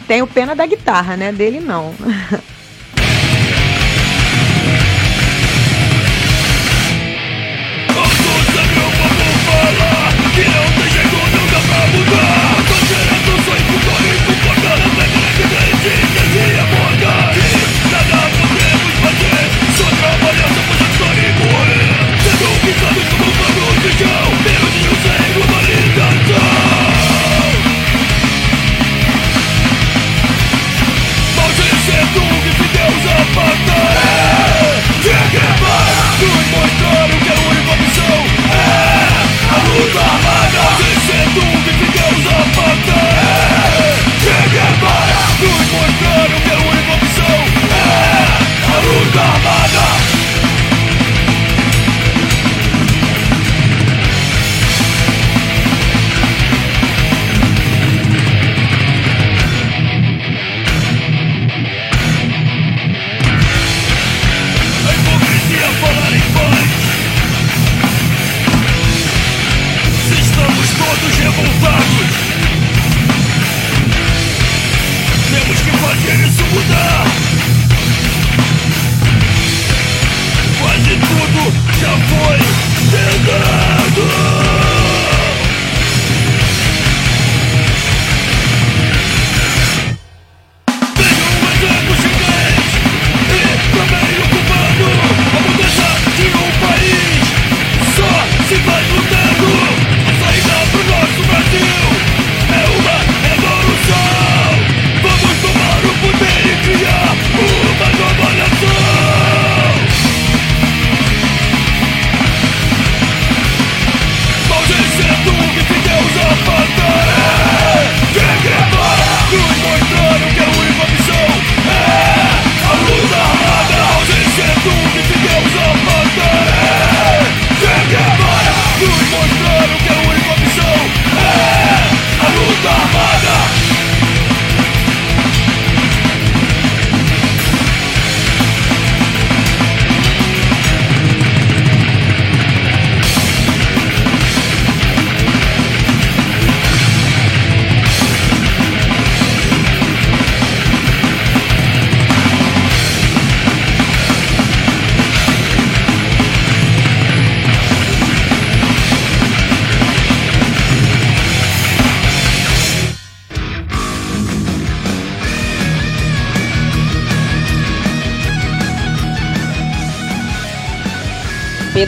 tenho 0.09 0.27
pena 0.27 0.57
da 0.57 0.65
guitarra, 0.65 1.17
né? 1.17 1.31
Dele 1.31 1.61
não. 1.61 1.95
Que 10.33 10.45
não 10.45 10.73
tem 10.73 10.91
jeito 10.91 11.17
nunca 11.17 11.61
pra 11.69 11.87
mudar 11.89 12.40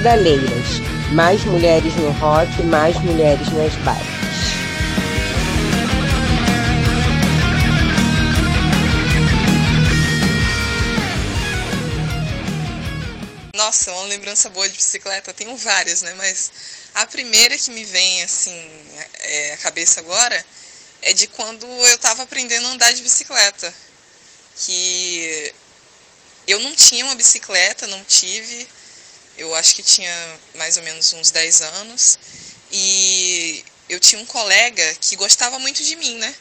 Pedaleiras. 0.02 0.80
Mais 1.12 1.44
mulheres 1.44 1.94
no 1.94 2.10
rock, 2.10 2.60
mais 2.64 2.96
mulheres 3.04 3.46
nas 3.52 3.72
bikes. 3.84 4.22
Nossa, 13.54 13.92
uma 13.92 14.06
lembrança 14.06 14.50
boa 14.50 14.68
de 14.68 14.74
bicicleta, 14.74 15.32
tenho 15.32 15.56
várias, 15.56 16.02
né? 16.02 16.12
Mas 16.14 16.50
a 16.96 17.06
primeira 17.06 17.56
que 17.56 17.70
me 17.70 17.84
vem 17.84 18.24
assim 18.24 18.70
é, 19.20 19.52
à 19.52 19.56
cabeça 19.58 20.00
agora 20.00 20.44
é 21.02 21.12
de 21.12 21.28
quando 21.28 21.64
eu 21.64 21.94
estava 21.94 22.24
aprendendo 22.24 22.66
a 22.66 22.70
andar 22.70 22.92
de 22.92 23.02
bicicleta. 23.02 23.72
Que 24.56 25.54
eu 26.48 26.58
não 26.58 26.74
tinha 26.74 27.04
uma 27.04 27.14
bicicleta, 27.14 27.86
não 27.86 28.02
tive. 28.02 28.66
Eu 29.36 29.54
acho 29.54 29.74
que 29.74 29.82
tinha 29.82 30.40
mais 30.54 30.76
ou 30.76 30.82
menos 30.82 31.12
uns 31.12 31.30
10 31.30 31.62
anos. 31.62 32.18
E 32.70 33.64
eu 33.88 33.98
tinha 34.00 34.20
um 34.20 34.26
colega 34.26 34.94
que 35.00 35.16
gostava 35.16 35.58
muito 35.58 35.82
de 35.82 35.96
mim, 35.96 36.16
né? 36.16 36.34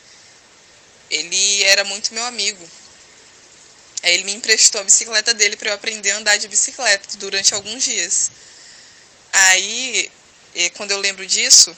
Ele 1.10 1.64
era 1.64 1.84
muito 1.84 2.14
meu 2.14 2.24
amigo. 2.26 2.70
Aí 4.04 4.14
ele 4.14 4.24
me 4.24 4.34
emprestou 4.34 4.82
a 4.82 4.84
bicicleta 4.84 5.34
dele 5.34 5.56
para 5.56 5.70
eu 5.70 5.74
aprender 5.74 6.12
a 6.12 6.18
andar 6.18 6.38
de 6.38 6.48
bicicleta 6.48 7.18
durante 7.18 7.54
alguns 7.54 7.84
dias. 7.84 8.32
Aí, 9.32 10.12
quando 10.76 10.92
eu 10.92 10.98
lembro 10.98 11.26
disso, 11.26 11.76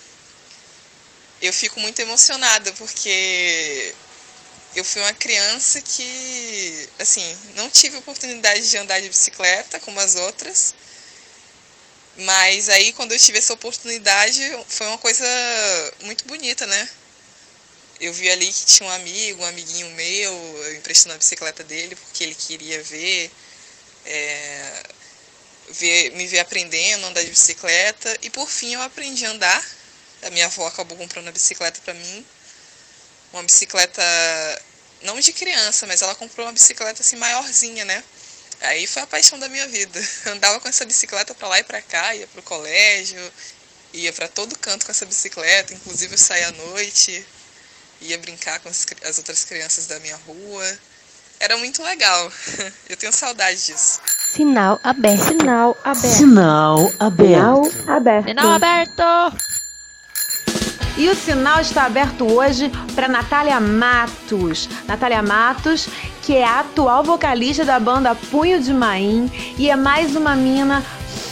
eu 1.42 1.52
fico 1.52 1.80
muito 1.80 2.00
emocionada 2.00 2.72
porque 2.74 3.94
eu 4.76 4.84
fui 4.84 5.02
uma 5.02 5.14
criança 5.14 5.82
que, 5.82 6.90
assim, 7.00 7.38
não 7.56 7.70
tive 7.70 7.98
oportunidade 7.98 8.70
de 8.70 8.78
andar 8.78 9.00
de 9.02 9.10
bicicleta 9.10 9.80
como 9.82 10.00
as 10.00 10.16
outras. 10.16 10.74
Mas 12.18 12.70
aí 12.70 12.94
quando 12.94 13.12
eu 13.14 13.20
tive 13.20 13.40
essa 13.40 13.54
oportunidade, 13.54 14.40
foi 14.68 14.88
uma 14.88 14.98
coisa 14.98 15.26
muito 16.02 16.26
bonita, 16.26 16.66
né? 16.68 16.90
Eu 18.00 18.14
vi 18.14 18.30
ali 18.30 18.48
que 18.52 18.66
tinha 18.66 18.88
um 18.90 18.92
amigo, 18.92 19.42
um 19.42 19.46
amiguinho 19.46 19.90
meu, 19.92 20.32
eu 20.34 20.76
emprestando 20.76 21.16
a 21.16 21.18
bicicleta 21.18 21.64
dele 21.64 21.96
porque 21.96 22.24
ele 22.24 22.36
queria 22.36 22.82
ver. 22.84 23.32
é, 24.06 24.84
ver, 25.72 26.12
me 26.14 26.28
ver 26.28 26.40
aprendendo 26.40 27.06
a 27.06 27.10
andar 27.10 27.24
de 27.24 27.30
bicicleta. 27.32 28.18
E 28.22 28.30
por 28.30 28.50
fim 28.50 28.74
eu 28.74 28.82
aprendi 28.82 29.26
a 29.26 29.32
andar. 29.32 29.66
A 30.24 30.30
minha 30.32 30.46
avó 30.48 30.68
acabou 30.68 30.98
comprando 30.98 31.28
a 31.30 31.32
bicicleta 31.32 31.82
para 31.84 31.94
mim. 31.94 32.26
Uma 33.34 33.44
bicicleta, 33.44 34.02
não 35.02 35.20
de 35.20 35.34
criança, 35.34 35.86
mas 35.88 36.02
ela 36.02 36.16
comprou 36.16 36.46
uma 36.48 36.54
bicicleta 36.54 37.02
assim 37.02 37.16
maiorzinha, 37.18 37.86
né? 37.86 38.04
Aí 38.64 38.88
foi 38.88 39.02
a 39.02 39.08
paixão 39.08 39.38
da 39.40 39.50
minha 39.50 39.68
vida. 39.68 40.00
Andava 40.28 40.60
com 40.60 40.68
essa 40.68 40.86
bicicleta 40.86 41.36
para 41.36 41.48
lá 41.48 41.60
e 41.60 41.64
para 41.64 41.82
cá, 41.82 42.16
ia 42.16 42.28
pro 42.28 42.42
colégio, 42.42 43.20
ia 43.94 44.12
para 44.14 44.28
todo 44.28 44.58
canto 44.58 44.86
com 44.86 44.92
essa 44.92 45.06
bicicleta, 45.06 45.74
inclusive 45.74 46.14
eu 46.14 46.18
saía 46.18 46.48
à 46.48 46.52
noite, 46.52 47.26
ia 48.02 48.18
brincar 48.18 48.60
com 48.60 48.70
as, 48.70 48.86
as 49.04 49.18
outras 49.18 49.44
crianças 49.46 49.88
da 49.88 50.00
minha 50.00 50.16
rua. 50.28 50.80
Era 51.40 51.58
muito 51.58 51.84
legal. 51.84 52.32
Eu 52.88 52.96
tenho 52.96 53.12
saudade 53.12 53.66
disso. 53.66 54.00
Sinal 54.30 54.80
aberto. 54.82 55.24
Sinal 55.24 55.78
aberto. 55.84 56.16
Sinal 56.16 56.92
aberto. 57.00 57.72
Sinal 57.72 57.98
aberto. 57.98 58.28
Sinal 58.28 58.52
aberto. 58.52 59.54
E 60.96 61.10
o 61.10 61.16
sinal 61.16 61.60
está 61.60 61.86
aberto 61.86 62.32
hoje 62.32 62.72
para 62.94 63.08
Natália 63.08 63.60
Matos. 63.60 64.70
Natália 64.86 65.24
Matos, 65.24 65.88
que 66.24 66.38
é 66.38 66.46
a 66.46 66.62
atual 66.62 67.04
vocalista 67.04 67.66
da 67.66 67.78
banda 67.78 68.16
Punho 68.16 68.62
de 68.62 68.74
Maim 68.74 69.30
e 69.58 69.70
é 69.70 69.76
mais 69.76 70.16
uma 70.16 70.36
mina 70.38 70.82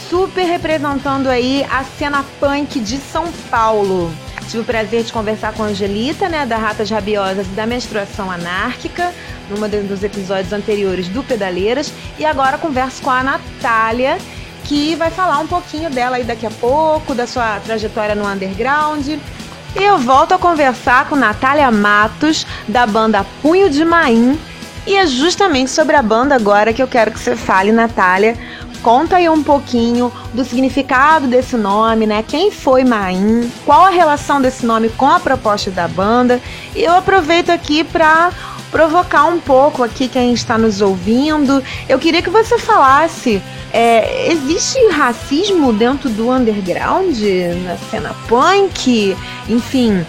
super 0.08 0.44
representando 0.44 1.28
aí 1.28 1.66
a 1.70 1.82
cena 1.82 2.22
punk 2.38 2.78
de 2.78 2.98
São 2.98 3.26
Paulo. 3.50 4.12
Tive 4.50 4.58
o 4.58 4.64
prazer 4.64 5.02
de 5.02 5.10
conversar 5.10 5.54
com 5.54 5.62
a 5.62 5.66
Angelita, 5.66 6.28
né, 6.28 6.44
da 6.44 6.58
Ratas 6.58 6.90
Rabiosas 6.90 7.46
e 7.46 7.50
da 7.50 7.66
Menstruação 7.66 8.30
Anárquica, 8.30 9.14
numa 9.48 9.66
dos 9.66 10.04
episódios 10.04 10.52
anteriores 10.52 11.08
do 11.08 11.22
Pedaleiras, 11.22 11.90
e 12.18 12.26
agora 12.26 12.58
converso 12.58 13.00
com 13.02 13.08
a 13.08 13.22
Natália, 13.22 14.18
que 14.64 14.94
vai 14.96 15.10
falar 15.10 15.38
um 15.38 15.46
pouquinho 15.46 15.88
dela 15.88 16.16
aí 16.16 16.24
daqui 16.24 16.46
a 16.46 16.50
pouco, 16.50 17.14
da 17.14 17.26
sua 17.26 17.58
trajetória 17.60 18.14
no 18.14 18.28
underground. 18.28 19.08
E 19.08 19.82
eu 19.82 19.96
volto 19.96 20.32
a 20.32 20.38
conversar 20.38 21.08
com 21.08 21.16
Natália 21.16 21.70
Matos, 21.70 22.46
da 22.68 22.86
banda 22.86 23.24
Punho 23.40 23.70
de 23.70 23.86
Maim, 23.86 24.38
e 24.86 24.96
é 24.96 25.06
justamente 25.06 25.70
sobre 25.70 25.96
a 25.96 26.02
banda 26.02 26.34
agora 26.34 26.72
que 26.72 26.82
eu 26.82 26.88
quero 26.88 27.10
que 27.10 27.18
você 27.18 27.36
fale, 27.36 27.72
Natália. 27.72 28.36
Conta 28.82 29.16
aí 29.16 29.28
um 29.28 29.44
pouquinho 29.44 30.12
do 30.34 30.44
significado 30.44 31.28
desse 31.28 31.56
nome, 31.56 32.04
né? 32.04 32.24
Quem 32.26 32.50
foi 32.50 32.82
Maim? 32.82 33.48
Qual 33.64 33.84
a 33.84 33.90
relação 33.90 34.42
desse 34.42 34.66
nome 34.66 34.88
com 34.88 35.06
a 35.06 35.20
proposta 35.20 35.70
da 35.70 35.86
banda? 35.86 36.40
E 36.74 36.82
eu 36.82 36.96
aproveito 36.96 37.50
aqui 37.50 37.84
para 37.84 38.32
provocar 38.72 39.26
um 39.26 39.38
pouco 39.38 39.84
aqui 39.84 40.08
quem 40.08 40.32
está 40.32 40.58
nos 40.58 40.80
ouvindo. 40.80 41.62
Eu 41.88 41.98
queria 42.00 42.20
que 42.20 42.30
você 42.30 42.58
falasse: 42.58 43.40
é, 43.72 44.32
existe 44.32 44.78
racismo 44.88 45.72
dentro 45.72 46.10
do 46.10 46.28
underground, 46.30 47.16
na 47.64 47.76
cena 47.88 48.16
punk? 48.26 49.16
Enfim, 49.48 50.04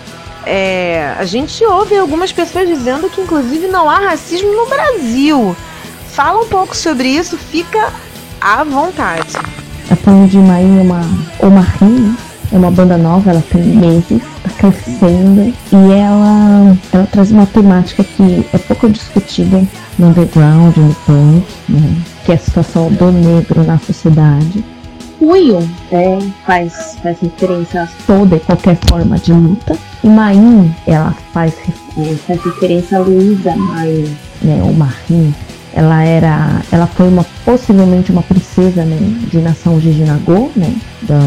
é, 0.45 1.15
a 1.17 1.25
gente 1.25 1.63
ouve 1.65 1.97
algumas 1.97 2.31
pessoas 2.31 2.67
dizendo 2.67 3.09
que, 3.09 3.21
inclusive, 3.21 3.67
não 3.67 3.89
há 3.89 3.99
racismo 3.99 4.51
no 4.53 4.67
Brasil. 4.67 5.55
Fala 6.11 6.41
um 6.41 6.47
pouco 6.47 6.75
sobre 6.75 7.07
isso, 7.07 7.37
fica 7.37 7.91
à 8.39 8.63
vontade. 8.63 9.35
A 9.89 9.95
Punho 9.95 10.27
de 10.27 10.37
Maim 10.37 10.79
é 10.79 10.81
uma, 10.81 11.01
uma 11.39 11.61
rim, 11.61 12.15
é 12.51 12.57
uma 12.57 12.71
banda 12.71 12.97
nova, 12.97 13.31
ela 13.31 13.43
tem 13.49 13.63
meses, 13.63 14.21
está 14.37 14.49
crescendo 14.57 15.53
e 15.71 15.91
ela, 15.91 16.77
ela 16.91 17.07
traz 17.11 17.31
uma 17.31 17.45
temática 17.45 18.03
que 18.03 18.45
é 18.53 18.57
pouco 18.59 18.89
discutida 18.89 19.63
no 19.97 20.07
underground, 20.07 20.75
no 20.77 20.93
punk, 21.05 21.45
né? 21.69 21.95
que 22.25 22.31
é 22.31 22.35
a 22.35 22.37
situação 22.37 22.91
do 22.91 23.11
negro 23.11 23.63
na 23.63 23.79
sociedade. 23.79 24.63
Punho 25.19 25.67
é, 25.91 26.19
faz, 26.45 26.97
faz 27.01 27.19
referência 27.19 27.83
a 27.83 27.87
toda 28.05 28.35
e 28.35 28.39
qualquer 28.39 28.77
forma 28.87 29.17
de 29.17 29.33
luta. 29.33 29.77
E 30.03 30.07
Maim, 30.07 30.75
ela 30.85 31.15
faz, 31.31 31.53
faz 32.27 32.43
referência 32.43 32.97
a 32.97 33.01
Luísa 33.01 33.55
Maim, 33.55 34.17
né, 34.41 34.61
ou 34.61 34.73
Marim. 34.73 35.33
Ela 35.75 36.03
era, 36.03 36.61
ela 36.71 36.85
foi 36.85 37.07
uma 37.07 37.25
possivelmente 37.43 38.11
uma 38.11 38.21
princesa 38.21 38.83
né, 38.83 38.97
de 39.31 39.39
nação 39.39 39.79
Jijinagô, 39.79 40.51
né, 40.55 40.75
da, 41.03 41.19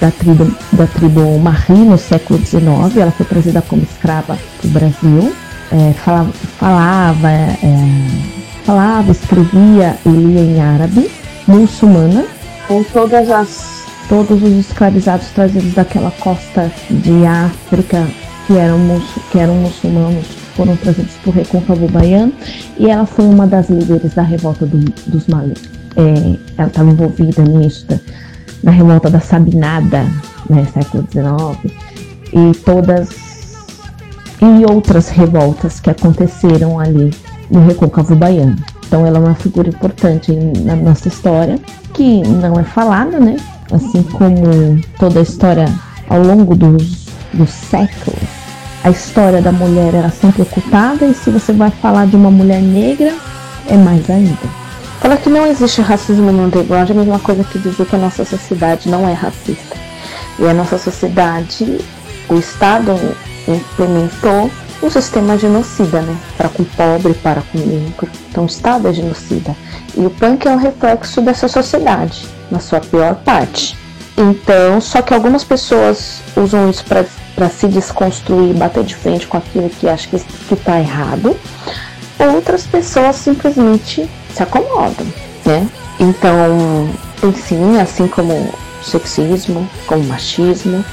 da 0.00 0.10
tribo 0.12 0.54
da 0.72 0.86
tribo 0.86 1.38
Mahi 1.38 1.84
no 1.84 1.98
século 1.98 2.38
XIX. 2.38 2.96
Ela 2.96 3.10
foi 3.10 3.26
trazida 3.26 3.62
como 3.62 3.82
escrava 3.82 4.38
para 4.60 4.68
o 4.68 4.70
Brasil. 4.70 5.32
É, 5.72 5.92
falava, 5.94 6.32
falava, 6.58 7.30
é, 7.30 7.56
falava, 8.64 9.10
escrevia 9.10 9.96
e 10.04 10.08
lia 10.08 10.40
em 10.40 10.60
árabe, 10.60 11.10
muçulmana, 11.46 12.24
com 12.66 12.82
todas 12.84 13.30
as 13.30 13.87
todos 14.08 14.42
os 14.42 14.52
escravizados 14.52 15.28
trazidos 15.28 15.74
daquela 15.74 16.10
costa 16.10 16.70
de 16.90 17.26
África 17.26 18.06
que 18.46 18.56
eram, 18.56 18.78
que 19.30 19.38
eram 19.38 19.54
muçulmanos 19.56 20.26
foram 20.56 20.74
trazidos 20.76 21.14
por 21.22 21.34
Recôncavo 21.34 21.86
Baiano 21.88 22.32
e 22.78 22.90
ela 22.90 23.06
foi 23.06 23.26
uma 23.26 23.46
das 23.46 23.68
líderes 23.68 24.14
da 24.14 24.22
revolta 24.22 24.66
do, 24.66 24.78
dos 25.06 25.26
Malês. 25.28 25.62
É, 25.96 26.36
ela 26.56 26.68
estava 26.68 26.90
envolvida 26.90 27.42
nisso, 27.42 27.86
na 28.62 28.70
revolta 28.70 29.10
da 29.10 29.20
Sabinada, 29.20 30.04
né, 30.48 30.66
século 30.72 31.06
XIX, 31.10 31.74
e 32.32 32.56
todas 32.58 33.08
e 34.40 34.72
outras 34.72 35.08
revoltas 35.08 35.80
que 35.80 35.90
aconteceram 35.90 36.78
ali 36.78 37.12
no 37.50 37.66
Recôncavo 37.66 38.14
Baiano. 38.14 38.56
Então 38.86 39.04
ela 39.06 39.18
é 39.18 39.20
uma 39.20 39.34
figura 39.34 39.68
importante 39.68 40.32
na 40.32 40.74
nossa 40.74 41.08
história, 41.08 41.58
que 41.92 42.22
não 42.22 42.58
é 42.58 42.64
falada, 42.64 43.20
né? 43.20 43.36
Assim 43.70 44.02
como 44.02 44.80
toda 44.98 45.20
a 45.20 45.22
história 45.22 45.72
ao 46.08 46.22
longo 46.22 46.54
dos, 46.56 47.06
dos 47.34 47.50
séculos, 47.50 48.18
a 48.82 48.90
história 48.90 49.42
da 49.42 49.52
mulher 49.52 49.94
era 49.94 50.10
sempre 50.10 50.42
ocultada, 50.42 51.04
e 51.04 51.14
se 51.14 51.30
você 51.30 51.52
vai 51.52 51.70
falar 51.70 52.06
de 52.06 52.16
uma 52.16 52.30
mulher 52.30 52.62
negra, 52.62 53.14
é 53.68 53.76
mais 53.76 54.08
ainda. 54.08 54.68
Falar 55.00 55.16
que 55.18 55.28
não 55.28 55.46
existe 55.46 55.80
racismo 55.80 56.32
no 56.32 56.46
underground 56.46 56.88
é 56.88 56.92
a 56.92 56.96
mesma 56.96 57.18
coisa 57.18 57.44
que 57.44 57.58
dizer 57.58 57.86
que 57.86 57.94
a 57.94 57.98
nossa 57.98 58.24
sociedade 58.24 58.88
não 58.88 59.08
é 59.08 59.12
racista. 59.12 59.76
E 60.38 60.46
a 60.46 60.54
nossa 60.54 60.78
sociedade, 60.78 61.78
o 62.28 62.34
Estado 62.34 62.98
implementou 63.46 64.50
um 64.82 64.90
sistema 64.90 65.36
genocida, 65.36 66.00
né? 66.00 66.16
Para 66.36 66.48
com 66.48 66.62
o 66.62 66.66
pobre, 66.66 67.14
para 67.14 67.42
com 67.42 67.58
o 67.58 67.66
negro. 67.66 68.08
Então 68.30 68.44
o 68.44 68.46
Estado 68.46 68.88
é 68.88 68.92
genocida. 68.92 69.54
E 69.98 70.06
o 70.06 70.10
punk 70.10 70.46
é 70.46 70.50
um 70.52 70.56
reflexo 70.56 71.20
dessa 71.20 71.48
sociedade, 71.48 72.28
na 72.52 72.60
sua 72.60 72.78
pior 72.78 73.16
parte. 73.16 73.76
Então, 74.16 74.80
só 74.80 75.02
que 75.02 75.12
algumas 75.12 75.42
pessoas 75.42 76.20
usam 76.36 76.70
isso 76.70 76.84
para 76.84 77.48
se 77.48 77.66
desconstruir, 77.66 78.54
bater 78.54 78.84
de 78.84 78.94
frente 78.94 79.26
com 79.26 79.36
aquilo 79.36 79.68
que 79.68 79.88
acha 79.88 80.08
que 80.08 80.54
está 80.54 80.78
errado. 80.78 81.36
Outras 82.16 82.64
pessoas 82.64 83.16
simplesmente 83.16 84.08
se 84.32 84.42
acomodam, 84.42 85.06
né? 85.44 85.68
Então, 85.98 86.88
tem 87.20 87.32
sim, 87.34 87.80
assim 87.80 88.06
como 88.06 88.54
sexismo, 88.82 89.68
como 89.86 90.04
machismo, 90.04 90.84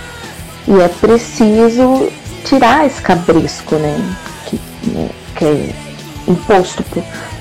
e 0.67 0.81
é 0.81 0.87
preciso 0.87 2.11
tirar 2.43 2.87
esse 2.87 3.01
cabrisco, 3.03 3.75
né? 3.75 4.15
Que, 4.47 4.59
né, 4.87 5.09
que 5.35 5.45
é 5.45 5.69
imposto, 6.27 6.83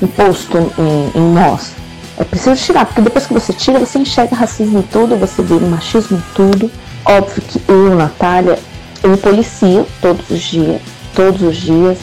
imposto 0.03 0.59
em, 0.59 1.19
em, 1.19 1.35
nós. 1.35 1.73
É 2.17 2.25
preciso 2.25 2.57
tirar, 2.57 2.87
porque 2.87 3.01
depois 3.01 3.27
que 3.27 3.35
você 3.35 3.53
tira, 3.53 3.79
você 3.79 3.99
enxerga 3.99 4.37
racismo 4.37 4.79
em 4.79 4.83
tudo, 4.83 5.17
você 5.17 5.43
vê 5.43 5.55
machismo 5.55 6.19
em 6.19 6.35
tudo. 6.35 6.71
Óbvio 7.05 7.43
que 7.43 7.61
eu, 7.69 7.95
Natália, 7.95 8.59
eu 9.03 9.11
me 9.11 9.17
policio 9.17 9.87
todos 10.01 10.31
os 10.31 10.41
dias, 10.41 10.81
todos 11.15 11.43
os 11.43 11.57
dias. 11.57 11.99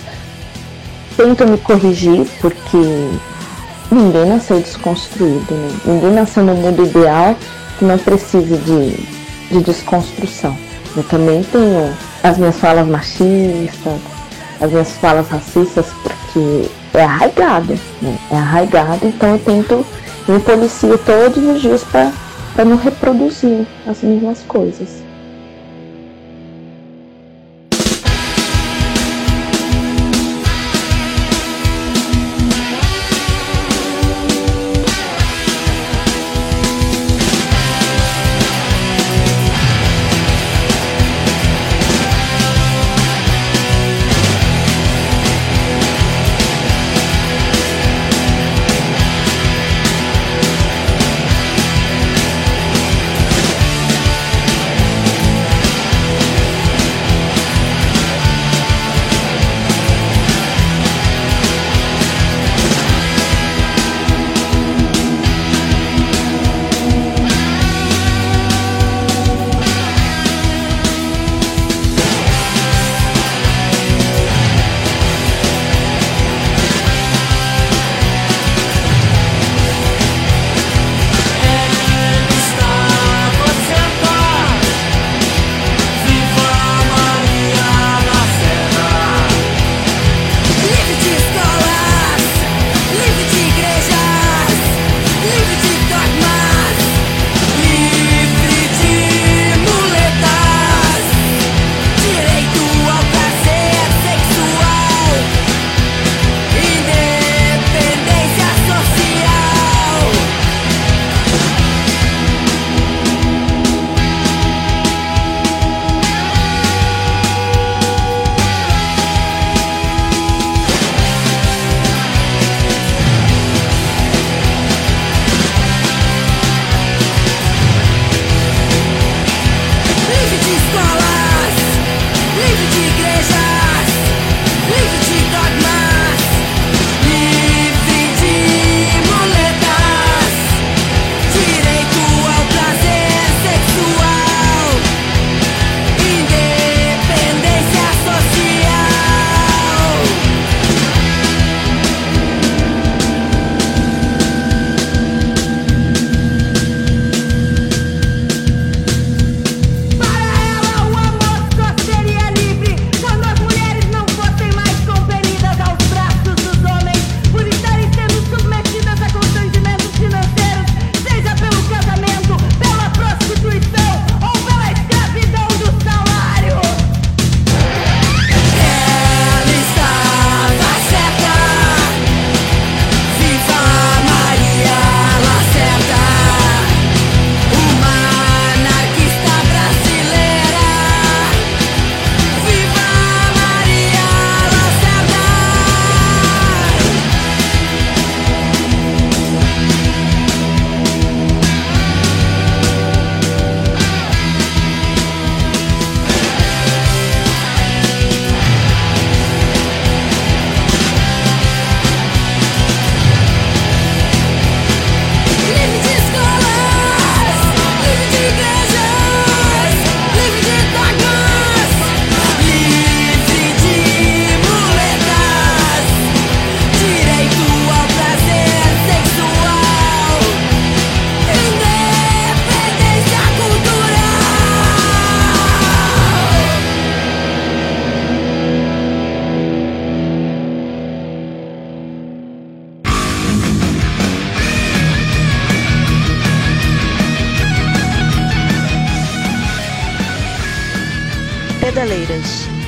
Tento 1.15 1.47
me 1.47 1.57
corrigir, 1.57 2.27
porque 2.39 2.77
ninguém 3.91 4.25
nasceu 4.25 4.59
desconstruído, 4.59 5.53
né? 5.53 5.79
Ninguém 5.85 6.11
nasceu 6.11 6.43
no 6.43 6.55
mundo 6.55 6.83
ideal 6.83 7.35
que 7.77 7.85
não 7.85 7.97
precise 7.97 8.57
de, 8.57 8.91
de 9.49 9.63
desconstrução. 9.63 10.57
Eu 10.95 11.03
também 11.03 11.41
tenho 11.43 11.93
as 12.21 12.37
minhas 12.37 12.57
falas 12.57 12.87
machistas, 12.87 13.99
as 14.61 14.71
minhas 14.71 14.91
falas 14.97 15.27
racistas, 15.27 15.87
porque 16.03 16.69
é 16.93 17.03
arraigado, 17.03 17.77
né? 18.01 18.17
É 18.31 18.35
arraigado, 18.35 19.07
então 19.07 19.31
eu 19.31 19.39
tento, 19.39 19.85
me 20.27 20.39
policio 20.39 20.97
todos 20.99 21.43
os 21.43 21.61
dias 21.61 21.83
para 21.83 22.63
não 22.63 22.77
reproduzir 22.77 23.65
as 23.87 24.01
mesmas 24.03 24.43
coisas. 24.43 25.03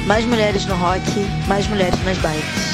Mais 0.05 0.25
mulheres 0.25 0.65
no 0.65 0.75
rock, 0.75 1.01
mais 1.47 1.65
mulheres 1.67 1.97
nas 2.03 2.17
bikes. 2.17 2.73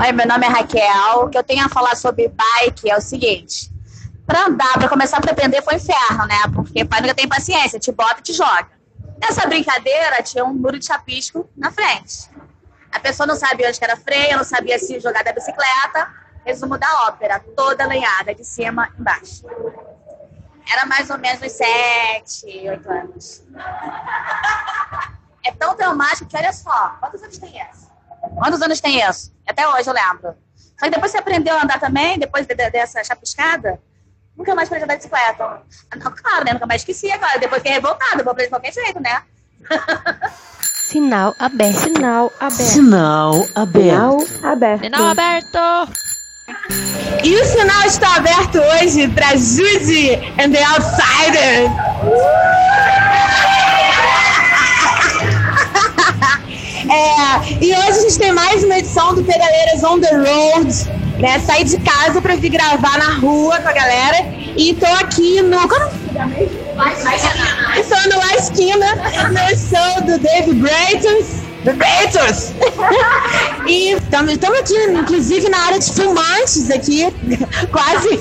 Oi, 0.00 0.12
meu 0.12 0.26
nome 0.26 0.46
é 0.46 0.48
Raquel. 0.48 1.24
O 1.24 1.28
que 1.28 1.36
eu 1.36 1.42
tenho 1.42 1.66
a 1.66 1.68
falar 1.68 1.94
sobre 1.94 2.28
bike 2.28 2.90
é 2.90 2.96
o 2.96 3.02
seguinte: 3.02 3.70
pra 4.26 4.46
andar, 4.46 4.72
pra 4.78 4.88
começar 4.88 5.18
a 5.18 5.30
aprender 5.30 5.60
foi 5.62 5.74
um 5.74 5.76
inferno, 5.76 6.26
né? 6.26 6.40
Porque 6.54 6.86
pai 6.86 7.02
nunca 7.02 7.14
tem 7.14 7.28
paciência, 7.28 7.78
te 7.78 7.92
bota 7.92 8.20
e 8.20 8.22
te 8.22 8.32
joga. 8.32 8.68
Nessa 9.20 9.46
brincadeira 9.46 10.22
tinha 10.22 10.42
um 10.42 10.54
muro 10.54 10.78
de 10.78 10.86
chapisco 10.86 11.50
na 11.54 11.70
frente. 11.70 12.30
A 12.90 12.98
pessoa 12.98 13.26
não 13.26 13.36
sabia 13.36 13.68
onde 13.68 13.78
era 13.82 13.96
freio, 13.96 14.38
não 14.38 14.44
sabia 14.44 14.78
se 14.78 14.98
jogar 15.00 15.22
da 15.22 15.32
bicicleta. 15.32 16.25
Resumo 16.46 16.78
da 16.78 17.08
ópera, 17.08 17.44
toda 17.56 17.86
lenhada, 17.86 18.32
de 18.32 18.44
cima 18.44 18.88
embaixo. 18.98 19.44
Era 20.72 20.86
mais 20.86 21.10
ou 21.10 21.18
menos 21.18 21.42
uns 21.42 21.52
sete, 21.52 22.46
oito 22.68 22.90
anos. 22.90 23.42
É 25.44 25.52
tão 25.52 25.74
traumático 25.76 26.26
que 26.26 26.36
olha 26.36 26.52
só, 26.52 26.96
quantos 27.00 27.22
anos 27.22 27.38
tem 27.38 27.60
essa? 27.60 27.88
Quantos 28.36 28.62
anos 28.62 28.80
tem 28.80 29.00
isso? 29.08 29.32
Até 29.46 29.68
hoje 29.68 29.88
eu 29.90 29.94
lembro. 29.94 30.36
Só 30.78 30.86
que 30.86 30.90
depois 30.90 31.10
você 31.10 31.18
aprendeu 31.18 31.56
a 31.56 31.62
andar 31.62 31.80
também, 31.80 32.18
depois 32.18 32.46
de, 32.46 32.54
de, 32.54 32.70
dessa 32.70 33.02
chapiscada, 33.02 33.80
nunca 34.36 34.54
mais 34.54 34.68
aprendi 34.68 34.82
a 34.82 34.86
andar 34.86 34.96
de 34.96 35.08
bicicleta. 35.08 35.62
Não, 35.96 36.12
claro, 36.12 36.44
né? 36.44 36.52
Nunca 36.52 36.66
mais 36.66 36.82
esqueci 36.82 37.10
agora. 37.10 37.38
Depois 37.38 37.60
fiquei 37.60 37.74
revoltada, 37.74 38.22
vou 38.22 38.32
aprender 38.32 38.44
de 38.44 38.50
qualquer 38.50 38.72
jeito, 38.72 39.00
né? 39.00 39.22
Sinal 40.62 41.34
aberto. 41.38 41.78
Sinal 41.78 42.32
aberto. 42.38 42.62
Sinal 42.62 43.34
aberto. 43.54 44.26
Sinal 44.26 44.52
aberto. 44.52 44.84
Sinal 44.84 45.06
aberto. 45.06 46.06
E 47.22 47.34
o 47.34 47.44
sinal 47.44 47.84
está 47.86 48.16
aberto 48.16 48.58
hoje 48.58 49.08
para 49.08 49.36
Judy 49.36 50.14
and 50.38 50.50
the 50.50 50.64
Outsiders. 50.64 51.70
É, 56.88 57.40
e 57.60 57.74
hoje 57.74 57.90
a 57.90 58.02
gente 58.02 58.16
tem 58.18 58.32
mais 58.32 58.62
uma 58.62 58.78
edição 58.78 59.12
do 59.12 59.24
Pedaleiras 59.24 59.82
on 59.82 59.98
the 59.98 60.14
Road. 60.14 60.68
Né? 61.18 61.40
Saí 61.40 61.64
de 61.64 61.78
casa 61.78 62.22
para 62.22 62.36
vir 62.36 62.50
gravar 62.50 62.96
na 62.98 63.14
rua 63.14 63.58
com 63.58 63.68
a 63.68 63.72
galera. 63.72 64.24
E 64.56 64.72
tô 64.74 64.86
aqui 64.86 65.42
no. 65.42 65.68
Como... 65.68 65.84
Estou 67.76 67.98
no 68.08 68.18
La 68.18 68.36
Esquina, 68.36 68.94
no 69.32 69.48
show 69.58 70.00
do 70.04 70.16
Dave 70.20 70.54
Braytons. 70.54 71.45
Braytons! 71.74 72.52
e 73.66 73.92
estamos 73.92 74.34
aqui, 74.34 74.76
inclusive, 74.92 75.48
na 75.48 75.58
área 75.58 75.78
de 75.78 75.92
filmantes 75.92 76.70
aqui, 76.70 77.06
quase, 77.72 78.20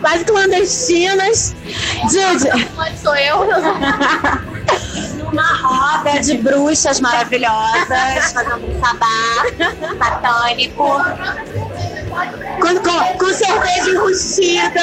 quase 0.00 0.24
clandestinas. 0.24 1.54
Jude. 2.02 2.68
Sou 3.02 3.16
eu. 3.16 3.46
Numa 5.18 5.52
roda 5.54 6.20
de 6.20 6.38
bruxas 6.38 7.00
maravilhosas, 7.00 8.32
fazendo 8.32 8.66
um 8.66 8.80
sabá 8.80 9.44
satânico. 9.98 11.00
Com, 12.60 12.76
com, 12.80 13.18
com 13.18 13.32
cerveja 13.32 13.90
enrustida, 13.90 14.82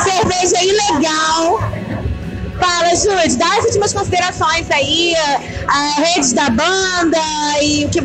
cerveja 0.00 0.64
ilegal. 0.64 1.60
Fala, 2.58 2.94
Júlio, 2.94 3.38
dá 3.38 3.58
as 3.58 3.64
últimas 3.64 3.92
considerações 3.92 4.70
aí, 4.70 5.14
a 5.74 6.00
redes 6.00 6.32
da 6.32 6.48
banda 6.50 7.18
e 7.60 7.84
o 7.84 7.88
que 7.88 8.00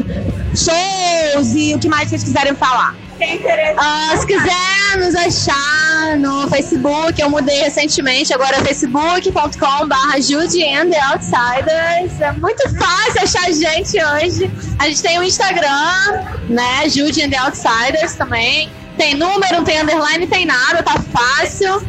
shows 0.56 1.54
e 1.54 1.76
o 1.76 1.80
que 1.80 1.88
mais 1.88 2.10
vocês 2.10 2.24
quiserem 2.24 2.56
falar. 2.56 2.96
Uh, 3.20 4.18
se 4.18 4.26
quiser 4.26 4.98
nos 4.98 5.14
achar 5.14 6.18
no 6.18 6.48
Facebook, 6.50 7.22
eu 7.22 7.30
mudei 7.30 7.62
recentemente, 7.62 8.34
agora 8.34 8.58
é 8.58 8.64
facebook.com.br 8.64 10.22
Judy 10.22 10.64
and 10.64 10.90
the 10.90 11.00
Outsiders. 11.12 12.20
É 12.20 12.32
muito 12.32 12.64
fácil 12.76 13.22
achar 13.22 13.48
a 13.48 13.52
gente 13.52 14.04
hoje. 14.04 14.52
A 14.80 14.88
gente 14.88 15.04
tem 15.04 15.20
o 15.20 15.24
Instagram, 15.24 16.24
né? 16.50 16.90
Judy 16.90 17.22
and 17.22 17.30
the 17.30 17.38
Outsiders 17.38 18.16
também. 18.16 18.72
Tem 18.98 19.14
número, 19.14 19.58
não 19.58 19.64
tem 19.64 19.82
underline, 19.82 20.26
tem 20.26 20.46
nada, 20.46 20.82
tá 20.82 20.96
fácil. 21.14 21.82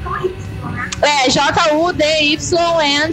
É, 1.02 1.30
J-U-D-Y 1.30 2.56
and 2.80 3.10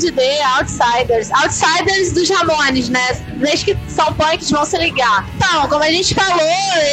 Outsiders. 0.57 1.29
Outsiders 1.31 2.11
dos 2.11 2.29
Ramones, 2.29 2.89
né? 2.89 3.13
Desde 3.37 3.65
que 3.65 3.77
são 3.87 4.13
punks 4.13 4.51
vão 4.51 4.65
se 4.65 4.77
ligar. 4.77 5.25
Então, 5.35 5.67
como 5.69 5.83
a 5.83 5.91
gente 5.91 6.13
falou, 6.13 6.41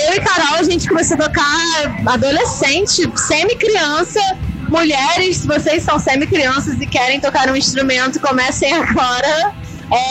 eu 0.09 0.15
e 0.15 0.21
Carol, 0.21 0.59
a 0.59 0.63
gente 0.63 0.89
começou 0.89 1.17
a 1.17 1.29
tocar 1.29 2.05
adolescente, 2.07 3.11
semi-criança. 3.17 4.21
Mulheres, 4.69 5.39
se 5.39 5.47
vocês 5.47 5.83
são 5.83 5.99
semi-crianças 5.99 6.81
e 6.81 6.87
querem 6.87 7.21
tocar 7.21 7.51
um 7.51 7.57
instrumento, 7.57 8.21
comecem 8.21 8.73
agora. 8.73 9.53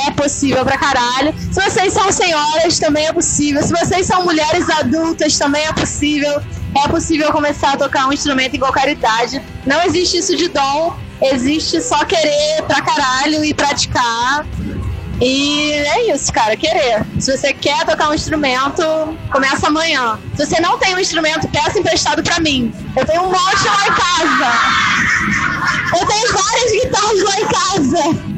É 0.07 0.11
possível 0.11 0.63
pra 0.63 0.77
caralho. 0.77 1.33
Se 1.51 1.59
vocês 1.59 1.93
são 1.93 2.11
senhoras, 2.11 2.77
também 2.77 3.07
é 3.07 3.13
possível. 3.13 3.61
Se 3.63 3.73
vocês 3.73 4.05
são 4.05 4.23
mulheres 4.23 4.69
adultas, 4.69 5.37
também 5.37 5.63
é 5.65 5.73
possível. 5.73 6.41
É 6.75 6.87
possível 6.87 7.31
começar 7.31 7.73
a 7.73 7.77
tocar 7.77 8.07
um 8.07 8.13
instrumento 8.13 8.55
em 8.55 8.59
qualquer 8.59 8.89
idade. 8.89 9.39
Não 9.65 9.81
existe 9.83 10.17
isso 10.17 10.35
de 10.35 10.49
dom, 10.49 10.95
existe 11.21 11.79
só 11.81 12.03
querer 12.05 12.63
pra 12.67 12.81
caralho 12.81 13.45
e 13.45 13.53
praticar. 13.53 14.45
E 15.21 15.71
é 15.71 16.11
isso, 16.13 16.33
cara, 16.33 16.57
querer. 16.57 17.05
Se 17.19 17.37
você 17.37 17.53
quer 17.53 17.85
tocar 17.85 18.09
um 18.09 18.13
instrumento, 18.13 18.83
começa 19.31 19.67
amanhã. 19.67 20.19
Se 20.35 20.45
você 20.45 20.59
não 20.59 20.77
tem 20.79 20.95
um 20.95 20.99
instrumento, 20.99 21.47
peça 21.49 21.79
emprestado 21.79 22.23
pra 22.23 22.39
mim. 22.39 22.73
Eu 22.97 23.05
tenho 23.05 23.21
um 23.21 23.31
monte 23.31 23.65
lá 23.65 23.87
em 23.87 23.93
casa. 23.93 24.51
Eu 25.99 26.07
tenho 26.07 26.33
várias 26.33 26.71
guitarras 26.71 27.23
lá 27.23 27.39
em 27.39 27.47
casa. 27.47 28.32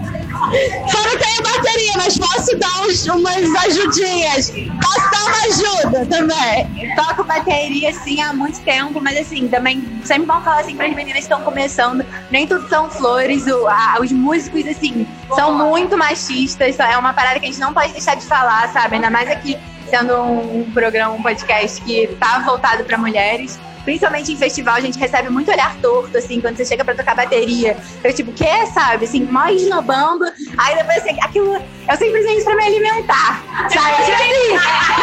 Só 0.90 1.02
não 1.04 1.18
tenho 1.18 1.44
bateria, 1.44 1.94
mas 1.98 2.18
posso 2.18 2.58
dar 2.58 2.82
uns, 2.82 3.06
umas 3.08 3.56
ajudinhas. 3.66 4.52
Posso 4.52 5.12
dar 5.12 5.26
uma 5.26 5.38
ajuda 5.46 6.06
também. 6.06 6.96
Toco 6.96 7.24
bateria, 7.24 7.90
assim, 7.90 8.22
há 8.22 8.34
muito 8.34 8.60
tempo, 8.62 9.02
mas 9.02 9.18
assim, 9.18 9.48
também 9.48 9.84
sempre 10.04 10.26
vão 10.26 10.42
falar 10.42 10.62
assim 10.62 10.76
para 10.76 10.88
as 10.88 10.96
meninas 10.96 11.18
que 11.18 11.24
estão 11.24 11.42
começando, 11.42 12.06
nem 12.30 12.48
tudo 12.48 12.68
são 12.70 12.90
flores, 12.90 13.48
o, 13.48 13.68
a, 13.68 13.98
os 14.00 14.12
músicos, 14.12 14.68
assim, 14.68 15.08
são 15.36 15.54
muito 15.54 15.98
machistas, 15.98 16.80
é 16.80 16.98
uma 16.98 17.14
parada 17.14 17.40
que 17.40 17.46
a 17.46 17.50
gente 17.50 17.60
não 17.60 17.74
pode 17.74 17.92
deixar 17.92 18.16
de 18.16 18.26
falar, 18.26 18.72
sabe? 18.72 18.96
Ainda 18.96 19.10
mais 19.10 19.30
aqui 19.30 19.58
sendo 19.90 20.16
um, 20.16 20.62
um 20.62 20.72
programa, 20.72 21.14
um 21.14 21.22
podcast 21.22 21.82
que 21.82 22.08
tá 22.20 22.40
voltado 22.40 22.84
para 22.84 22.98
mulheres 22.98 23.60
principalmente 23.86 24.32
em 24.34 24.38
festival, 24.38 24.76
a 24.76 24.82
gente 24.82 25.00
recebe 25.00 25.30
muito 25.30 25.50
olhar 25.52 25.76
torto, 25.78 26.18
assim, 26.18 26.42
quando 26.42 26.58
você 26.58 26.66
chega 26.66 26.84
pra 26.84 26.96
tocar 26.96 27.16
bateria. 27.16 27.78
Eu, 28.04 28.14
tipo, 28.14 28.34
quer, 28.34 28.66
sabe? 28.68 29.06
Assim, 29.06 29.24
mó 29.24 29.48
esnobando. 29.48 30.26
Aí 30.58 30.76
depois, 30.76 30.98
assim, 30.98 31.18
aquilo, 31.22 31.54
eu 31.54 31.98
simplesmente 31.98 32.44
pra 32.44 32.56
me 32.56 32.66
alimentar, 32.66 33.44
sabe? 33.70 34.04
Tipo 34.04 34.18
assim, 34.18 34.52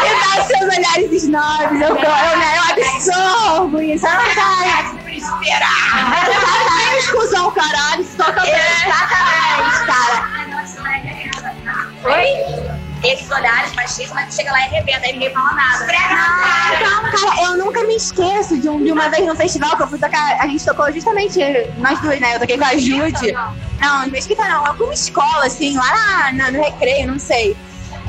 me 0.01 0.09
dá 0.19 0.43
seus 0.43 0.77
olhares 0.77 1.23
snobs, 1.23 1.81
eu, 1.81 1.87
eu, 1.87 2.37
né, 2.37 2.57
eu 2.57 2.85
absorvo 2.85 3.81
isso. 3.81 4.05
Ai, 4.05 5.13
esperar. 5.15 6.27
Exatamente, 6.27 7.11
cuzão, 7.11 7.51
caralho, 7.51 8.03
se 8.03 8.17
toca 8.17 8.41
bem. 8.41 8.53
Exatamente, 8.53 9.85
cara. 9.85 10.43
Oi? 12.03 12.83
esses 13.03 13.29
olhares 13.29 13.73
machistas, 13.73 14.13
mas 14.13 14.33
chega 14.33 14.51
lá 14.51 14.59
e 14.61 14.63
arrebenta, 14.63 15.05
aí 15.05 15.13
ninguém 15.13 15.33
fala 15.33 15.53
nada. 15.53 15.85
Não, 16.81 17.03
cara, 17.11 17.43
eu 17.43 17.57
nunca 17.57 17.83
me 17.83 17.95
esqueço 17.95 18.57
de, 18.57 18.69
um, 18.69 18.83
de 18.83 18.91
uma 18.91 19.09
vez 19.09 19.25
no 19.25 19.35
festival 19.35 19.75
que 19.75 19.83
eu 19.83 19.87
fui 19.87 19.99
tocar, 19.99 20.37
a 20.39 20.47
gente 20.47 20.63
tocou 20.65 20.91
justamente 20.91 21.39
nós 21.77 21.99
duas, 21.99 22.19
né? 22.19 22.35
Eu 22.35 22.39
toquei 22.39 22.57
com 22.57 22.65
a 22.65 22.77
Jude. 22.77 23.31
Não, 23.79 24.07
mesquita 24.09 24.47
não, 24.47 24.65
alguma 24.65 24.93
escola, 24.93 25.45
assim, 25.45 25.75
lá 25.75 26.31
na, 26.33 26.51
no 26.51 26.61
recreio, 26.61 27.07
não 27.07 27.19
sei. 27.19 27.55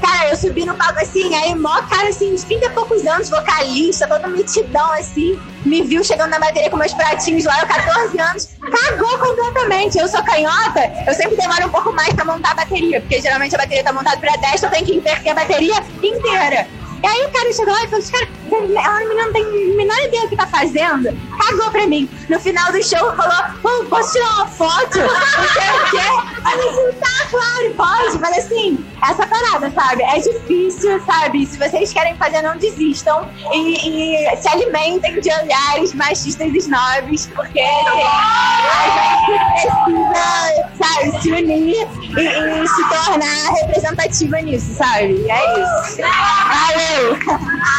Cara, 0.00 0.28
eu 0.28 0.36
subi 0.36 0.66
no 0.66 0.74
palco 0.74 1.00
assim, 1.00 1.34
aí 1.34 1.54
mó 1.54 1.80
cara 1.82 2.08
assim, 2.08 2.34
de 2.34 2.44
30 2.44 2.66
e 2.66 2.70
poucos 2.70 3.06
anos, 3.06 3.30
vocalista, 3.30 4.06
toda 4.06 4.28
mitidão 4.28 4.92
assim, 4.92 5.40
me 5.64 5.82
viu 5.82 6.04
chegando 6.04 6.30
na 6.30 6.38
bateria 6.38 6.68
com 6.68 6.76
meus 6.76 6.92
pratinhos 6.92 7.44
lá, 7.44 7.60
eu 7.60 7.66
14 7.66 8.20
anos, 8.20 8.48
cagou 8.60 9.18
completamente. 9.18 9.98
Eu 9.98 10.06
sou 10.08 10.22
canhota, 10.22 10.92
eu 11.06 11.14
sempre 11.14 11.36
demoro 11.36 11.66
um 11.66 11.70
pouco 11.70 11.92
mais 11.92 12.12
pra 12.12 12.24
montar 12.24 12.50
a 12.50 12.54
bateria, 12.54 13.00
porque 13.00 13.20
geralmente 13.20 13.54
a 13.54 13.58
bateria 13.58 13.82
tá 13.82 13.92
montada 13.92 14.18
pra 14.18 14.36
destra, 14.36 14.68
eu 14.68 14.72
tenho 14.72 14.86
que 14.86 14.96
inverter 14.96 15.32
a 15.32 15.34
bateria 15.34 15.82
inteira. 16.02 16.68
E 17.02 17.06
aí 17.06 17.26
o 17.26 17.30
cara 17.30 17.52
chegou 17.52 17.72
lá 17.72 17.84
e 17.84 17.88
falou, 17.88 18.04
cara, 18.10 18.28
a 18.54 18.98
menina 19.00 19.26
não 19.26 19.32
tem 19.32 19.44
a 19.44 19.76
menor 19.76 19.98
ideia 20.04 20.22
do 20.22 20.28
que 20.28 20.36
tá 20.36 20.46
fazendo. 20.46 21.08
Cagou 21.38 21.70
pra 21.70 21.86
mim. 21.86 22.08
No 22.28 22.38
final 22.40 22.72
do 22.72 22.82
show 22.82 23.14
falou, 23.14 23.84
posso 23.86 24.12
tirar 24.12 24.34
uma 24.34 24.46
foto? 24.46 24.98
Não 24.98 25.48
sei 25.48 25.70
o 25.70 25.90
quê. 25.90 26.33
Mas 26.44 26.94
tá, 26.96 27.26
claro, 27.30 27.74
pode. 27.74 28.18
Mas 28.18 28.38
assim, 28.38 28.84
essa 29.02 29.26
parada, 29.26 29.70
sabe? 29.70 30.02
É 30.02 30.18
difícil, 30.18 31.02
sabe? 31.04 31.46
Se 31.46 31.58
vocês 31.58 31.92
querem 31.92 32.14
fazer, 32.16 32.42
não 32.42 32.56
desistam. 32.58 33.28
E, 33.52 34.28
e 34.30 34.36
se 34.36 34.48
alimentem 34.48 35.20
de 35.20 35.30
olhares 35.32 35.94
machistas 35.94 36.52
e 36.52 36.58
snobs, 36.58 37.26
porque 37.34 37.60
a 37.60 39.24
gente 39.26 39.38
precisa, 39.52 40.68
sabe, 40.78 41.22
se 41.22 41.32
unir 41.32 41.88
e, 42.02 42.62
e 42.62 42.68
se 42.68 42.88
tornar 42.88 43.54
representativa 43.62 44.40
nisso, 44.42 44.74
sabe? 44.74 45.24
É 45.30 45.60
isso. 45.62 46.02
Valeu! 46.02 47.18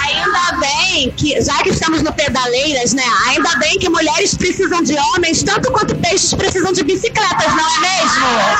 Ainda 0.03 0.57
bem 0.59 1.11
que, 1.11 1.39
já 1.41 1.61
que 1.61 1.70
estamos 1.70 2.01
no 2.01 2.11
Pedaleiras, 2.11 2.93
né? 2.93 3.03
Ainda 3.28 3.55
bem 3.57 3.78
que 3.78 3.89
mulheres 3.89 4.36
precisam 4.36 4.82
de 4.82 4.97
homens 4.97 5.43
tanto 5.43 5.72
quanto 5.72 5.95
peixes 5.95 6.34
precisam 6.34 6.72
de 6.74 6.84
bicicletas, 6.84 7.53
não 7.53 7.76
é 7.76 7.80
mesmo? 7.80 8.55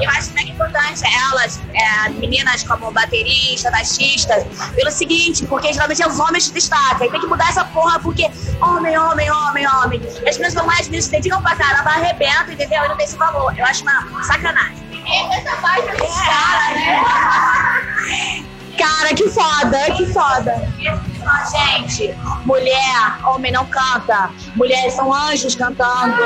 Eu 0.00 0.10
acho 0.10 0.32
mega 0.32 0.50
importante 0.50 1.02
elas, 1.30 1.60
é, 1.72 2.08
meninas 2.10 2.62
como 2.64 2.90
baterista, 2.90 3.70
baixista, 3.70 4.46
pelo 4.74 4.90
seguinte, 4.90 5.46
porque 5.46 5.72
geralmente 5.72 6.02
é 6.02 6.08
os 6.08 6.18
homens 6.18 6.48
que 6.48 6.54
destacam. 6.54 7.06
E 7.06 7.10
tem 7.10 7.20
que 7.20 7.26
mudar 7.26 7.48
essa 7.48 7.64
porra, 7.66 8.00
porque 8.00 8.28
homem, 8.60 8.98
homem, 8.98 9.30
homem, 9.30 9.66
homem. 9.66 10.00
E 10.24 10.28
as 10.28 10.36
meninas 10.36 10.54
vão 10.54 10.66
mais, 10.66 10.86
se 10.86 11.10
dedicam 11.10 11.40
pra 11.42 11.54
caramba, 11.56 11.90
arrebentam, 11.90 12.52
entendeu? 12.52 12.84
E 12.84 12.88
não 12.88 12.96
tem 12.96 13.06
esse 13.06 13.16
valor. 13.16 13.56
Eu 13.56 13.64
acho 13.64 13.82
uma 13.82 14.22
sacanagem. 14.24 14.84
Essa 15.32 15.56
parte 15.56 15.88
é 15.88 15.96
cara, 16.26 16.70
né? 16.74 18.44
Cara, 18.76 19.14
que 19.14 19.28
foda, 19.28 19.78
que 19.96 20.06
foda. 20.06 20.68
Gente, 21.50 22.14
mulher, 22.44 23.18
homem 23.24 23.52
não 23.52 23.64
canta. 23.66 24.30
Mulheres 24.56 24.94
são 24.94 25.12
anjos 25.12 25.54
cantando. 25.54 26.16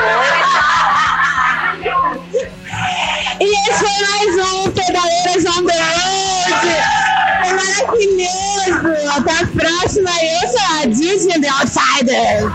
E 3.41 3.45
esse 3.45 3.79
foi 3.79 3.89
mais 4.07 4.55
um 4.55 4.71
Pedaleiras 4.71 5.45
on 5.47 5.65
the 5.65 5.79
Road. 5.79 6.99
Maravilhoso. 7.55 8.89
Até 9.17 9.33
a 9.33 9.47
próxima. 9.47 10.11
Eu 10.11 10.49
sou 10.49 10.67
a 10.81 10.87
Disney 10.87 11.41
The 11.41 11.49
Outsider. 11.49 12.51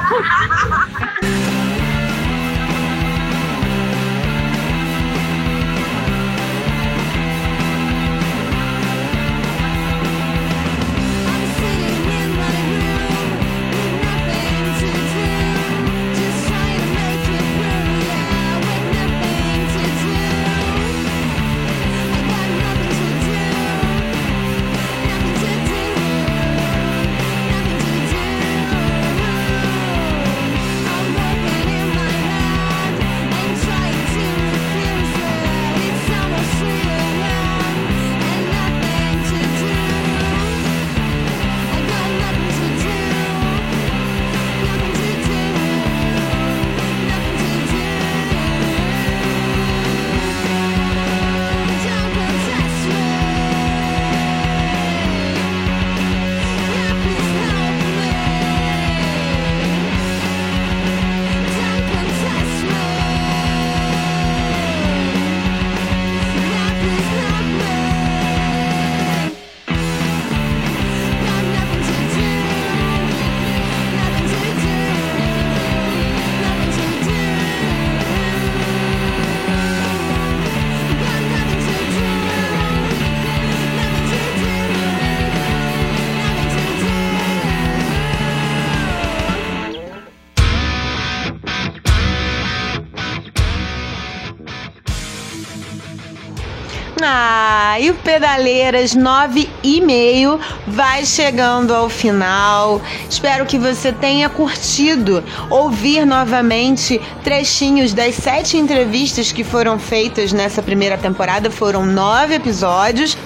E 97.83 97.91
o 97.91 97.95
Pedaleiras 97.95 98.95
9 98.95 99.49
e 99.61 99.81
meio 99.81 100.39
vai 100.65 101.05
chegando 101.05 101.75
ao 101.75 101.89
final. 101.89 102.81
Espero 103.09 103.45
que 103.45 103.57
você 103.57 103.91
tenha 103.91 104.29
curtido 104.29 105.21
ouvir 105.49 106.05
novamente 106.05 107.01
trechinhos 107.25 107.91
das 107.91 108.15
sete 108.15 108.55
entrevistas 108.55 109.33
que 109.33 109.43
foram 109.43 109.77
feitas 109.77 110.31
nessa 110.31 110.63
primeira 110.63 110.97
temporada. 110.97 111.51
Foram 111.51 111.85
nove 111.85 112.35
episódios 112.35 113.17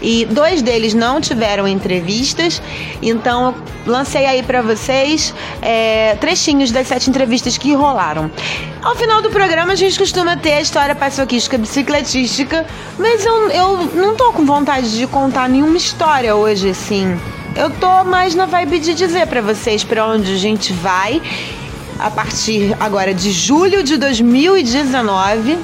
e 0.00 0.24
dois 0.26 0.62
deles 0.62 0.94
não 0.94 1.20
tiveram 1.20 1.66
entrevistas, 1.66 2.62
então 3.02 3.52
lancei 3.84 4.26
aí 4.26 4.44
para 4.44 4.62
vocês 4.62 5.34
é, 5.60 6.14
trechinhos 6.20 6.70
das 6.70 6.86
sete 6.86 7.10
entrevistas 7.10 7.58
que 7.58 7.74
rolaram. 7.74 8.30
Ao 8.84 8.94
final 8.94 9.22
do 9.22 9.30
programa 9.30 9.72
a 9.72 9.76
gente 9.76 9.98
costuma 9.98 10.36
ter 10.36 10.52
a 10.52 10.60
história 10.60 10.94
paçoquística 10.94 11.56
bicicletística, 11.56 12.66
mas 12.98 13.24
eu, 13.24 13.48
eu 13.48 13.76
não 13.94 14.14
tô 14.14 14.30
com 14.30 14.44
vontade 14.44 14.94
de 14.94 15.06
contar 15.06 15.48
nenhuma 15.48 15.78
história 15.78 16.36
hoje, 16.36 16.68
assim. 16.68 17.18
Eu 17.56 17.70
tô 17.70 18.04
mais 18.04 18.34
na 18.34 18.44
vibe 18.44 18.78
de 18.80 18.92
dizer 18.92 19.26
para 19.26 19.40
vocês 19.40 19.82
para 19.82 20.06
onde 20.06 20.34
a 20.34 20.36
gente 20.36 20.70
vai 20.74 21.22
a 21.98 22.10
partir 22.10 22.76
agora 22.78 23.14
de 23.14 23.32
julho 23.32 23.82
de 23.82 23.96
2019. 23.96 25.58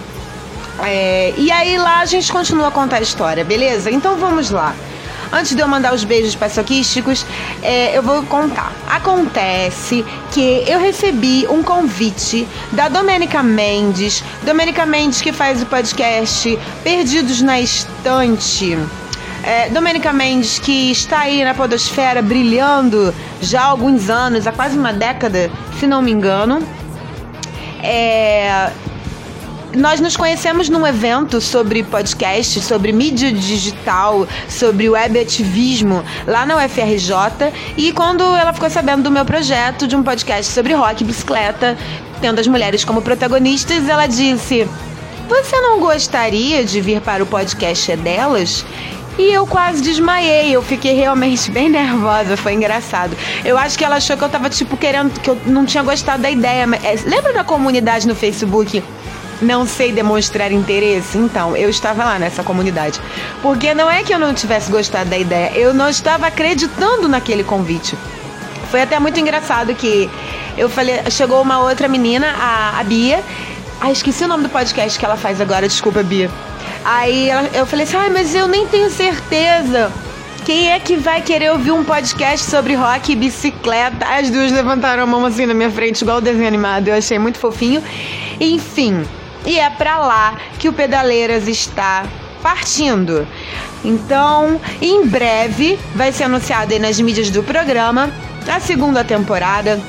É, 0.83 1.35
e 1.37 1.53
aí 1.53 1.77
lá 1.77 2.01
a 2.01 2.07
gente 2.07 2.33
continua 2.33 2.69
a 2.69 2.71
contar 2.71 2.97
a 2.97 3.03
história, 3.03 3.45
beleza? 3.45 3.91
Então 3.91 4.17
vamos 4.17 4.51
lá. 4.51 4.75
Antes 5.33 5.55
de 5.55 5.63
eu 5.63 5.69
mandar 5.69 5.95
os 5.95 6.03
beijos 6.03 6.35
paçoquísticos, 6.35 7.25
é, 7.63 7.97
eu 7.97 8.03
vou 8.03 8.23
contar. 8.25 8.73
Acontece 8.89 10.05
que 10.33 10.65
eu 10.67 10.81
recebi 10.81 11.47
um 11.49 11.63
convite 11.63 12.49
da 12.73 12.89
Domênica 12.89 13.43
Mendes. 13.43 14.25
Domênica 14.43 14.85
Mendes 14.85 15.23
que 15.23 15.33
faz 15.33 15.63
o 15.63 15.67
podcast 15.67 16.59
Perdidos 16.83 17.41
na 17.43 17.61
Estante. 17.61 18.77
É, 19.45 19.71
Domênica 19.71 20.13
Mendes, 20.13 20.59
que 20.59 20.91
está 20.91 21.21
aí 21.21 21.45
na 21.45 21.55
Podosfera 21.55 22.21
brilhando 22.21 23.15
já 23.41 23.63
há 23.63 23.67
alguns 23.67 24.11
anos, 24.11 24.47
há 24.47 24.53
quase 24.53 24.77
uma 24.77 24.93
década, 24.93 25.51
se 25.79 25.87
não 25.87 26.03
me 26.03 26.11
engano. 26.11 26.61
É, 27.83 28.71
nós 29.75 30.01
nos 30.01 30.17
conhecemos 30.17 30.69
num 30.69 30.87
evento 30.87 31.41
sobre 31.41 31.83
podcast, 31.83 32.61
sobre 32.61 32.93
mídia 32.93 33.33
digital, 33.33 34.27
sobre 34.49 34.89
web 34.89 35.19
ativismo 35.19 36.05
lá 36.27 36.45
na 36.45 36.57
UFRJ. 36.57 37.53
E 37.77 37.93
quando 37.93 38.23
ela 38.23 38.53
ficou 38.53 38.69
sabendo 38.69 39.05
do 39.05 39.11
meu 39.11 39.25
projeto 39.25 39.87
de 39.87 39.95
um 39.95 40.03
podcast 40.03 40.53
sobre 40.53 40.75
rock 40.75 41.03
e 41.03 41.07
bicicleta, 41.07 41.77
tendo 42.21 42.41
as 42.41 42.47
mulheres 42.47 42.85
como 42.85 43.01
protagonistas, 43.01 43.89
ela 43.89 44.07
disse: 44.07 44.69
Você 45.29 45.61
não 45.61 45.79
gostaria 45.79 46.65
de 46.65 46.81
vir 46.81 47.01
para 47.01 47.23
o 47.23 47.27
podcast 47.27 47.97
delas? 47.97 48.65
E 49.19 49.33
eu 49.33 49.47
quase 49.47 49.83
desmaiei, 49.83 50.51
eu 50.51 50.63
fiquei 50.63 50.95
realmente 50.95 51.51
bem 51.51 51.69
nervosa, 51.69 52.37
foi 52.37 52.55
engraçado. 52.55 53.15
Eu 53.45 53.59
acho 53.59 53.77
que 53.77 53.85
ela 53.85 53.97
achou 53.97 54.17
que 54.17 54.25
eu 54.25 54.29
tava, 54.29 54.49
tipo, 54.49 54.77
querendo, 54.77 55.21
que 55.21 55.29
eu 55.29 55.37
não 55.45 55.67
tinha 55.67 55.83
gostado 55.83 56.23
da 56.23 56.31
ideia. 56.31 56.67
Lembra 57.05 57.33
da 57.35 57.45
comunidade 57.45 58.09
no 58.09 58.15
Facebook 58.15 58.83
não 59.41 59.67
sei 59.67 59.93
demonstrar 59.93 60.53
interesse? 60.53 61.19
Então, 61.19 61.57
eu 61.57 61.69
estava 61.69 62.05
lá 62.05 62.19
nessa 62.19 62.43
comunidade. 62.43 63.01
Porque 63.43 63.75
não 63.75 63.91
é 63.91 64.03
que 64.03 64.13
eu 64.13 64.19
não 64.19 64.35
tivesse 64.35 64.71
gostado 64.71 65.11
da 65.11 65.19
ideia, 65.19 65.53
eu 65.55 65.73
não 65.75 65.89
estava 65.89 66.27
acreditando 66.27 67.09
naquele 67.09 67.45
convite. 67.45 67.97
Foi 68.71 68.83
até 68.83 68.99
muito 68.99 69.19
engraçado 69.19 69.75
que 69.75 70.09
eu 70.57 70.69
falei, 70.69 71.01
chegou 71.11 71.43
uma 71.43 71.61
outra 71.61 71.89
menina, 71.89 72.35
a, 72.39 72.79
a 72.79 72.85
Bia. 72.85 73.23
Ah, 73.81 73.91
esqueci 73.91 74.25
o 74.25 74.29
nome 74.29 74.43
do 74.45 74.49
podcast 74.49 74.99
que 74.99 75.05
ela 75.05 75.17
faz 75.17 75.41
agora, 75.41 75.67
desculpa, 75.67 76.03
Bia. 76.03 76.31
Aí 76.85 77.29
ela, 77.29 77.49
eu 77.53 77.67
falei 77.67 77.85
assim, 77.85 77.97
ah, 77.97 78.09
mas 78.11 78.35
eu 78.35 78.47
nem 78.47 78.67
tenho 78.67 78.91
certeza. 78.91 79.91
Quem 80.45 80.71
é 80.71 80.79
que 80.79 80.97
vai 80.97 81.21
querer 81.21 81.53
ouvir 81.53 81.71
um 81.71 81.85
podcast 81.85 82.49
sobre 82.49 82.75
rock 82.75 83.13
e 83.13 83.17
bicicleta? 83.17 84.07
As 84.07 84.31
duas 84.31 84.51
levantaram 84.51 85.03
a 85.03 85.07
mão 85.07 85.25
assim 85.25 85.47
na 85.47 85.55
minha 85.55 85.71
frente, 85.71 86.01
igual 86.03 86.19
o 86.19 86.21
desenho 86.21 86.49
animado. 86.49 86.89
Eu 86.89 86.95
achei 86.95 87.19
muito 87.19 87.39
fofinho. 87.39 87.83
Enfim, 88.41 89.05
e 89.45 89.59
é 89.59 89.69
para 89.71 89.99
lá 89.99 90.37
que 90.59 90.69
o 90.69 90.73
Pedaleiras 90.73 91.49
está 91.49 92.05
partindo. 92.43 93.27
Então, 93.85 94.61
em 94.81 95.07
breve 95.07 95.79
vai 95.95 96.13
ser 96.13 96.25
anunciado 96.25 96.73
aí 96.73 96.79
nas 96.79 96.99
mídias 97.01 97.31
do 97.31 97.43
programa 97.43 98.11
a 98.49 98.61
segunda 98.61 99.05
temporada 99.05 99.81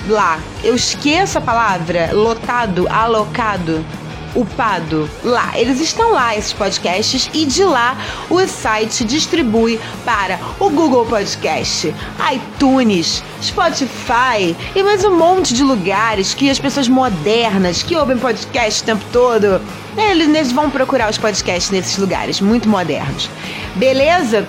lá. 0.08 0.40
Eu 0.64 0.74
esqueço 0.74 1.38
a 1.38 1.40
palavra, 1.40 2.10
lotado, 2.12 2.88
alocado 2.90 3.84
upado 4.34 5.08
lá. 5.22 5.52
Eles 5.54 5.80
estão 5.80 6.12
lá, 6.12 6.36
esses 6.36 6.52
podcasts, 6.52 7.30
e 7.32 7.44
de 7.44 7.64
lá 7.64 7.96
o 8.30 8.40
site 8.46 9.04
distribui 9.04 9.80
para 10.04 10.38
o 10.58 10.70
Google 10.70 11.04
Podcast, 11.06 11.94
iTunes, 12.32 13.22
Spotify 13.42 14.56
e 14.74 14.82
mais 14.82 15.04
um 15.04 15.16
monte 15.16 15.54
de 15.54 15.62
lugares 15.62 16.34
que 16.34 16.50
as 16.50 16.58
pessoas 16.58 16.88
modernas 16.88 17.82
que 17.82 17.96
ouvem 17.96 18.18
podcast 18.18 18.82
o 18.82 18.86
tempo 18.86 19.04
todo, 19.12 19.60
eles, 19.96 20.28
eles 20.28 20.52
vão 20.52 20.70
procurar 20.70 21.10
os 21.10 21.18
podcasts 21.18 21.70
nesses 21.70 21.96
lugares 21.98 22.40
muito 22.40 22.68
modernos. 22.68 23.28
Beleza? 23.76 24.46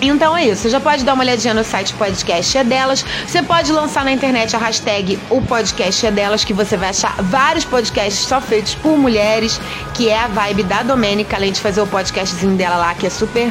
Então 0.00 0.36
é 0.36 0.46
isso, 0.46 0.62
você 0.62 0.70
já 0.70 0.80
pode 0.80 1.04
dar 1.04 1.14
uma 1.14 1.22
olhadinha 1.22 1.54
no 1.54 1.64
site 1.64 1.94
Podcast 1.94 2.58
é 2.58 2.64
Delas. 2.64 3.04
Você 3.26 3.42
pode 3.42 3.72
lançar 3.72 4.04
na 4.04 4.12
internet 4.12 4.54
a 4.54 4.58
hashtag 4.58 5.18
O 5.30 5.40
Podcast 5.40 6.06
é 6.06 6.10
Delas, 6.10 6.44
que 6.44 6.52
você 6.52 6.76
vai 6.76 6.90
achar 6.90 7.14
vários 7.22 7.64
podcasts 7.64 8.26
só 8.26 8.40
feitos 8.40 8.74
por 8.74 8.98
mulheres, 8.98 9.60
que 9.94 10.08
é 10.08 10.18
a 10.18 10.26
vibe 10.26 10.64
da 10.64 10.82
Domênica, 10.82 11.36
além 11.36 11.52
de 11.52 11.60
fazer 11.60 11.80
o 11.80 11.86
podcastzinho 11.86 12.56
dela 12.56 12.76
lá, 12.76 12.94
que 12.94 13.06
é 13.06 13.10
super 13.10 13.50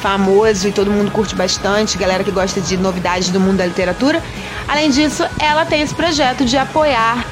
famoso 0.00 0.66
e 0.66 0.72
todo 0.72 0.90
mundo 0.90 1.10
curte 1.10 1.34
bastante, 1.34 1.96
galera 1.98 2.24
que 2.24 2.30
gosta 2.30 2.60
de 2.60 2.76
novidades 2.76 3.28
do 3.28 3.38
mundo 3.38 3.58
da 3.58 3.66
literatura. 3.66 4.22
Além 4.66 4.90
disso, 4.90 5.24
ela 5.38 5.64
tem 5.64 5.82
esse 5.82 5.94
projeto 5.94 6.44
de 6.44 6.56
apoiar 6.56 7.24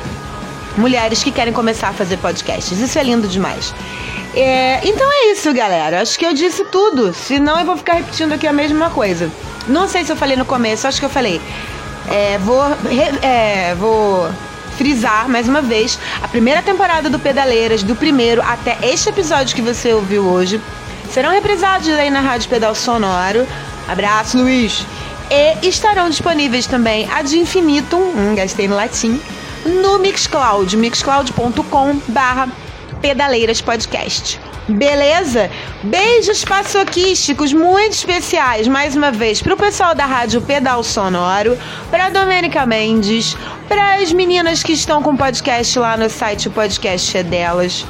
mulheres 0.76 1.22
que 1.22 1.32
querem 1.32 1.52
começar 1.52 1.88
a 1.88 1.92
fazer 1.92 2.18
podcasts. 2.18 2.78
Isso 2.78 2.98
é 2.98 3.02
lindo 3.02 3.26
demais. 3.26 3.74
É, 4.40 4.80
então 4.84 5.04
é 5.10 5.32
isso, 5.32 5.52
galera. 5.52 6.00
Acho 6.00 6.16
que 6.16 6.24
eu 6.24 6.32
disse 6.32 6.64
tudo. 6.66 7.12
Senão 7.12 7.58
eu 7.58 7.66
vou 7.66 7.76
ficar 7.76 7.94
repetindo 7.94 8.32
aqui 8.32 8.46
a 8.46 8.52
mesma 8.52 8.88
coisa. 8.88 9.30
Não 9.66 9.88
sei 9.88 10.04
se 10.04 10.12
eu 10.12 10.16
falei 10.16 10.36
no 10.36 10.44
começo, 10.44 10.86
acho 10.86 11.00
que 11.00 11.06
eu 11.06 11.10
falei. 11.10 11.40
É, 12.08 12.38
vou, 12.38 12.62
é, 13.20 13.74
vou 13.74 14.30
frisar 14.76 15.28
mais 15.28 15.48
uma 15.48 15.60
vez 15.60 15.98
a 16.22 16.28
primeira 16.28 16.62
temporada 16.62 17.10
do 17.10 17.18
Pedaleiras, 17.18 17.82
do 17.82 17.96
primeiro 17.96 18.40
até 18.40 18.78
este 18.82 19.08
episódio 19.08 19.56
que 19.56 19.60
você 19.60 19.92
ouviu 19.92 20.24
hoje, 20.24 20.60
serão 21.10 21.30
reprisados 21.30 21.88
aí 21.88 22.08
na 22.08 22.20
Rádio 22.20 22.48
Pedal 22.48 22.76
Sonoro. 22.76 23.46
Abraço, 23.88 24.38
Luiz! 24.38 24.86
E 25.30 25.68
estarão 25.68 26.08
disponíveis 26.08 26.66
também 26.66 27.08
a 27.12 27.22
de 27.22 27.38
infinitum, 27.38 27.98
hum, 27.98 28.34
gastei 28.36 28.68
no 28.68 28.76
latim, 28.76 29.20
no 29.66 29.98
Mixcloud, 29.98 30.76
mixcloud.com 30.76 32.00
barra 32.06 32.48
Pedaleiras 33.00 33.60
Podcast. 33.60 34.40
Beleza? 34.68 35.50
Beijos 35.82 36.44
paçoquísticos 36.44 37.52
muito 37.52 37.92
especiais, 37.92 38.68
mais 38.68 38.94
uma 38.94 39.10
vez, 39.10 39.40
para 39.40 39.54
o 39.54 39.56
pessoal 39.56 39.94
da 39.94 40.04
Rádio 40.04 40.42
Pedal 40.42 40.82
Sonoro, 40.82 41.58
para 41.90 42.10
Domênica 42.10 42.66
Mendes, 42.66 43.36
para 43.66 43.96
as 43.96 44.12
meninas 44.12 44.62
que 44.62 44.72
estão 44.72 45.02
com 45.02 45.16
podcast 45.16 45.78
lá 45.78 45.96
no 45.96 46.10
site 46.10 46.48
O 46.48 46.50
Podcast 46.50 47.16
é 47.16 47.22
Delas 47.22 47.86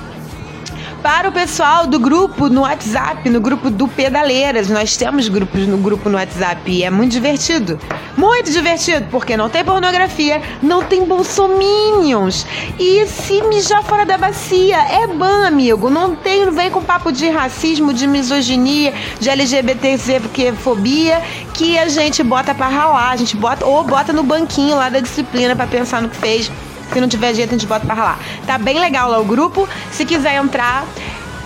para 1.02 1.28
o 1.28 1.32
pessoal 1.32 1.86
do 1.86 1.98
grupo 1.98 2.48
no 2.48 2.62
WhatsApp, 2.62 3.28
no 3.28 3.40
grupo 3.40 3.70
do 3.70 3.86
Pedaleiras. 3.86 4.68
Nós 4.68 4.96
temos 4.96 5.28
grupos 5.28 5.66
no 5.66 5.76
grupo 5.78 6.08
no 6.08 6.16
WhatsApp 6.16 6.70
e 6.70 6.84
é 6.84 6.90
muito 6.90 7.12
divertido. 7.12 7.78
Muito 8.16 8.50
divertido, 8.50 9.06
porque 9.10 9.36
não 9.36 9.48
tem 9.48 9.64
pornografia, 9.64 10.42
não 10.62 10.82
tem 10.82 11.04
bolsominions. 11.04 12.46
E 12.78 13.06
se 13.06 13.42
mijar 13.42 13.82
fora 13.84 14.04
da 14.04 14.18
bacia 14.18 14.76
é 14.76 15.06
ban, 15.06 15.46
amigo. 15.46 15.88
Não 15.88 16.14
tem, 16.14 16.44
não 16.44 16.52
vem 16.52 16.70
com 16.70 16.82
papo 16.82 17.12
de 17.12 17.28
racismo, 17.28 17.92
de 17.92 18.06
misoginia, 18.06 18.92
de 19.20 19.30
LGBTC, 19.30 20.20
porque 20.20 20.52
fobia, 20.52 21.22
que 21.54 21.78
a 21.78 21.88
gente 21.88 22.22
bota 22.22 22.54
para 22.54 22.68
ralar, 22.68 23.10
a 23.10 23.16
gente 23.16 23.36
bota 23.36 23.64
ou 23.64 23.84
bota 23.84 24.12
no 24.12 24.22
banquinho 24.22 24.76
lá 24.76 24.88
da 24.88 25.00
disciplina 25.00 25.54
para 25.54 25.66
pensar 25.66 26.02
no 26.02 26.08
que 26.08 26.16
fez 26.16 26.50
se 26.92 27.00
não 27.00 27.08
tiver 27.08 27.34
jeito, 27.34 27.50
a 27.50 27.58
gente 27.58 27.66
bota 27.66 27.86
pra 27.86 27.94
ralar. 27.94 28.20
Tá 28.46 28.58
bem 28.58 28.78
legal 28.78 29.10
lá 29.10 29.18
o 29.18 29.24
grupo. 29.24 29.68
Se 29.90 30.04
quiser 30.04 30.36
entrar, 30.36 30.86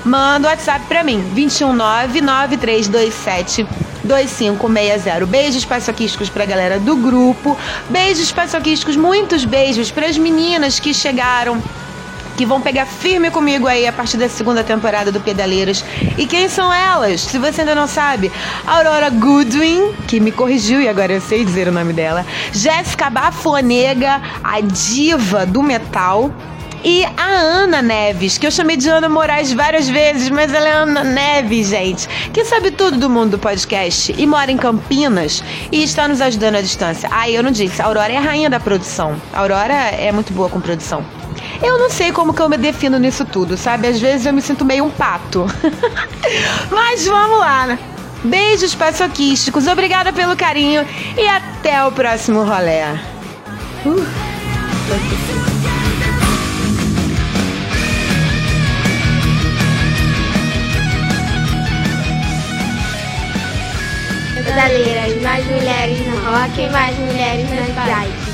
manda 0.04 0.48
o 0.48 0.50
WhatsApp 0.50 0.84
pra 0.86 1.02
mim. 1.02 1.24
2199327 1.34 3.66
2560. 4.04 5.26
Beijos 5.26 5.64
paçoquísticos 5.64 6.28
pra 6.28 6.44
galera 6.44 6.78
do 6.78 6.96
grupo. 6.96 7.56
Beijos 7.88 8.30
paçoquísticos, 8.32 8.96
muitos 8.96 9.44
beijos 9.44 9.90
pras 9.90 10.18
meninas 10.18 10.80
que 10.80 10.92
chegaram 10.92 11.62
que 12.42 12.46
vão 12.46 12.60
pegar 12.60 12.86
firme 12.86 13.30
comigo 13.30 13.68
aí 13.68 13.86
a 13.86 13.92
partir 13.92 14.16
da 14.16 14.28
segunda 14.28 14.64
temporada 14.64 15.12
do 15.12 15.20
Pedaleiras. 15.20 15.84
E 16.18 16.26
quem 16.26 16.48
são 16.48 16.72
elas? 16.72 17.20
Se 17.20 17.38
você 17.38 17.60
ainda 17.60 17.72
não 17.72 17.86
sabe, 17.86 18.32
Aurora 18.66 19.08
Goodwin, 19.10 19.92
que 20.08 20.18
me 20.18 20.32
corrigiu 20.32 20.82
e 20.82 20.88
agora 20.88 21.12
eu 21.12 21.20
sei 21.20 21.44
dizer 21.44 21.68
o 21.68 21.72
nome 21.72 21.92
dela, 21.92 22.26
Jéssica 22.50 23.08
Bafonega, 23.08 24.20
a 24.42 24.60
diva 24.60 25.46
do 25.46 25.62
metal. 25.62 26.32
E 26.84 27.04
a 27.04 27.28
Ana 27.28 27.80
Neves, 27.80 28.38
que 28.38 28.44
eu 28.44 28.50
chamei 28.50 28.76
de 28.76 28.88
Ana 28.88 29.08
Moraes 29.08 29.52
várias 29.52 29.88
vezes, 29.88 30.28
mas 30.28 30.52
ela 30.52 30.66
é 30.66 30.72
Ana 30.72 31.04
Neves, 31.04 31.68
gente, 31.68 32.08
que 32.32 32.44
sabe 32.44 32.72
tudo 32.72 32.98
do 32.98 33.08
mundo 33.08 33.30
do 33.30 33.38
podcast 33.38 34.12
e 34.18 34.26
mora 34.26 34.50
em 34.50 34.56
Campinas 34.56 35.44
e 35.70 35.84
está 35.84 36.08
nos 36.08 36.20
ajudando 36.20 36.56
à 36.56 36.60
distância. 36.60 37.08
Ah, 37.12 37.30
eu 37.30 37.40
não 37.40 37.52
disse, 37.52 37.80
a 37.80 37.84
Aurora 37.84 38.12
é 38.12 38.16
a 38.16 38.20
rainha 38.20 38.50
da 38.50 38.58
produção. 38.58 39.14
A 39.32 39.38
Aurora 39.42 39.72
é 39.72 40.10
muito 40.10 40.32
boa 40.32 40.48
com 40.48 40.60
produção. 40.60 41.21
Eu 41.62 41.78
não 41.78 41.90
sei 41.90 42.12
como 42.12 42.34
que 42.34 42.42
eu 42.42 42.48
me 42.48 42.56
defino 42.56 42.98
nisso 42.98 43.24
tudo, 43.24 43.56
sabe? 43.56 43.86
Às 43.88 44.00
vezes 44.00 44.26
eu 44.26 44.32
me 44.32 44.42
sinto 44.42 44.64
meio 44.64 44.84
um 44.84 44.90
pato. 44.90 45.46
Mas 46.70 47.06
vamos 47.06 47.38
lá? 47.38 47.78
Beijos 48.24 48.74
paçoquísticos, 48.74 49.66
obrigada 49.66 50.12
pelo 50.12 50.36
carinho 50.36 50.86
e 51.16 51.28
até 51.28 51.84
o 51.84 51.90
próximo 51.90 52.44
rolê. 52.44 52.82
Uh. 53.84 54.32
Mais 65.22 65.46
mulheres 65.46 66.06
no 66.06 66.16
rock, 66.16 66.68
mais 66.70 66.98
mulheres 66.98 67.48
nas 67.50 67.68
bikes. 67.86 68.31